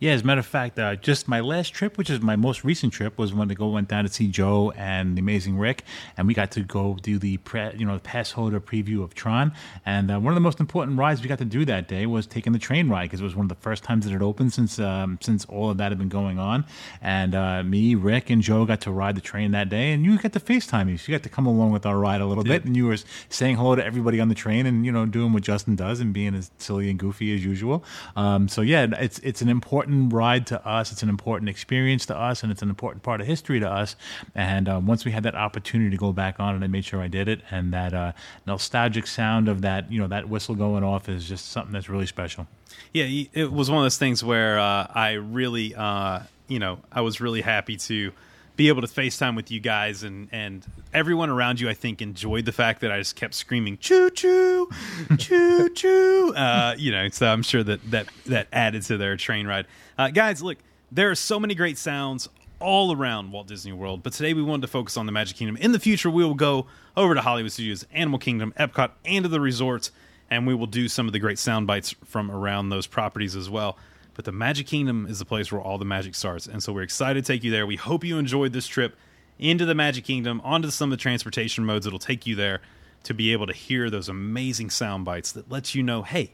Yeah, 0.00 0.12
as 0.12 0.22
a 0.22 0.24
matter 0.24 0.38
of 0.38 0.46
fact, 0.46 0.78
uh, 0.78 0.94
just 0.94 1.26
my 1.26 1.40
last 1.40 1.70
trip, 1.74 1.98
which 1.98 2.08
is 2.08 2.20
my 2.20 2.36
most 2.36 2.62
recent 2.62 2.92
trip, 2.92 3.18
was 3.18 3.34
when 3.34 3.50
I 3.50 3.54
go 3.54 3.68
went 3.68 3.88
down 3.88 4.04
to 4.04 4.10
see 4.10 4.28
Joe 4.28 4.70
and 4.76 5.16
the 5.16 5.20
Amazing 5.20 5.58
Rick, 5.58 5.82
and 6.16 6.28
we 6.28 6.34
got 6.34 6.52
to 6.52 6.60
go 6.60 6.96
do 7.02 7.18
the 7.18 7.38
pre, 7.38 7.72
you 7.76 7.84
know 7.84 7.94
the 7.94 8.00
pass 8.00 8.30
holder 8.30 8.60
preview 8.60 9.02
of 9.02 9.16
Tron. 9.16 9.52
And 9.84 10.08
uh, 10.12 10.20
one 10.20 10.32
of 10.32 10.36
the 10.36 10.40
most 10.40 10.60
important 10.60 10.98
rides 11.00 11.20
we 11.20 11.26
got 11.26 11.38
to 11.38 11.44
do 11.44 11.64
that 11.64 11.88
day 11.88 12.06
was 12.06 12.28
taking 12.28 12.52
the 12.52 12.60
train 12.60 12.88
ride 12.88 13.06
because 13.06 13.20
it 13.20 13.24
was 13.24 13.34
one 13.34 13.46
of 13.46 13.48
the 13.48 13.56
first 13.56 13.82
times 13.82 14.04
that 14.04 14.14
it 14.14 14.22
opened 14.22 14.52
since 14.52 14.78
um, 14.78 15.18
since 15.20 15.44
all 15.46 15.70
of 15.70 15.78
that 15.78 15.90
had 15.90 15.98
been 15.98 16.08
going 16.08 16.38
on. 16.38 16.64
And 17.02 17.34
uh, 17.34 17.64
me, 17.64 17.96
Rick, 17.96 18.30
and 18.30 18.40
Joe 18.40 18.66
got 18.66 18.80
to 18.82 18.92
ride 18.92 19.16
the 19.16 19.20
train 19.20 19.50
that 19.50 19.68
day, 19.68 19.90
and 19.90 20.04
you 20.04 20.16
got 20.16 20.32
to 20.34 20.40
FaceTime 20.40 20.86
me, 20.86 20.96
so 20.96 21.10
you 21.10 21.18
got 21.18 21.24
to 21.24 21.28
come 21.28 21.46
along 21.46 21.72
with 21.72 21.84
our 21.84 21.98
ride 21.98 22.20
a 22.20 22.26
little 22.26 22.44
bit, 22.44 22.64
and 22.64 22.76
you 22.76 22.86
were 22.86 22.98
saying 23.30 23.56
hello 23.56 23.74
to 23.74 23.84
everybody 23.84 24.20
on 24.20 24.28
the 24.28 24.36
train, 24.36 24.64
and 24.64 24.86
you 24.86 24.92
know 24.92 25.06
doing 25.06 25.32
what 25.32 25.42
Justin 25.42 25.74
does 25.74 25.98
and 25.98 26.12
being 26.12 26.36
as 26.36 26.52
silly 26.58 26.88
and 26.88 27.00
goofy 27.00 27.34
as 27.34 27.44
usual. 27.44 27.82
Um, 28.14 28.46
so 28.46 28.60
yeah, 28.60 28.86
it's 29.00 29.18
it's 29.20 29.42
an 29.42 29.48
important 29.48 29.87
ride 29.88 30.46
to 30.48 30.66
us. 30.66 30.92
It's 30.92 31.02
an 31.02 31.08
important 31.08 31.48
experience 31.48 32.06
to 32.06 32.16
us, 32.16 32.42
and 32.42 32.52
it's 32.52 32.62
an 32.62 32.68
important 32.68 33.02
part 33.02 33.20
of 33.20 33.26
history 33.26 33.60
to 33.60 33.70
us. 33.70 33.96
And 34.34 34.68
uh, 34.68 34.80
once 34.82 35.04
we 35.04 35.12
had 35.12 35.22
that 35.24 35.34
opportunity 35.34 35.90
to 35.90 35.96
go 35.96 36.12
back 36.12 36.38
on 36.38 36.54
it, 36.54 36.64
I 36.64 36.68
made 36.68 36.84
sure 36.84 37.00
I 37.00 37.08
did 37.08 37.28
it. 37.28 37.40
And 37.50 37.72
that 37.72 37.94
uh, 37.94 38.12
nostalgic 38.46 39.06
sound 39.06 39.48
of 39.48 39.62
that, 39.62 39.90
you 39.90 40.00
know, 40.00 40.08
that 40.08 40.28
whistle 40.28 40.54
going 40.54 40.84
off 40.84 41.08
is 41.08 41.28
just 41.28 41.50
something 41.50 41.72
that's 41.72 41.88
really 41.88 42.06
special. 42.06 42.46
Yeah, 42.92 43.24
it 43.32 43.52
was 43.52 43.70
one 43.70 43.78
of 43.78 43.84
those 43.84 43.98
things 43.98 44.22
where 44.22 44.58
uh, 44.58 44.86
I 44.94 45.12
really, 45.12 45.74
uh, 45.74 46.20
you 46.46 46.58
know, 46.58 46.78
I 46.92 47.00
was 47.00 47.20
really 47.20 47.40
happy 47.40 47.76
to 47.76 48.12
be 48.58 48.66
able 48.66 48.82
to 48.82 48.88
FaceTime 48.88 49.36
with 49.36 49.50
you 49.52 49.60
guys 49.60 50.02
and 50.02 50.28
and 50.32 50.66
everyone 50.92 51.30
around 51.30 51.60
you. 51.60 51.70
I 51.70 51.74
think 51.74 52.02
enjoyed 52.02 52.44
the 52.44 52.52
fact 52.52 52.80
that 52.80 52.90
I 52.90 52.98
just 52.98 53.14
kept 53.14 53.32
screaming 53.34 53.78
"choo 53.78 54.10
choo, 54.10 54.68
choo 55.16 55.70
choo." 55.70 56.04
Uh, 56.38 56.74
you 56.76 56.90
know, 56.90 57.08
so 57.08 57.26
I'm 57.26 57.42
sure 57.42 57.62
that 57.62 57.90
that 57.90 58.08
that 58.26 58.48
added 58.52 58.82
to 58.82 58.96
their 58.96 59.16
train 59.16 59.46
ride. 59.46 59.66
Uh, 59.96 60.08
guys, 60.08 60.42
look, 60.42 60.58
there 60.92 61.10
are 61.10 61.14
so 61.14 61.40
many 61.40 61.54
great 61.54 61.78
sounds 61.78 62.28
all 62.60 62.92
around 62.92 63.30
Walt 63.30 63.46
Disney 63.46 63.72
World, 63.72 64.02
but 64.02 64.12
today 64.12 64.34
we 64.34 64.42
wanted 64.42 64.62
to 64.62 64.68
focus 64.68 64.96
on 64.96 65.06
the 65.06 65.12
Magic 65.12 65.36
Kingdom. 65.36 65.56
In 65.56 65.72
the 65.72 65.78
future, 65.78 66.10
we 66.10 66.24
will 66.24 66.34
go 66.34 66.66
over 66.96 67.14
to 67.14 67.20
Hollywood 67.20 67.52
Studios, 67.52 67.86
Animal 67.92 68.18
Kingdom, 68.18 68.52
Epcot, 68.58 68.90
and 69.04 69.22
to 69.22 69.28
the 69.28 69.40
resorts, 69.40 69.90
and 70.30 70.46
we 70.46 70.54
will 70.54 70.66
do 70.66 70.88
some 70.88 71.06
of 71.06 71.12
the 71.12 71.18
great 71.18 71.38
sound 71.38 71.66
bites 71.66 71.94
from 72.04 72.30
around 72.30 72.68
those 72.68 72.86
properties 72.86 73.36
as 73.36 73.48
well. 73.48 73.78
But 74.18 74.24
the 74.24 74.32
Magic 74.32 74.66
Kingdom 74.66 75.06
is 75.08 75.20
the 75.20 75.24
place 75.24 75.52
where 75.52 75.60
all 75.60 75.78
the 75.78 75.84
magic 75.84 76.16
starts, 76.16 76.48
and 76.48 76.60
so 76.60 76.72
we're 76.72 76.82
excited 76.82 77.24
to 77.24 77.32
take 77.32 77.44
you 77.44 77.52
there. 77.52 77.64
We 77.64 77.76
hope 77.76 78.02
you 78.02 78.18
enjoyed 78.18 78.52
this 78.52 78.66
trip 78.66 78.96
into 79.38 79.64
the 79.64 79.76
Magic 79.76 80.02
Kingdom, 80.02 80.40
onto 80.42 80.70
some 80.70 80.90
of 80.92 80.98
the 80.98 81.00
transportation 81.00 81.64
modes 81.64 81.84
that'll 81.84 82.00
take 82.00 82.26
you 82.26 82.34
there 82.34 82.60
to 83.04 83.14
be 83.14 83.32
able 83.32 83.46
to 83.46 83.52
hear 83.52 83.88
those 83.88 84.08
amazing 84.08 84.70
sound 84.70 85.04
bites 85.04 85.30
that 85.30 85.48
lets 85.48 85.76
you 85.76 85.84
know, 85.84 86.02
hey, 86.02 86.32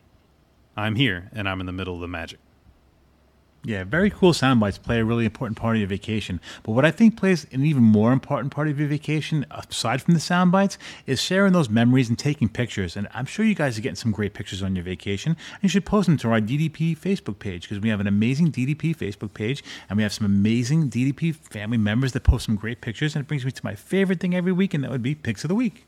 I'm 0.75 0.95
here 0.95 1.29
and 1.35 1.47
I'm 1.47 1.61
in 1.61 1.67
the 1.67 1.73
middle 1.73 1.95
of 1.95 2.01
the 2.01 2.09
magic. 2.09 2.39
Yeah, 3.67 3.85
very 3.85 4.11
cool 4.11 4.35
sound 4.35 4.61
bites 4.61 4.77
play 4.77 5.01
a 5.01 5.05
really 5.05 5.25
important 5.25 5.57
part 5.57 5.77
of 5.77 5.81
your 5.81 5.89
vacation. 5.89 6.39
But 6.63 6.73
what 6.73 6.85
I 6.85 6.91
think 6.91 7.17
plays 7.17 7.47
an 7.51 7.65
even 7.65 7.83
more 7.83 8.13
important 8.13 8.53
part 8.53 8.69
of 8.69 8.79
your 8.79 8.89
vacation, 8.89 9.47
aside 9.51 10.03
from 10.03 10.13
the 10.13 10.21
sound 10.21 10.53
bites, 10.53 10.77
is 11.07 11.19
sharing 11.19 11.55
those 11.55 11.71
memories 11.71 12.11
and 12.11 12.19
taking 12.19 12.51
pictures. 12.51 12.95
And 12.95 13.09
I'm 13.15 13.25
sure 13.25 13.43
you 13.43 13.55
guys 13.55 13.79
are 13.79 13.81
getting 13.81 13.97
some 13.97 14.13
great 14.13 14.35
pictures 14.35 14.63
on 14.63 14.77
your 14.77 14.85
vacation. 14.85 15.33
And 15.55 15.63
you 15.63 15.71
should 15.71 15.87
post 15.87 16.07
them 16.07 16.19
to 16.19 16.29
our 16.29 16.41
DDP 16.41 16.97
Facebook 16.99 17.39
page 17.39 17.63
because 17.63 17.81
we 17.81 17.89
have 17.89 18.01
an 18.01 18.07
amazing 18.07 18.53
DDP 18.53 18.95
Facebook 18.95 19.33
page 19.33 19.65
and 19.89 19.97
we 19.97 20.03
have 20.03 20.13
some 20.13 20.27
amazing 20.27 20.91
DDP 20.91 21.35
family 21.35 21.79
members 21.79 22.13
that 22.13 22.23
post 22.23 22.45
some 22.45 22.57
great 22.57 22.83
pictures. 22.83 23.17
And 23.17 23.25
it 23.25 23.29
brings 23.29 23.47
me 23.47 23.51
to 23.51 23.65
my 23.65 23.75
favorite 23.75 24.21
thing 24.21 24.35
every 24.35 24.53
week, 24.53 24.75
and 24.75 24.85
that 24.85 24.91
would 24.91 25.03
be 25.03 25.15
Picks 25.15 25.43
of 25.43 25.49
the 25.49 25.55
Week. 25.55 25.87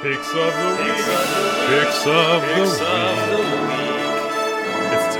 Picks 0.00 0.30
of 0.30 0.34
the 0.34 0.76
week. 0.82 0.96
Picks 1.68 2.06
of 2.06 2.40
the 2.40 3.76
week. 3.76 3.87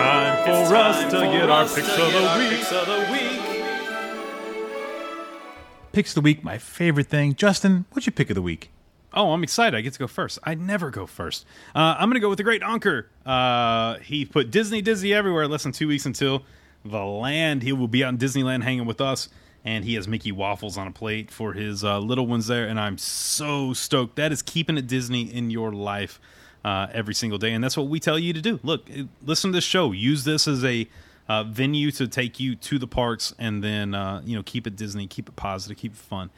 It's 0.00 0.06
time 0.06 0.66
for 0.68 0.76
us 0.76 1.10
to 1.10 1.18
get 1.22 1.50
our 1.50 1.64
picks 1.64 1.98
of 1.98 2.12
the 2.12 3.08
week. 3.10 3.64
Picks 5.90 6.10
of 6.12 6.14
the 6.14 6.20
Week, 6.20 6.44
my 6.44 6.56
favorite 6.56 7.08
thing. 7.08 7.34
Justin, 7.34 7.84
what's 7.90 8.06
your 8.06 8.12
pick 8.12 8.30
of 8.30 8.36
the 8.36 8.42
week? 8.42 8.70
Oh, 9.12 9.32
I'm 9.32 9.42
excited. 9.42 9.76
I 9.76 9.80
get 9.80 9.94
to 9.94 9.98
go 9.98 10.06
first. 10.06 10.38
I 10.44 10.54
never 10.54 10.90
go 10.90 11.06
first. 11.06 11.44
Uh, 11.74 11.96
I'm 11.98 12.08
going 12.10 12.14
to 12.14 12.20
go 12.20 12.28
with 12.28 12.36
the 12.36 12.44
great 12.44 12.62
Onker. 12.62 13.06
Uh, 13.26 13.98
he 13.98 14.24
put 14.24 14.52
Disney, 14.52 14.82
Disney 14.82 15.12
everywhere 15.12 15.48
less 15.48 15.64
than 15.64 15.72
two 15.72 15.88
weeks 15.88 16.06
until 16.06 16.44
the 16.84 17.02
land. 17.02 17.64
He 17.64 17.72
will 17.72 17.88
be 17.88 18.04
out 18.04 18.10
in 18.10 18.18
Disneyland 18.18 18.62
hanging 18.62 18.86
with 18.86 19.00
us. 19.00 19.28
And 19.64 19.84
he 19.84 19.94
has 19.94 20.06
Mickey 20.06 20.30
waffles 20.30 20.78
on 20.78 20.86
a 20.86 20.92
plate 20.92 21.32
for 21.32 21.54
his 21.54 21.82
uh, 21.82 21.98
little 21.98 22.28
ones 22.28 22.46
there. 22.46 22.68
And 22.68 22.78
I'm 22.78 22.98
so 22.98 23.72
stoked. 23.72 24.14
That 24.14 24.30
is 24.30 24.42
keeping 24.42 24.78
it 24.78 24.86
Disney 24.86 25.22
in 25.22 25.50
your 25.50 25.72
life 25.72 26.20
uh, 26.64 26.88
every 26.92 27.14
single 27.14 27.38
day. 27.38 27.52
And 27.52 27.62
that's 27.62 27.76
what 27.76 27.88
we 27.88 28.00
tell 28.00 28.18
you 28.18 28.32
to 28.32 28.40
do. 28.40 28.60
Look, 28.62 28.88
listen 29.24 29.52
to 29.52 29.56
this 29.56 29.64
show. 29.64 29.92
Use 29.92 30.24
this 30.24 30.48
as 30.48 30.64
a 30.64 30.88
uh, 31.28 31.44
venue 31.44 31.90
to 31.92 32.08
take 32.08 32.40
you 32.40 32.56
to 32.56 32.78
the 32.78 32.86
parks 32.86 33.34
and 33.38 33.62
then, 33.62 33.94
uh, 33.94 34.22
you 34.24 34.36
know, 34.36 34.42
keep 34.42 34.66
it 34.66 34.76
Disney, 34.76 35.06
keep 35.06 35.28
it 35.28 35.36
positive, 35.36 35.76
keep 35.76 35.92
it 35.92 35.98
fun 35.98 36.30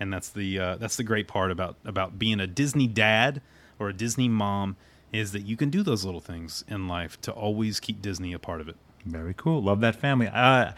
and 0.00 0.12
that's 0.12 0.28
the 0.30 0.58
uh, 0.58 0.76
that's 0.76 0.96
the 0.96 1.02
great 1.02 1.28
part 1.28 1.50
about 1.50 1.76
about 1.84 2.18
being 2.18 2.40
a 2.40 2.46
Disney 2.46 2.86
dad 2.86 3.40
or 3.78 3.88
a 3.88 3.92
Disney 3.92 4.28
mom 4.28 4.76
is 5.12 5.32
that 5.32 5.42
you 5.42 5.56
can 5.56 5.70
do 5.70 5.82
those 5.82 6.04
little 6.04 6.20
things 6.20 6.64
in 6.68 6.88
life 6.88 7.20
to 7.22 7.32
always 7.32 7.78
keep 7.78 8.02
Disney 8.02 8.32
a 8.32 8.38
part 8.38 8.60
of 8.60 8.68
it. 8.68 8.76
Very 9.06 9.34
cool. 9.34 9.62
Love 9.62 9.80
that 9.80 9.94
family. 9.94 10.26
Uh, 10.26 10.72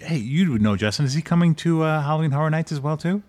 hey, 0.00 0.16
you 0.16 0.58
know, 0.58 0.76
Justin. 0.76 1.04
Is 1.04 1.14
he 1.14 1.20
coming 1.20 1.54
to 1.56 1.82
uh, 1.82 2.02
Halloween 2.02 2.30
Horror 2.30 2.50
Nights 2.50 2.72
as 2.72 2.80
well 2.80 2.96
too? 2.96 3.22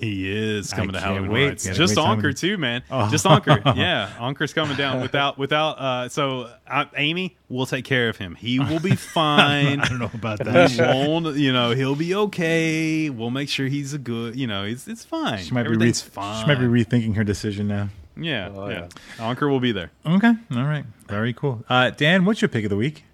He 0.00 0.30
is 0.30 0.72
coming 0.72 0.90
I 0.96 0.98
to 1.00 1.04
can't 1.04 1.14
Halloween 1.16 1.30
wait. 1.30 1.38
Horror 1.40 1.50
Nights. 1.50 1.66
Got 1.66 1.74
a 1.74 1.78
Just 1.78 1.94
great 1.94 2.04
time 2.04 2.16
Anker 2.18 2.32
too, 2.32 2.56
man. 2.58 2.82
Oh. 2.90 3.10
Just 3.10 3.26
Anker. 3.26 3.62
Yeah, 3.76 4.10
Anker's 4.18 4.52
coming 4.54 4.76
down 4.76 5.00
without 5.02 5.36
without. 5.38 5.78
Uh, 5.78 6.08
so 6.08 6.50
uh, 6.66 6.86
Amy, 6.96 7.36
we'll 7.48 7.66
take 7.66 7.84
care 7.84 8.08
of 8.08 8.16
him. 8.16 8.34
He 8.34 8.58
will 8.58 8.80
be 8.80 8.96
fine. 8.96 9.80
I 9.80 9.88
don't 9.88 9.98
know 9.98 10.10
about 10.14 10.38
that. 10.44 10.70
He 10.70 10.80
won't, 10.80 11.36
you 11.36 11.52
know, 11.52 11.72
he'll 11.72 11.94
be 11.96 12.14
okay. 12.14 13.10
We'll 13.10 13.30
make 13.30 13.48
sure 13.48 13.66
he's 13.68 13.92
a 13.94 13.98
good. 13.98 14.36
You 14.36 14.46
know, 14.46 14.64
it's 14.64 14.88
it's 14.88 15.04
fine. 15.04 15.38
She 15.44 15.52
might 15.52 15.64
be 15.64 15.68
re- 15.70 15.74
Everything's 15.76 16.02
she 16.02 16.46
might 16.46 16.58
be 16.58 16.66
rethinking 16.66 17.16
her 17.16 17.24
decision 17.24 17.68
now. 17.68 17.90
yeah, 18.16 18.50
Oh, 18.54 18.68
yeah. 18.68 18.88
Anker 19.18 19.48
will 19.48 19.60
be 19.60 19.72
there. 19.72 19.90
Okay, 20.06 20.32
all 20.52 20.64
right, 20.64 20.84
very 21.08 21.32
cool. 21.32 21.64
Uh, 21.68 21.90
Dan, 21.90 22.24
what's 22.24 22.40
your 22.42 22.48
pick 22.48 22.64
of 22.64 22.70
the 22.70 22.76
week? 22.76 23.04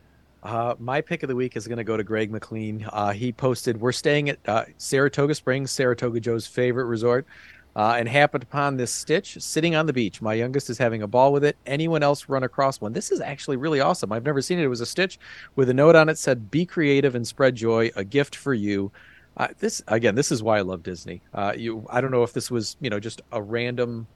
Uh, 0.47 0.77
my 0.79 1.01
pick 1.01 1.25
of 1.25 1.29
the 1.29 1.35
week 1.35 1.57
is 1.57 1.67
going 1.67 1.77
to 1.77 1.83
go 1.83 1.97
to 1.97 2.05
Greg 2.05 2.31
McLean. 2.31 2.89
Uh, 2.93 3.11
he 3.11 3.33
posted, 3.33 3.81
"We're 3.81 3.91
staying 3.91 4.29
at 4.29 4.39
uh, 4.47 4.65
Saratoga 4.79 5.35
Springs, 5.35 5.73
Saratoga 5.73 6.21
Joe's 6.21 6.47
favorite 6.47 6.85
resort, 6.85 7.27
uh, 7.75 7.97
and 7.99 8.09
happened 8.09 8.45
upon 8.45 8.77
this 8.77 8.93
stitch 8.93 9.43
sitting 9.43 9.75
on 9.75 9.87
the 9.87 9.93
beach. 9.93 10.23
My 10.23 10.35
youngest 10.35 10.71
is 10.71 10.79
having 10.79 11.03
a 11.03 11.09
ball 11.09 11.33
with 11.33 11.43
it. 11.43 11.57
Anyone 11.67 12.05
else 12.05 12.29
run 12.29 12.45
across 12.45 12.81
one? 12.81 12.93
This 12.93 13.11
is 13.11 13.21
actually 13.21 13.57
really 13.57 13.81
awesome. 13.81 14.13
I've 14.13 14.25
never 14.25 14.41
seen 14.41 14.61
it. 14.61 14.63
It 14.63 14.69
was 14.69 14.81
a 14.81 14.87
stitch 14.87 15.19
with 15.57 15.69
a 15.69 15.75
note 15.75 15.97
on 15.97 16.09
it 16.09 16.17
said, 16.17 16.49
"Be 16.49 16.65
creative 16.65 17.17
and 17.17 17.27
spread 17.27 17.57
joy. 17.57 17.91
A 17.97 18.05
gift 18.05 18.37
for 18.37 18.55
you." 18.55 18.93
Uh, 19.37 19.49
this 19.59 19.83
again, 19.89 20.15
this 20.15 20.31
is 20.31 20.45
why 20.45 20.59
I 20.59 20.61
love 20.61 20.85
Disney. 20.85 21.23
Uh, 21.35 21.55
you, 21.57 21.85
I 21.91 22.01
don't 22.01 22.13
know 22.13 22.23
if 22.23 22.33
this 22.33 22.53
was 22.53 22.77
you 22.81 22.89
know 22.89 23.01
just 23.01 23.21
a 23.33 23.43
random, 23.43 24.07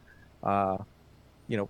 you 0.45 1.57
know, 1.57 1.68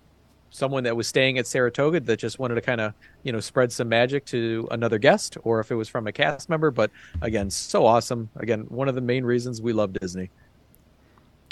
someone 0.50 0.84
that 0.84 0.96
was 0.96 1.06
staying 1.06 1.38
at 1.38 1.46
Saratoga 1.46 2.00
that 2.00 2.18
just 2.18 2.38
wanted 2.38 2.56
to 2.56 2.60
kind 2.60 2.80
of, 2.80 2.92
you 3.22 3.32
know, 3.32 3.40
spread 3.40 3.72
some 3.72 3.88
magic 3.88 4.24
to 4.26 4.68
another 4.70 4.98
guest, 4.98 5.38
or 5.42 5.60
if 5.60 5.70
it 5.70 5.76
was 5.76 5.88
from 5.88 6.06
a 6.06 6.12
cast 6.12 6.48
member. 6.48 6.70
But 6.70 6.90
again, 7.22 7.50
so 7.50 7.86
awesome. 7.86 8.28
Again, 8.36 8.66
one 8.68 8.88
of 8.88 8.94
the 8.94 9.00
main 9.00 9.24
reasons 9.24 9.62
we 9.62 9.72
love 9.72 9.92
Disney. 9.92 10.30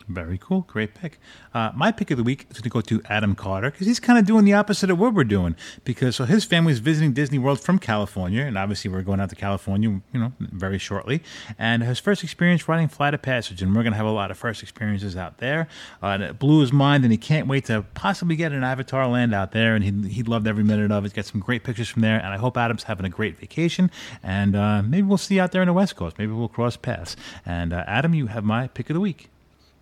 Very 0.08 0.38
cool. 0.38 0.62
Great 0.62 0.94
pick. 0.94 1.18
Uh, 1.52 1.70
my 1.74 1.92
pick 1.92 2.10
of 2.10 2.16
the 2.16 2.22
week 2.22 2.46
is 2.50 2.58
going 2.58 2.62
to 2.62 2.68
go 2.70 2.80
to 2.80 3.02
Adam 3.10 3.34
Carter 3.34 3.70
because 3.70 3.86
he's 3.86 4.00
kind 4.00 4.18
of 4.18 4.24
doing 4.24 4.46
the 4.46 4.54
opposite 4.54 4.88
of 4.90 4.98
what 4.98 5.12
we're 5.12 5.24
doing. 5.24 5.54
Because 5.84 6.16
so 6.16 6.24
his 6.24 6.44
family 6.44 6.72
is 6.72 6.78
visiting 6.78 7.12
Disney 7.12 7.38
World 7.38 7.60
from 7.60 7.78
California, 7.78 8.42
and 8.42 8.56
obviously 8.56 8.90
we're 8.90 9.02
going 9.02 9.20
out 9.20 9.28
to 9.30 9.36
California, 9.36 10.00
you 10.12 10.20
know, 10.20 10.32
very 10.40 10.78
shortly. 10.78 11.22
And 11.58 11.82
his 11.82 11.98
first 11.98 12.24
experience 12.24 12.66
riding 12.68 12.88
Flight 12.88 13.12
of 13.12 13.20
Passage, 13.20 13.60
and 13.60 13.76
we're 13.76 13.82
going 13.82 13.92
to 13.92 13.98
have 13.98 14.06
a 14.06 14.10
lot 14.10 14.30
of 14.30 14.38
first 14.38 14.62
experiences 14.62 15.14
out 15.14 15.38
there. 15.38 15.68
Uh, 16.02 16.06
and 16.06 16.22
it 16.22 16.38
blew 16.38 16.60
his 16.60 16.72
mind, 16.72 17.04
and 17.04 17.12
he 17.12 17.18
can't 17.18 17.46
wait 17.46 17.66
to 17.66 17.84
possibly 17.92 18.34
get 18.34 18.52
an 18.52 18.64
Avatar 18.64 19.06
land 19.06 19.34
out 19.34 19.52
there. 19.52 19.74
And 19.74 19.84
he 19.84 20.08
he 20.08 20.22
loved 20.22 20.46
every 20.46 20.64
minute 20.64 20.90
of 20.90 21.04
it. 21.04 21.12
Got 21.12 21.26
some 21.26 21.40
great 21.40 21.64
pictures 21.64 21.88
from 21.88 22.00
there, 22.00 22.16
and 22.18 22.28
I 22.28 22.38
hope 22.38 22.56
Adam's 22.56 22.84
having 22.84 23.04
a 23.04 23.10
great 23.10 23.38
vacation. 23.38 23.90
And 24.22 24.56
uh, 24.56 24.82
maybe 24.82 25.06
we'll 25.06 25.18
see 25.18 25.34
you 25.34 25.42
out 25.42 25.52
there 25.52 25.62
in 25.62 25.68
the 25.68 25.74
West 25.74 25.96
Coast. 25.96 26.18
Maybe 26.18 26.32
we'll 26.32 26.48
cross 26.48 26.78
paths. 26.78 27.14
And 27.44 27.74
uh, 27.74 27.84
Adam, 27.86 28.14
you 28.14 28.28
have 28.28 28.44
my 28.44 28.68
pick 28.68 28.88
of 28.88 28.94
the 28.94 29.00
week. 29.00 29.28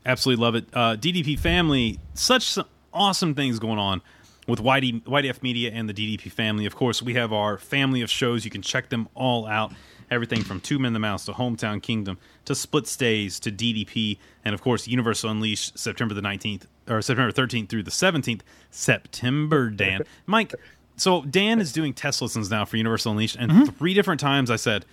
Absolutely 0.06 0.42
love 0.42 0.54
it. 0.54 0.68
Uh, 0.72 0.96
DDP 0.96 1.38
family, 1.38 1.98
such 2.14 2.56
awesome 2.92 3.34
things 3.34 3.58
going 3.58 3.78
on 3.78 4.00
with 4.46 4.60
YD, 4.60 5.04
YDF 5.04 5.42
Media 5.42 5.72
and 5.72 5.88
the 5.88 5.94
DDP 5.94 6.30
family. 6.30 6.64
Of 6.64 6.76
course, 6.76 7.02
we 7.02 7.14
have 7.14 7.32
our 7.32 7.58
family 7.58 8.02
of 8.02 8.10
shows. 8.10 8.44
You 8.44 8.50
can 8.50 8.62
check 8.62 8.88
them 8.88 9.08
all 9.14 9.46
out. 9.46 9.72
Everything 10.08 10.44
from 10.44 10.60
Two 10.60 10.78
Men 10.78 10.92
the 10.92 11.00
Mouse 11.00 11.24
to 11.24 11.32
Hometown 11.32 11.82
Kingdom 11.82 12.18
to 12.44 12.54
Split 12.54 12.86
Stays 12.86 13.40
to 13.40 13.50
DDP, 13.50 14.18
and 14.44 14.54
of 14.54 14.62
course, 14.62 14.86
Universal 14.86 15.30
Unleashed 15.30 15.76
September 15.76 16.14
the 16.14 16.20
19th 16.20 16.66
or 16.88 17.02
September 17.02 17.32
13th 17.32 17.68
through 17.68 17.82
the 17.82 17.90
17th. 17.90 18.42
September, 18.70 19.68
Dan. 19.68 20.02
Mike, 20.26 20.54
so 20.96 21.22
Dan 21.22 21.60
is 21.60 21.72
doing 21.72 21.92
test 21.92 22.22
listens 22.22 22.48
now 22.48 22.64
for 22.64 22.76
Universal 22.76 23.12
Unleashed, 23.12 23.34
and 23.34 23.76
three 23.76 23.94
different 23.94 24.20
times 24.20 24.48
I 24.48 24.56
said, 24.56 24.84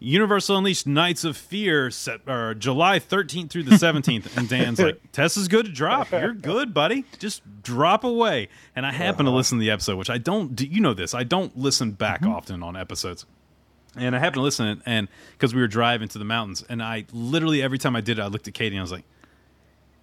Universal 0.00 0.58
Unleashed 0.58 0.86
Nights 0.86 1.24
of 1.24 1.36
Fear, 1.36 1.90
set, 1.90 2.20
or 2.26 2.54
July 2.54 2.98
13th 2.98 3.50
through 3.50 3.64
the 3.64 3.70
17th. 3.76 4.36
And 4.36 4.48
Dan's 4.48 4.78
like, 4.78 5.00
Tess 5.12 5.36
is 5.36 5.48
good 5.48 5.66
to 5.66 5.72
drop. 5.72 6.12
You're 6.12 6.34
good, 6.34 6.72
buddy. 6.72 7.04
Just 7.18 7.42
drop 7.62 8.04
away. 8.04 8.48
And 8.76 8.86
I 8.86 8.92
happen 8.92 9.26
to 9.26 9.32
listen 9.32 9.58
to 9.58 9.60
the 9.60 9.70
episode, 9.70 9.96
which 9.96 10.10
I 10.10 10.18
don't, 10.18 10.60
you 10.60 10.80
know 10.80 10.94
this? 10.94 11.14
I 11.14 11.24
don't 11.24 11.56
listen 11.56 11.92
back 11.92 12.20
mm-hmm. 12.20 12.32
often 12.32 12.62
on 12.62 12.76
episodes. 12.76 13.26
And 13.96 14.14
I 14.14 14.18
happened 14.18 14.34
to 14.34 14.42
listen, 14.42 14.82
and 14.86 15.08
because 15.32 15.54
we 15.54 15.60
were 15.60 15.66
driving 15.66 16.08
to 16.08 16.18
the 16.18 16.24
mountains, 16.24 16.62
and 16.68 16.82
I 16.82 17.06
literally, 17.12 17.62
every 17.62 17.78
time 17.78 17.96
I 17.96 18.00
did 18.00 18.18
it, 18.18 18.22
I 18.22 18.26
looked 18.26 18.46
at 18.46 18.54
Katie 18.54 18.76
and 18.76 18.80
I 18.80 18.82
was 18.82 18.92
like, 18.92 19.04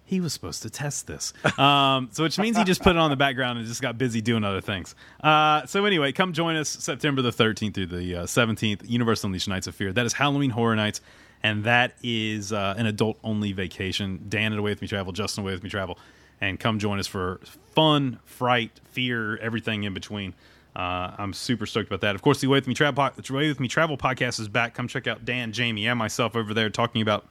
he 0.06 0.20
was 0.20 0.32
supposed 0.32 0.62
to 0.62 0.70
test 0.70 1.06
this. 1.06 1.34
Um, 1.58 2.08
so 2.12 2.22
which 2.22 2.38
means 2.38 2.56
he 2.56 2.64
just 2.64 2.82
put 2.82 2.96
it 2.96 2.98
on 2.98 3.10
the 3.10 3.16
background 3.16 3.58
and 3.58 3.66
just 3.66 3.82
got 3.82 3.98
busy 3.98 4.20
doing 4.20 4.44
other 4.44 4.60
things. 4.60 4.94
Uh, 5.22 5.66
so 5.66 5.84
anyway, 5.84 6.12
come 6.12 6.32
join 6.32 6.54
us 6.56 6.68
September 6.68 7.22
the 7.22 7.30
13th 7.30 7.74
through 7.74 7.86
the 7.86 8.14
uh, 8.14 8.22
17th, 8.24 8.88
Universal 8.88 9.28
Unleashed 9.28 9.48
Nights 9.48 9.66
of 9.66 9.74
Fear. 9.74 9.92
That 9.92 10.06
is 10.06 10.12
Halloween 10.12 10.50
Horror 10.50 10.76
Nights, 10.76 11.00
and 11.42 11.64
that 11.64 11.94
is 12.02 12.52
uh, 12.52 12.74
an 12.78 12.86
adult 12.86 13.18
only 13.24 13.52
vacation. 13.52 14.26
Dan 14.28 14.52
at 14.52 14.58
Away 14.58 14.70
With 14.70 14.80
Me 14.80 14.86
Travel, 14.88 15.12
Justin 15.12 15.42
Away 15.42 15.52
With 15.54 15.64
Me 15.64 15.70
Travel, 15.70 15.98
and 16.40 16.60
come 16.60 16.78
join 16.78 17.00
us 17.00 17.08
for 17.08 17.40
fun, 17.74 18.20
fright, 18.24 18.80
fear, 18.84 19.36
everything 19.38 19.82
in 19.84 19.92
between. 19.92 20.34
Uh, 20.76 21.14
I'm 21.18 21.32
super 21.32 21.66
stoked 21.66 21.88
about 21.88 22.02
that. 22.02 22.14
Of 22.14 22.22
course, 22.22 22.40
the 22.40 22.46
Away 22.46 22.58
With 22.58 22.68
Me 22.68 22.74
Travel, 22.74 23.10
Away 23.30 23.48
With 23.48 23.60
Me 23.60 23.66
Travel 23.66 23.96
podcast 23.96 24.38
is 24.38 24.46
back. 24.48 24.74
Come 24.74 24.86
check 24.86 25.06
out 25.06 25.24
Dan, 25.24 25.52
Jamie, 25.52 25.88
and 25.88 25.98
myself 25.98 26.36
over 26.36 26.54
there 26.54 26.70
talking 26.70 27.02
about 27.02 27.26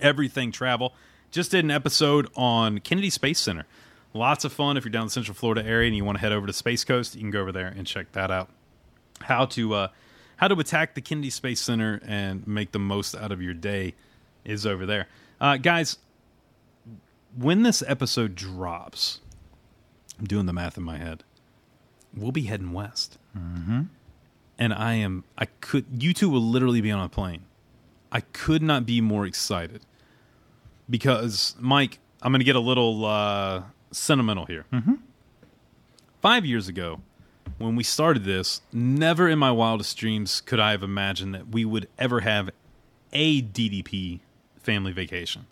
everything 0.00 0.52
travel. 0.52 0.92
Just 1.34 1.50
did 1.50 1.64
an 1.64 1.70
episode 1.72 2.28
on 2.36 2.78
Kennedy 2.78 3.10
Space 3.10 3.40
Center. 3.40 3.66
Lots 4.12 4.44
of 4.44 4.52
fun 4.52 4.76
if 4.76 4.84
you're 4.84 4.92
down 4.92 5.02
in 5.02 5.06
the 5.08 5.10
Central 5.10 5.34
Florida 5.34 5.66
area 5.66 5.88
and 5.88 5.96
you 5.96 6.04
want 6.04 6.16
to 6.16 6.20
head 6.20 6.30
over 6.30 6.46
to 6.46 6.52
Space 6.52 6.84
Coast. 6.84 7.16
You 7.16 7.22
can 7.22 7.32
go 7.32 7.40
over 7.40 7.50
there 7.50 7.66
and 7.66 7.84
check 7.84 8.12
that 8.12 8.30
out. 8.30 8.48
How 9.20 9.44
to 9.46 9.74
uh, 9.74 9.88
how 10.36 10.46
to 10.46 10.54
attack 10.60 10.94
the 10.94 11.00
Kennedy 11.00 11.30
Space 11.30 11.60
Center 11.60 12.00
and 12.06 12.46
make 12.46 12.70
the 12.70 12.78
most 12.78 13.16
out 13.16 13.32
of 13.32 13.42
your 13.42 13.52
day 13.52 13.94
is 14.44 14.64
over 14.64 14.86
there, 14.86 15.08
uh, 15.40 15.56
guys. 15.56 15.98
When 17.36 17.64
this 17.64 17.82
episode 17.88 18.36
drops, 18.36 19.18
I'm 20.20 20.26
doing 20.26 20.46
the 20.46 20.52
math 20.52 20.76
in 20.76 20.84
my 20.84 20.98
head. 20.98 21.24
We'll 22.16 22.30
be 22.30 22.42
heading 22.42 22.72
west, 22.72 23.18
Mm-hmm. 23.36 23.82
and 24.56 24.72
I 24.72 24.94
am. 24.94 25.24
I 25.36 25.46
could. 25.46 25.86
You 26.00 26.14
two 26.14 26.30
will 26.30 26.42
literally 26.42 26.80
be 26.80 26.92
on 26.92 27.04
a 27.04 27.08
plane. 27.08 27.42
I 28.12 28.20
could 28.20 28.62
not 28.62 28.86
be 28.86 29.00
more 29.00 29.26
excited 29.26 29.80
because 30.88 31.54
Mike, 31.58 31.98
I'm 32.22 32.32
going 32.32 32.40
to 32.40 32.44
get 32.44 32.56
a 32.56 32.60
little 32.60 33.04
uh, 33.04 33.62
sentimental 33.90 34.46
here. 34.46 34.66
Mm-hmm. 34.72 34.94
Five 36.20 36.44
years 36.46 36.68
ago, 36.68 37.00
when 37.58 37.76
we 37.76 37.84
started 37.84 38.24
this, 38.24 38.62
never 38.72 39.28
in 39.28 39.38
my 39.38 39.52
wildest 39.52 39.96
dreams 39.96 40.40
could 40.40 40.60
I 40.60 40.72
have 40.72 40.82
imagined 40.82 41.34
that 41.34 41.48
we 41.48 41.64
would 41.64 41.88
ever 41.98 42.20
have 42.20 42.50
a 43.12 43.42
DDP 43.42 44.20
family 44.58 44.92
vacation. 44.92 45.46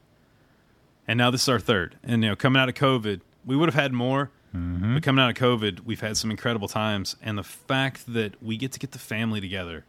And 1.06 1.18
now 1.18 1.30
this 1.30 1.42
is 1.42 1.48
our 1.48 1.60
third. 1.60 1.96
And 2.02 2.22
you 2.22 2.30
know, 2.30 2.36
coming 2.36 2.60
out 2.60 2.68
of 2.68 2.74
COVID, 2.74 3.20
we 3.44 3.56
would 3.56 3.68
have 3.68 3.80
had 3.80 3.92
more. 3.92 4.30
Mm-hmm. 4.54 4.94
But 4.94 5.02
coming 5.02 5.22
out 5.22 5.30
of 5.30 5.36
COVID, 5.36 5.80
we've 5.80 6.00
had 6.00 6.16
some 6.16 6.30
incredible 6.30 6.68
times, 6.68 7.16
and 7.22 7.38
the 7.38 7.42
fact 7.42 8.04
that 8.12 8.42
we 8.42 8.58
get 8.58 8.72
to 8.72 8.78
get 8.78 8.90
the 8.90 8.98
family 8.98 9.40
together 9.40 9.86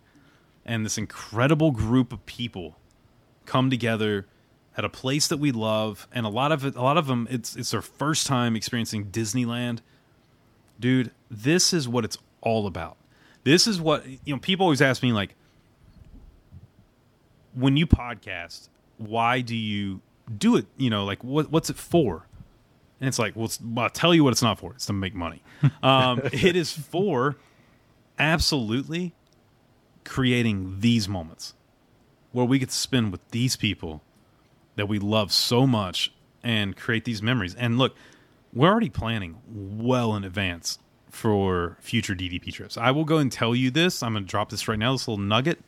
and 0.66 0.86
this 0.86 0.98
incredible 0.98 1.72
group 1.72 2.14
of 2.14 2.26
people 2.26 2.78
come 3.46 3.70
together 3.70 4.26
at 4.76 4.84
a 4.84 4.90
place 4.90 5.28
that 5.28 5.38
we 5.38 5.52
love, 5.52 6.08
and 6.12 6.26
a 6.26 6.30
lot 6.30 6.52
of 6.52 6.66
it, 6.66 6.76
a 6.76 6.82
lot 6.82 6.98
of 6.98 7.08
them, 7.08 7.28
it's 7.30 7.56
it's 7.56 7.72
their 7.72 7.82
first 7.82 8.28
time 8.28 8.56
experiencing 8.56 9.06
Disneyland. 9.06 9.80
Dude, 10.80 11.12
this 11.30 11.74
is 11.74 11.88
what 11.88 12.04
it's 12.04 12.18
all 12.42 12.66
about. 12.68 12.98
This 13.44 13.68
is 13.68 13.80
what 13.80 14.06
you 14.08 14.34
know. 14.34 14.40
People 14.40 14.66
always 14.66 14.82
ask 14.82 15.04
me 15.04 15.14
like, 15.14 15.36
when 17.54 17.78
you 17.78 17.86
podcast, 17.86 18.70
why 18.98 19.42
do 19.42 19.56
you 19.56 20.02
do 20.38 20.56
it? 20.56 20.66
You 20.78 20.90
know, 20.90 21.06
like 21.06 21.24
what 21.24 21.52
what's 21.52 21.70
it 21.70 21.78
for? 21.78 22.26
And 23.00 23.08
it's 23.10 23.20
like, 23.20 23.36
well, 23.36 23.46
it's, 23.46 23.60
well, 23.60 23.84
I'll 23.84 23.90
tell 23.90 24.16
you 24.16 24.24
what 24.24 24.32
it's 24.32 24.42
not 24.42 24.60
for. 24.60 24.72
It's 24.74 24.86
to 24.86 24.94
make 24.94 25.14
money. 25.14 25.42
Um, 25.84 26.22
it 26.32 26.56
is 26.56 26.72
for 26.72 27.36
absolutely 28.20 29.14
creating 30.06 30.80
these 30.80 31.10
moments 31.10 31.54
where 32.32 32.46
we 32.46 32.60
get 32.60 32.70
to 32.70 32.76
spend 32.76 33.12
with 33.12 33.22
these 33.32 33.56
people 33.56 34.02
that 34.76 34.88
we 34.88 35.00
love 35.00 35.32
so 35.32 35.66
much 35.68 36.14
and 36.44 36.76
create 36.76 37.06
these 37.06 37.22
memories. 37.22 37.56
And 37.56 37.78
look, 37.78 37.96
we're 38.54 38.70
already 38.70 38.90
planning 38.90 39.38
well 39.48 40.16
in 40.16 40.24
advance 40.24 40.80
for 41.10 41.78
future 41.80 42.16
DDP 42.16 42.52
trips. 42.52 42.78
I 42.78 42.92
will 42.92 43.06
go 43.06 43.18
and 43.18 43.32
tell 43.32 43.56
you 43.56 43.72
this. 43.72 44.02
I'm 44.04 44.14
going 44.14 44.26
to 44.26 44.30
drop 44.30 44.50
this 44.50 44.68
right 44.68 44.80
now, 44.80 44.94
this 44.94 45.08
little 45.08 45.24
nugget. 45.24 45.60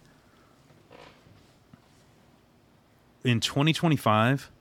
In 3.23 3.39
2025, 3.39 4.51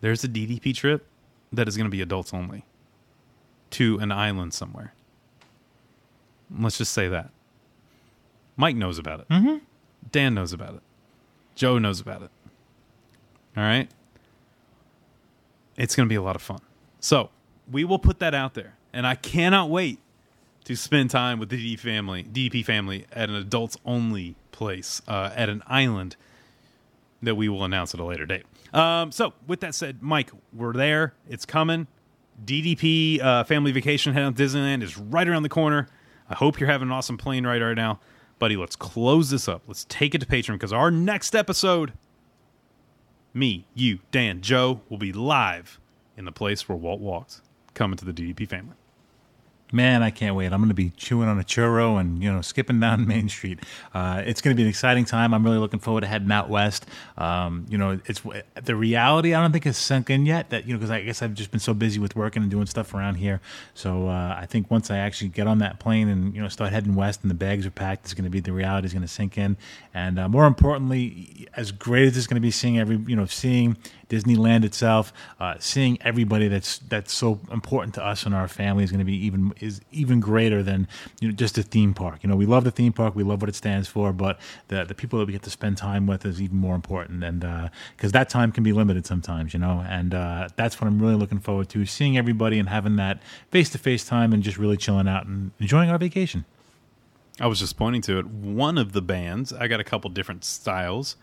there's 0.00 0.24
a 0.24 0.28
DDP 0.28 0.74
trip 0.74 1.06
that 1.52 1.68
is 1.68 1.76
going 1.76 1.86
to 1.86 1.90
be 1.90 2.00
adults 2.00 2.32
only 2.32 2.64
to 3.70 3.98
an 3.98 4.12
island 4.12 4.54
somewhere. 4.54 4.94
Let's 6.56 6.78
just 6.78 6.92
say 6.92 7.08
that. 7.08 7.30
Mike 8.56 8.76
knows 8.76 8.98
about 8.98 9.20
it. 9.20 9.28
Mm-hmm. 9.28 9.56
Dan 10.10 10.34
knows 10.34 10.52
about 10.52 10.74
it. 10.74 10.82
Joe 11.54 11.78
knows 11.78 12.00
about 12.00 12.22
it. 12.22 12.30
All 13.56 13.62
right. 13.62 13.88
It's 15.76 15.96
going 15.96 16.08
to 16.08 16.12
be 16.12 16.16
a 16.16 16.22
lot 16.22 16.36
of 16.36 16.42
fun. 16.42 16.60
So 17.00 17.30
we 17.70 17.84
will 17.84 17.98
put 17.98 18.18
that 18.20 18.34
out 18.34 18.54
there, 18.54 18.76
and 18.92 19.06
I 19.06 19.14
cannot 19.14 19.70
wait 19.70 19.98
to 20.64 20.76
spend 20.76 21.10
time 21.10 21.38
with 21.38 21.50
the 21.50 21.76
DDP 21.76 21.78
family, 21.78 22.24
DDP 22.24 22.64
family, 22.64 23.06
at 23.12 23.28
an 23.28 23.34
adults 23.34 23.76
only 23.84 24.36
place 24.52 25.02
uh, 25.06 25.30
at 25.34 25.48
an 25.48 25.62
island 25.66 26.16
that 27.22 27.34
we 27.34 27.48
will 27.48 27.64
announce 27.64 27.94
at 27.94 28.00
a 28.00 28.04
later 28.04 28.26
date. 28.26 28.44
Um, 28.72 29.12
so 29.12 29.34
with 29.46 29.60
that 29.60 29.74
said, 29.74 30.02
Mike, 30.02 30.30
we're 30.52 30.72
there. 30.72 31.14
It's 31.28 31.44
coming. 31.44 31.86
DDP 32.44 33.22
uh, 33.22 33.44
family 33.44 33.72
vacation 33.72 34.12
head 34.12 34.24
on 34.24 34.34
Disneyland 34.34 34.82
is 34.82 34.98
right 34.98 35.26
around 35.28 35.42
the 35.42 35.48
corner. 35.48 35.88
I 36.28 36.34
hope 36.34 36.58
you're 36.58 36.70
having 36.70 36.88
an 36.88 36.92
awesome 36.92 37.16
plane 37.16 37.46
ride 37.46 37.62
right 37.62 37.76
now, 37.76 38.00
buddy. 38.38 38.56
Let's 38.56 38.76
close 38.76 39.30
this 39.30 39.48
up. 39.48 39.62
Let's 39.66 39.84
take 39.88 40.14
it 40.14 40.18
to 40.18 40.26
Patreon 40.26 40.54
because 40.54 40.72
our 40.72 40.90
next 40.90 41.34
episode 41.34 41.92
me, 43.34 43.66
you, 43.74 43.98
Dan, 44.12 44.40
Joe 44.40 44.80
will 44.88 44.98
be 44.98 45.12
live 45.12 45.80
in 46.16 46.24
the 46.24 46.32
place 46.32 46.68
where 46.68 46.78
Walt 46.78 47.00
walks, 47.00 47.42
coming 47.74 47.96
to 47.96 48.04
the 48.04 48.12
DDP 48.12 48.48
family. 48.48 48.76
Man, 49.74 50.04
I 50.04 50.10
can't 50.10 50.36
wait. 50.36 50.52
I'm 50.52 50.60
going 50.60 50.68
to 50.68 50.74
be 50.74 50.90
chewing 50.90 51.28
on 51.28 51.40
a 51.40 51.42
churro 51.42 52.00
and, 52.00 52.22
you 52.22 52.32
know, 52.32 52.42
skipping 52.42 52.78
down 52.78 53.06
Main 53.08 53.28
Street. 53.28 53.58
Uh, 53.92 54.22
it's 54.24 54.40
going 54.40 54.54
to 54.54 54.56
be 54.56 54.62
an 54.62 54.68
exciting 54.68 55.04
time. 55.04 55.34
I'm 55.34 55.42
really 55.42 55.58
looking 55.58 55.80
forward 55.80 56.02
to 56.02 56.06
heading 56.06 56.30
out 56.30 56.48
west. 56.48 56.86
Um, 57.18 57.66
you 57.68 57.76
know, 57.76 57.98
it's 58.06 58.22
the 58.62 58.76
reality 58.76 59.34
I 59.34 59.42
don't 59.42 59.50
think 59.50 59.64
has 59.64 59.76
sunk 59.76 60.10
in 60.10 60.26
yet 60.26 60.50
that, 60.50 60.68
you 60.68 60.74
know, 60.74 60.78
because 60.78 60.92
I 60.92 61.00
guess 61.00 61.22
I've 61.22 61.34
just 61.34 61.50
been 61.50 61.58
so 61.58 61.74
busy 61.74 61.98
with 61.98 62.14
working 62.14 62.40
and 62.40 62.52
doing 62.52 62.66
stuff 62.66 62.94
around 62.94 63.16
here. 63.16 63.40
So 63.74 64.06
uh, 64.06 64.36
I 64.38 64.46
think 64.46 64.70
once 64.70 64.92
I 64.92 64.98
actually 64.98 65.30
get 65.30 65.48
on 65.48 65.58
that 65.58 65.80
plane 65.80 66.08
and, 66.08 66.32
you 66.36 66.40
know, 66.40 66.48
start 66.48 66.72
heading 66.72 66.94
west 66.94 67.22
and 67.22 67.30
the 67.30 67.34
bags 67.34 67.66
are 67.66 67.72
packed, 67.72 68.04
it's 68.04 68.14
going 68.14 68.22
to 68.26 68.30
be 68.30 68.38
the 68.38 68.52
reality 68.52 68.86
is 68.86 68.92
going 68.92 69.02
to 69.02 69.08
sink 69.08 69.36
in. 69.36 69.56
And 69.92 70.20
uh, 70.20 70.28
more 70.28 70.46
importantly, 70.46 71.48
as 71.56 71.72
great 71.72 72.06
as 72.06 72.16
it's 72.16 72.28
going 72.28 72.36
to 72.36 72.40
be 72.40 72.52
seeing 72.52 72.78
every, 72.78 72.98
you 73.08 73.16
know, 73.16 73.26
seeing 73.26 73.76
Disneyland 74.08 74.64
itself, 74.64 75.12
uh, 75.40 75.54
seeing 75.58 75.98
everybody 76.02 76.48
that's 76.48 76.78
that's 76.78 77.12
so 77.12 77.40
important 77.50 77.94
to 77.94 78.04
us 78.04 78.24
and 78.24 78.34
our 78.34 78.48
family 78.48 78.84
is 78.84 78.90
going 78.90 79.00
to 79.00 79.04
be 79.04 79.16
even 79.26 79.52
is 79.60 79.80
even 79.92 80.20
greater 80.20 80.62
than 80.62 80.88
you 81.20 81.28
know 81.28 81.34
just 81.34 81.58
a 81.58 81.62
theme 81.62 81.94
park. 81.94 82.20
You 82.22 82.28
know, 82.28 82.36
we 82.36 82.46
love 82.46 82.64
the 82.64 82.70
theme 82.70 82.92
park, 82.92 83.14
we 83.14 83.22
love 83.22 83.42
what 83.42 83.48
it 83.48 83.54
stands 83.54 83.88
for, 83.88 84.12
but 84.12 84.38
the 84.68 84.84
the 84.84 84.94
people 84.94 85.18
that 85.18 85.26
we 85.26 85.32
get 85.32 85.42
to 85.42 85.50
spend 85.50 85.76
time 85.76 86.06
with 86.06 86.24
is 86.24 86.40
even 86.40 86.58
more 86.58 86.74
important, 86.74 87.24
and 87.24 87.40
because 87.96 88.10
uh, 88.10 88.18
that 88.18 88.28
time 88.28 88.52
can 88.52 88.62
be 88.62 88.72
limited 88.72 89.06
sometimes, 89.06 89.54
you 89.54 89.60
know, 89.60 89.84
and 89.88 90.14
uh, 90.14 90.48
that's 90.56 90.80
what 90.80 90.88
I'm 90.88 91.00
really 91.00 91.16
looking 91.16 91.40
forward 91.40 91.68
to: 91.70 91.86
seeing 91.86 92.16
everybody 92.16 92.58
and 92.58 92.68
having 92.68 92.96
that 92.96 93.22
face 93.50 93.70
to 93.70 93.78
face 93.78 94.04
time 94.04 94.32
and 94.32 94.42
just 94.42 94.58
really 94.58 94.76
chilling 94.76 95.08
out 95.08 95.26
and 95.26 95.52
enjoying 95.58 95.90
our 95.90 95.98
vacation. 95.98 96.44
I 97.40 97.48
was 97.48 97.58
just 97.58 97.76
pointing 97.76 98.00
to 98.02 98.18
it. 98.18 98.26
One 98.26 98.78
of 98.78 98.92
the 98.92 99.02
bands, 99.02 99.52
I 99.52 99.66
got 99.66 99.80
a 99.80 99.84
couple 99.84 100.08
different 100.10 100.44
styles 100.44 101.16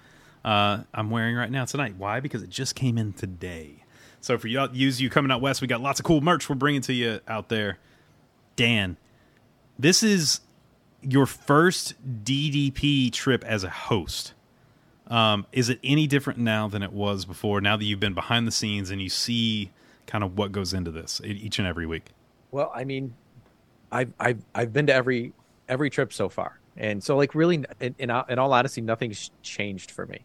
uh, 0.44 0.84
I'm 0.94 1.10
wearing 1.10 1.36
right 1.36 1.52
now 1.52 1.66
tonight. 1.66 1.96
Why? 1.98 2.20
Because 2.20 2.44
it 2.44 2.50
just 2.50 2.76
came 2.76 2.98
in 2.98 3.14
today. 3.14 3.84
So 4.22 4.38
for 4.38 4.48
y'all, 4.48 4.70
use 4.74 5.02
you 5.02 5.10
coming 5.10 5.32
out 5.32 5.42
west, 5.42 5.62
we 5.62 5.68
got 5.68 5.82
lots 5.82 6.00
of 6.00 6.06
cool 6.06 6.22
merch 6.22 6.48
we're 6.50 6.56
bringing 6.56 6.82
to 6.82 6.94
you 6.94 7.20
out 7.28 7.50
there. 7.50 7.80
Dan, 8.56 8.98
this 9.80 10.04
is 10.04 10.42
your 11.02 11.26
first 11.26 11.96
DDP 12.24 13.12
trip 13.12 13.44
as 13.44 13.64
a 13.64 13.70
host. 13.70 14.34
Um, 15.08 15.46
is 15.52 15.70
it 15.70 15.80
any 15.84 16.08
different 16.08 16.40
now 16.40 16.68
than 16.68 16.84
it 16.84 16.94
was 16.94 17.26
before? 17.26 17.60
Now 17.60 17.76
that 17.78 17.84
you've 17.84 18.00
been 18.00 18.14
behind 18.14 18.48
the 18.48 18.52
scenes 18.52 18.92
and 18.92 19.02
you 19.02 19.10
see 19.10 19.72
kind 20.06 20.24
of 20.24 20.38
what 20.38 20.52
goes 20.52 20.74
into 20.74 20.92
this 20.92 21.20
each 21.24 21.60
and 21.60 21.68
every 21.68 21.86
week. 21.86 22.12
Well, 22.52 22.72
I 22.74 22.84
mean, 22.84 23.16
I've 23.92 24.14
I've 24.20 24.44
I've 24.54 24.74
been 24.74 24.88
to 24.88 24.94
every 24.94 25.34
every 25.68 25.90
trip 25.90 26.14
so 26.14 26.30
far, 26.30 26.60
and 26.78 27.04
so 27.04 27.18
like 27.18 27.34
really, 27.36 27.66
in 27.80 27.96
in, 27.98 28.12
in 28.30 28.40
all 28.40 28.54
honesty, 28.54 28.82
nothing's 28.82 29.32
changed 29.42 29.92
for 29.92 30.06
me. 30.06 30.20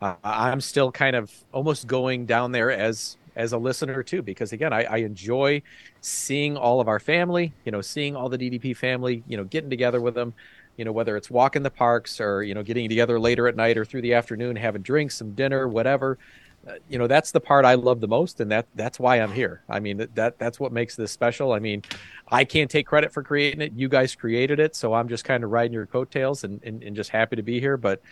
Uh, 0.00 0.14
I'm 0.22 0.60
still 0.60 0.92
kind 0.92 1.16
of 1.16 1.32
almost 1.52 1.86
going 1.86 2.26
down 2.26 2.52
there 2.52 2.70
as 2.70 3.16
as 3.36 3.52
a 3.52 3.58
listener 3.58 4.02
too, 4.02 4.20
because 4.20 4.52
again, 4.52 4.72
I, 4.72 4.82
I 4.84 4.96
enjoy 4.98 5.62
seeing 6.00 6.56
all 6.56 6.80
of 6.80 6.88
our 6.88 6.98
family. 6.98 7.52
You 7.64 7.72
know, 7.72 7.80
seeing 7.80 8.16
all 8.16 8.28
the 8.28 8.38
DDP 8.38 8.76
family. 8.76 9.22
You 9.28 9.36
know, 9.36 9.44
getting 9.44 9.70
together 9.70 10.00
with 10.00 10.14
them. 10.14 10.34
You 10.76 10.84
know, 10.84 10.92
whether 10.92 11.16
it's 11.16 11.30
walking 11.30 11.62
the 11.62 11.70
parks 11.70 12.20
or 12.20 12.42
you 12.42 12.54
know 12.54 12.62
getting 12.62 12.88
together 12.88 13.18
later 13.18 13.48
at 13.48 13.56
night 13.56 13.78
or 13.78 13.84
through 13.84 14.02
the 14.02 14.14
afternoon, 14.14 14.56
having 14.56 14.82
drinks, 14.82 15.16
some 15.16 15.32
dinner, 15.32 15.68
whatever. 15.68 16.18
Uh, 16.66 16.72
you 16.88 16.98
know 16.98 17.06
that's 17.06 17.30
the 17.30 17.40
part 17.40 17.64
I 17.64 17.74
love 17.74 18.00
the 18.00 18.08
most, 18.08 18.40
and 18.40 18.50
that 18.50 18.66
that's 18.74 18.98
why 18.98 19.20
I'm 19.20 19.32
here. 19.32 19.62
I 19.68 19.78
mean 19.80 20.08
that 20.14 20.38
that's 20.38 20.58
what 20.58 20.72
makes 20.72 20.96
this 20.96 21.12
special. 21.12 21.52
I 21.52 21.60
mean, 21.60 21.82
I 22.28 22.44
can't 22.44 22.70
take 22.70 22.86
credit 22.86 23.12
for 23.12 23.22
creating 23.22 23.60
it. 23.60 23.72
You 23.74 23.88
guys 23.88 24.14
created 24.14 24.58
it, 24.58 24.74
so 24.74 24.94
I'm 24.94 25.08
just 25.08 25.24
kind 25.24 25.44
of 25.44 25.50
riding 25.50 25.72
your 25.72 25.86
coattails 25.86 26.44
and, 26.44 26.60
and, 26.64 26.82
and 26.82 26.96
just 26.96 27.10
happy 27.10 27.36
to 27.36 27.42
be 27.42 27.60
here. 27.60 27.76
But 27.76 28.02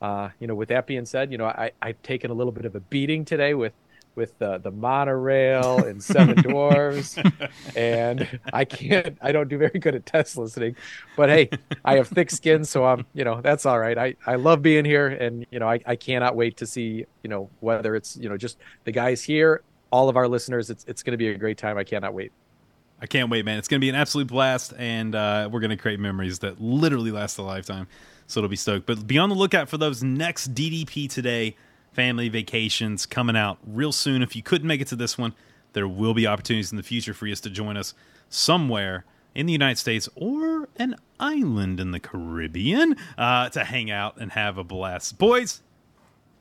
uh, 0.00 0.30
you 0.38 0.46
know, 0.46 0.54
with 0.54 0.68
that 0.70 0.86
being 0.86 1.04
said, 1.04 1.30
you 1.30 1.38
know, 1.38 1.46
I, 1.46 1.72
I've 1.82 2.00
taken 2.02 2.30
a 2.30 2.34
little 2.34 2.52
bit 2.52 2.64
of 2.64 2.74
a 2.74 2.80
beating 2.80 3.24
today 3.24 3.54
with 3.54 3.72
with 4.16 4.40
uh, 4.42 4.58
the 4.58 4.70
monorail 4.70 5.84
and 5.84 6.02
Seven 6.02 6.36
Dwarves, 6.42 7.16
and 7.76 8.40
I 8.52 8.64
can't. 8.64 9.16
I 9.22 9.32
don't 9.32 9.48
do 9.48 9.58
very 9.58 9.78
good 9.78 9.94
at 9.94 10.06
test 10.06 10.36
listening, 10.36 10.76
but 11.16 11.28
hey, 11.28 11.50
I 11.84 11.96
have 11.96 12.08
thick 12.08 12.30
skin, 12.30 12.64
so 12.64 12.84
I'm. 12.84 13.06
You 13.14 13.24
know, 13.24 13.40
that's 13.40 13.66
all 13.66 13.78
right. 13.78 13.96
I 13.96 14.16
I 14.26 14.34
love 14.36 14.62
being 14.62 14.84
here, 14.84 15.08
and 15.08 15.46
you 15.50 15.58
know, 15.58 15.68
I 15.68 15.80
I 15.86 15.96
cannot 15.96 16.36
wait 16.36 16.56
to 16.58 16.66
see. 16.66 17.06
You 17.22 17.30
know, 17.30 17.50
whether 17.60 17.94
it's 17.94 18.16
you 18.16 18.28
know 18.28 18.36
just 18.36 18.58
the 18.84 18.92
guys 18.92 19.22
here, 19.22 19.62
all 19.90 20.08
of 20.08 20.16
our 20.16 20.28
listeners. 20.28 20.70
It's 20.70 20.84
it's 20.88 21.02
going 21.02 21.12
to 21.12 21.18
be 21.18 21.28
a 21.28 21.38
great 21.38 21.58
time. 21.58 21.78
I 21.78 21.84
cannot 21.84 22.14
wait. 22.14 22.32
I 23.02 23.06
can't 23.06 23.30
wait, 23.30 23.46
man. 23.46 23.58
It's 23.58 23.68
going 23.68 23.80
to 23.80 23.84
be 23.84 23.88
an 23.88 23.94
absolute 23.94 24.28
blast, 24.28 24.74
and 24.76 25.14
uh, 25.14 25.48
we're 25.50 25.60
going 25.60 25.70
to 25.70 25.76
create 25.76 25.98
memories 26.00 26.40
that 26.40 26.60
literally 26.60 27.10
last 27.10 27.38
a 27.38 27.42
lifetime. 27.42 27.88
So 28.30 28.40
it'll 28.40 28.48
be 28.48 28.56
stoked. 28.56 28.86
But 28.86 29.06
be 29.06 29.18
on 29.18 29.28
the 29.28 29.34
lookout 29.34 29.68
for 29.68 29.76
those 29.76 30.02
next 30.02 30.54
DDP 30.54 31.10
today 31.10 31.56
family 31.92 32.28
vacations 32.28 33.04
coming 33.04 33.36
out 33.36 33.58
real 33.66 33.92
soon. 33.92 34.22
If 34.22 34.36
you 34.36 34.42
couldn't 34.42 34.68
make 34.68 34.80
it 34.80 34.86
to 34.88 34.96
this 34.96 35.18
one, 35.18 35.34
there 35.72 35.88
will 35.88 36.14
be 36.14 36.26
opportunities 36.26 36.70
in 36.70 36.76
the 36.76 36.82
future 36.82 37.12
for 37.12 37.26
you 37.26 37.34
to 37.34 37.50
join 37.50 37.76
us 37.76 37.94
somewhere 38.28 39.04
in 39.34 39.46
the 39.46 39.52
United 39.52 39.78
States 39.78 40.08
or 40.14 40.68
an 40.76 40.96
island 41.18 41.80
in 41.80 41.90
the 41.90 42.00
Caribbean 42.00 42.96
uh, 43.18 43.48
to 43.50 43.64
hang 43.64 43.90
out 43.90 44.16
and 44.18 44.32
have 44.32 44.58
a 44.58 44.64
blast. 44.64 45.18
Boys, 45.18 45.62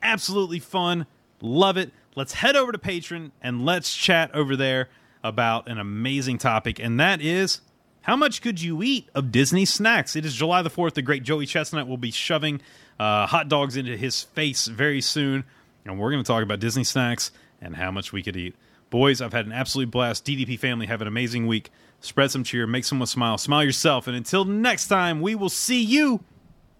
absolutely 0.01 0.59
fun. 0.59 1.07
Love 1.41 1.77
it. 1.77 1.91
Let's 2.15 2.33
head 2.33 2.55
over 2.55 2.71
to 2.71 2.77
Patreon 2.77 3.31
and 3.41 3.65
let's 3.65 3.95
chat 3.95 4.33
over 4.33 4.55
there 4.55 4.89
about 5.23 5.67
an 5.67 5.77
amazing 5.77 6.37
topic, 6.37 6.79
and 6.79 6.99
that 6.99 7.21
is 7.21 7.61
how 8.01 8.15
much 8.15 8.41
could 8.41 8.61
you 8.61 8.81
eat 8.81 9.09
of 9.13 9.31
Disney 9.31 9.65
snacks? 9.65 10.15
It 10.15 10.25
is 10.25 10.33
July 10.33 10.61
the 10.61 10.69
4th. 10.69 10.93
The 10.93 11.01
great 11.01 11.23
Joey 11.23 11.45
Chestnut 11.45 11.87
will 11.87 11.97
be 11.97 12.11
shoving 12.11 12.61
uh, 12.99 13.27
hot 13.27 13.49
dogs 13.49 13.75
into 13.75 13.97
his 13.97 14.23
face 14.23 14.67
very 14.67 15.01
soon. 15.01 15.43
And 15.85 15.99
we're 15.99 16.11
going 16.11 16.23
to 16.23 16.27
talk 16.27 16.43
about 16.43 16.59
Disney 16.59 16.83
snacks 16.83 17.31
and 17.61 17.75
how 17.75 17.91
much 17.91 18.13
we 18.13 18.23
could 18.23 18.37
eat. 18.37 18.55
Boys, 18.89 19.21
I've 19.21 19.33
had 19.33 19.45
an 19.45 19.51
absolute 19.51 19.91
blast. 19.91 20.25
DDP 20.25 20.57
family, 20.57 20.87
have 20.87 21.01
an 21.01 21.07
amazing 21.07 21.45
week. 21.45 21.71
Spread 22.01 22.31
some 22.31 22.43
cheer, 22.43 22.65
make 22.65 22.85
someone 22.85 23.07
smile, 23.07 23.37
smile 23.37 23.63
yourself. 23.63 24.07
And 24.07 24.15
until 24.15 24.45
next 24.45 24.87
time, 24.87 25.21
we 25.21 25.35
will 25.35 25.49
see 25.49 25.81
you 25.81 26.23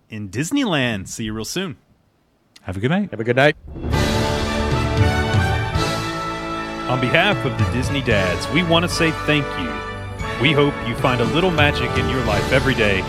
in 0.10 0.30
Disneyland. 0.30 1.08
See 1.08 1.26
you 1.26 1.34
real 1.34 1.46
soon. 1.46 1.78
Have 2.62 2.78
a 2.78 2.80
good 2.80 2.92
night. 2.92 3.12
Have 3.12 3.20
a 3.20 3.24
good 3.24 3.36
night. 3.36 3.56
On 6.90 7.00
behalf 7.00 7.46
of 7.46 7.58
the 7.60 7.72
Disney 7.72 8.02
Dads, 8.02 8.52
we 8.52 8.64
want 8.64 8.84
to 8.84 8.90
say 8.90 9.12
thank 9.12 9.46
you. 9.60 9.79
We 10.42 10.54
hope 10.54 10.74
you 10.88 10.96
find 10.96 11.20
a 11.20 11.26
little 11.26 11.52
magic 11.52 11.90
in 11.98 12.08
your 12.08 12.24
life 12.24 12.54
every 12.54 12.74
day, 12.74 13.02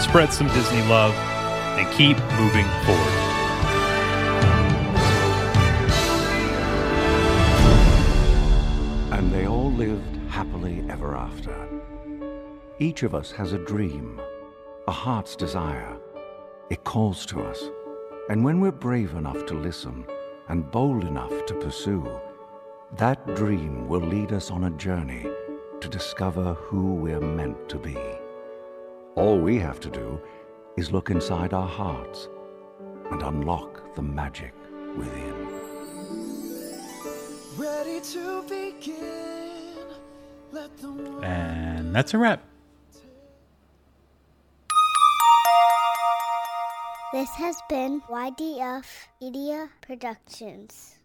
spread 0.00 0.32
some 0.32 0.46
Disney 0.46 0.80
love, 0.82 1.12
and 1.76 1.92
keep 1.92 2.16
moving 2.38 2.66
forward. 2.86 3.18
And 9.10 9.32
they 9.32 9.48
all 9.48 9.72
lived 9.72 10.16
happily 10.28 10.84
ever 10.88 11.16
after. 11.16 11.68
Each 12.78 13.02
of 13.02 13.12
us 13.12 13.32
has 13.32 13.52
a 13.52 13.58
dream, 13.58 14.20
a 14.86 14.92
heart's 14.92 15.34
desire. 15.34 15.96
It 16.70 16.84
calls 16.84 17.26
to 17.26 17.42
us. 17.42 17.60
And 18.28 18.44
when 18.44 18.60
we're 18.60 18.70
brave 18.70 19.16
enough 19.16 19.46
to 19.46 19.54
listen 19.54 20.06
and 20.46 20.70
bold 20.70 21.02
enough 21.02 21.44
to 21.46 21.54
pursue, 21.54 22.08
that 22.98 23.34
dream 23.34 23.88
will 23.88 24.00
lead 24.00 24.32
us 24.32 24.52
on 24.52 24.62
a 24.62 24.70
journey 24.70 25.26
to 25.80 25.88
discover 25.88 26.54
who 26.54 26.94
we're 26.94 27.20
meant 27.20 27.68
to 27.68 27.78
be. 27.78 27.96
All 29.14 29.38
we 29.38 29.58
have 29.58 29.80
to 29.80 29.90
do 29.90 30.20
is 30.76 30.92
look 30.92 31.10
inside 31.10 31.52
our 31.52 31.68
hearts 31.68 32.28
and 33.10 33.22
unlock 33.22 33.94
the 33.94 34.02
magic 34.02 34.54
within. 34.96 35.48
Ready 37.56 38.00
to 38.00 38.42
begin. 38.42 39.86
Let 40.52 40.76
the 40.78 41.20
And 41.22 41.94
that's 41.94 42.14
a 42.14 42.18
wrap. 42.18 42.42
This 47.12 47.30
has 47.30 47.56
been 47.70 48.02
YDF 48.02 48.84
Media 49.20 49.70
Productions. 49.80 50.97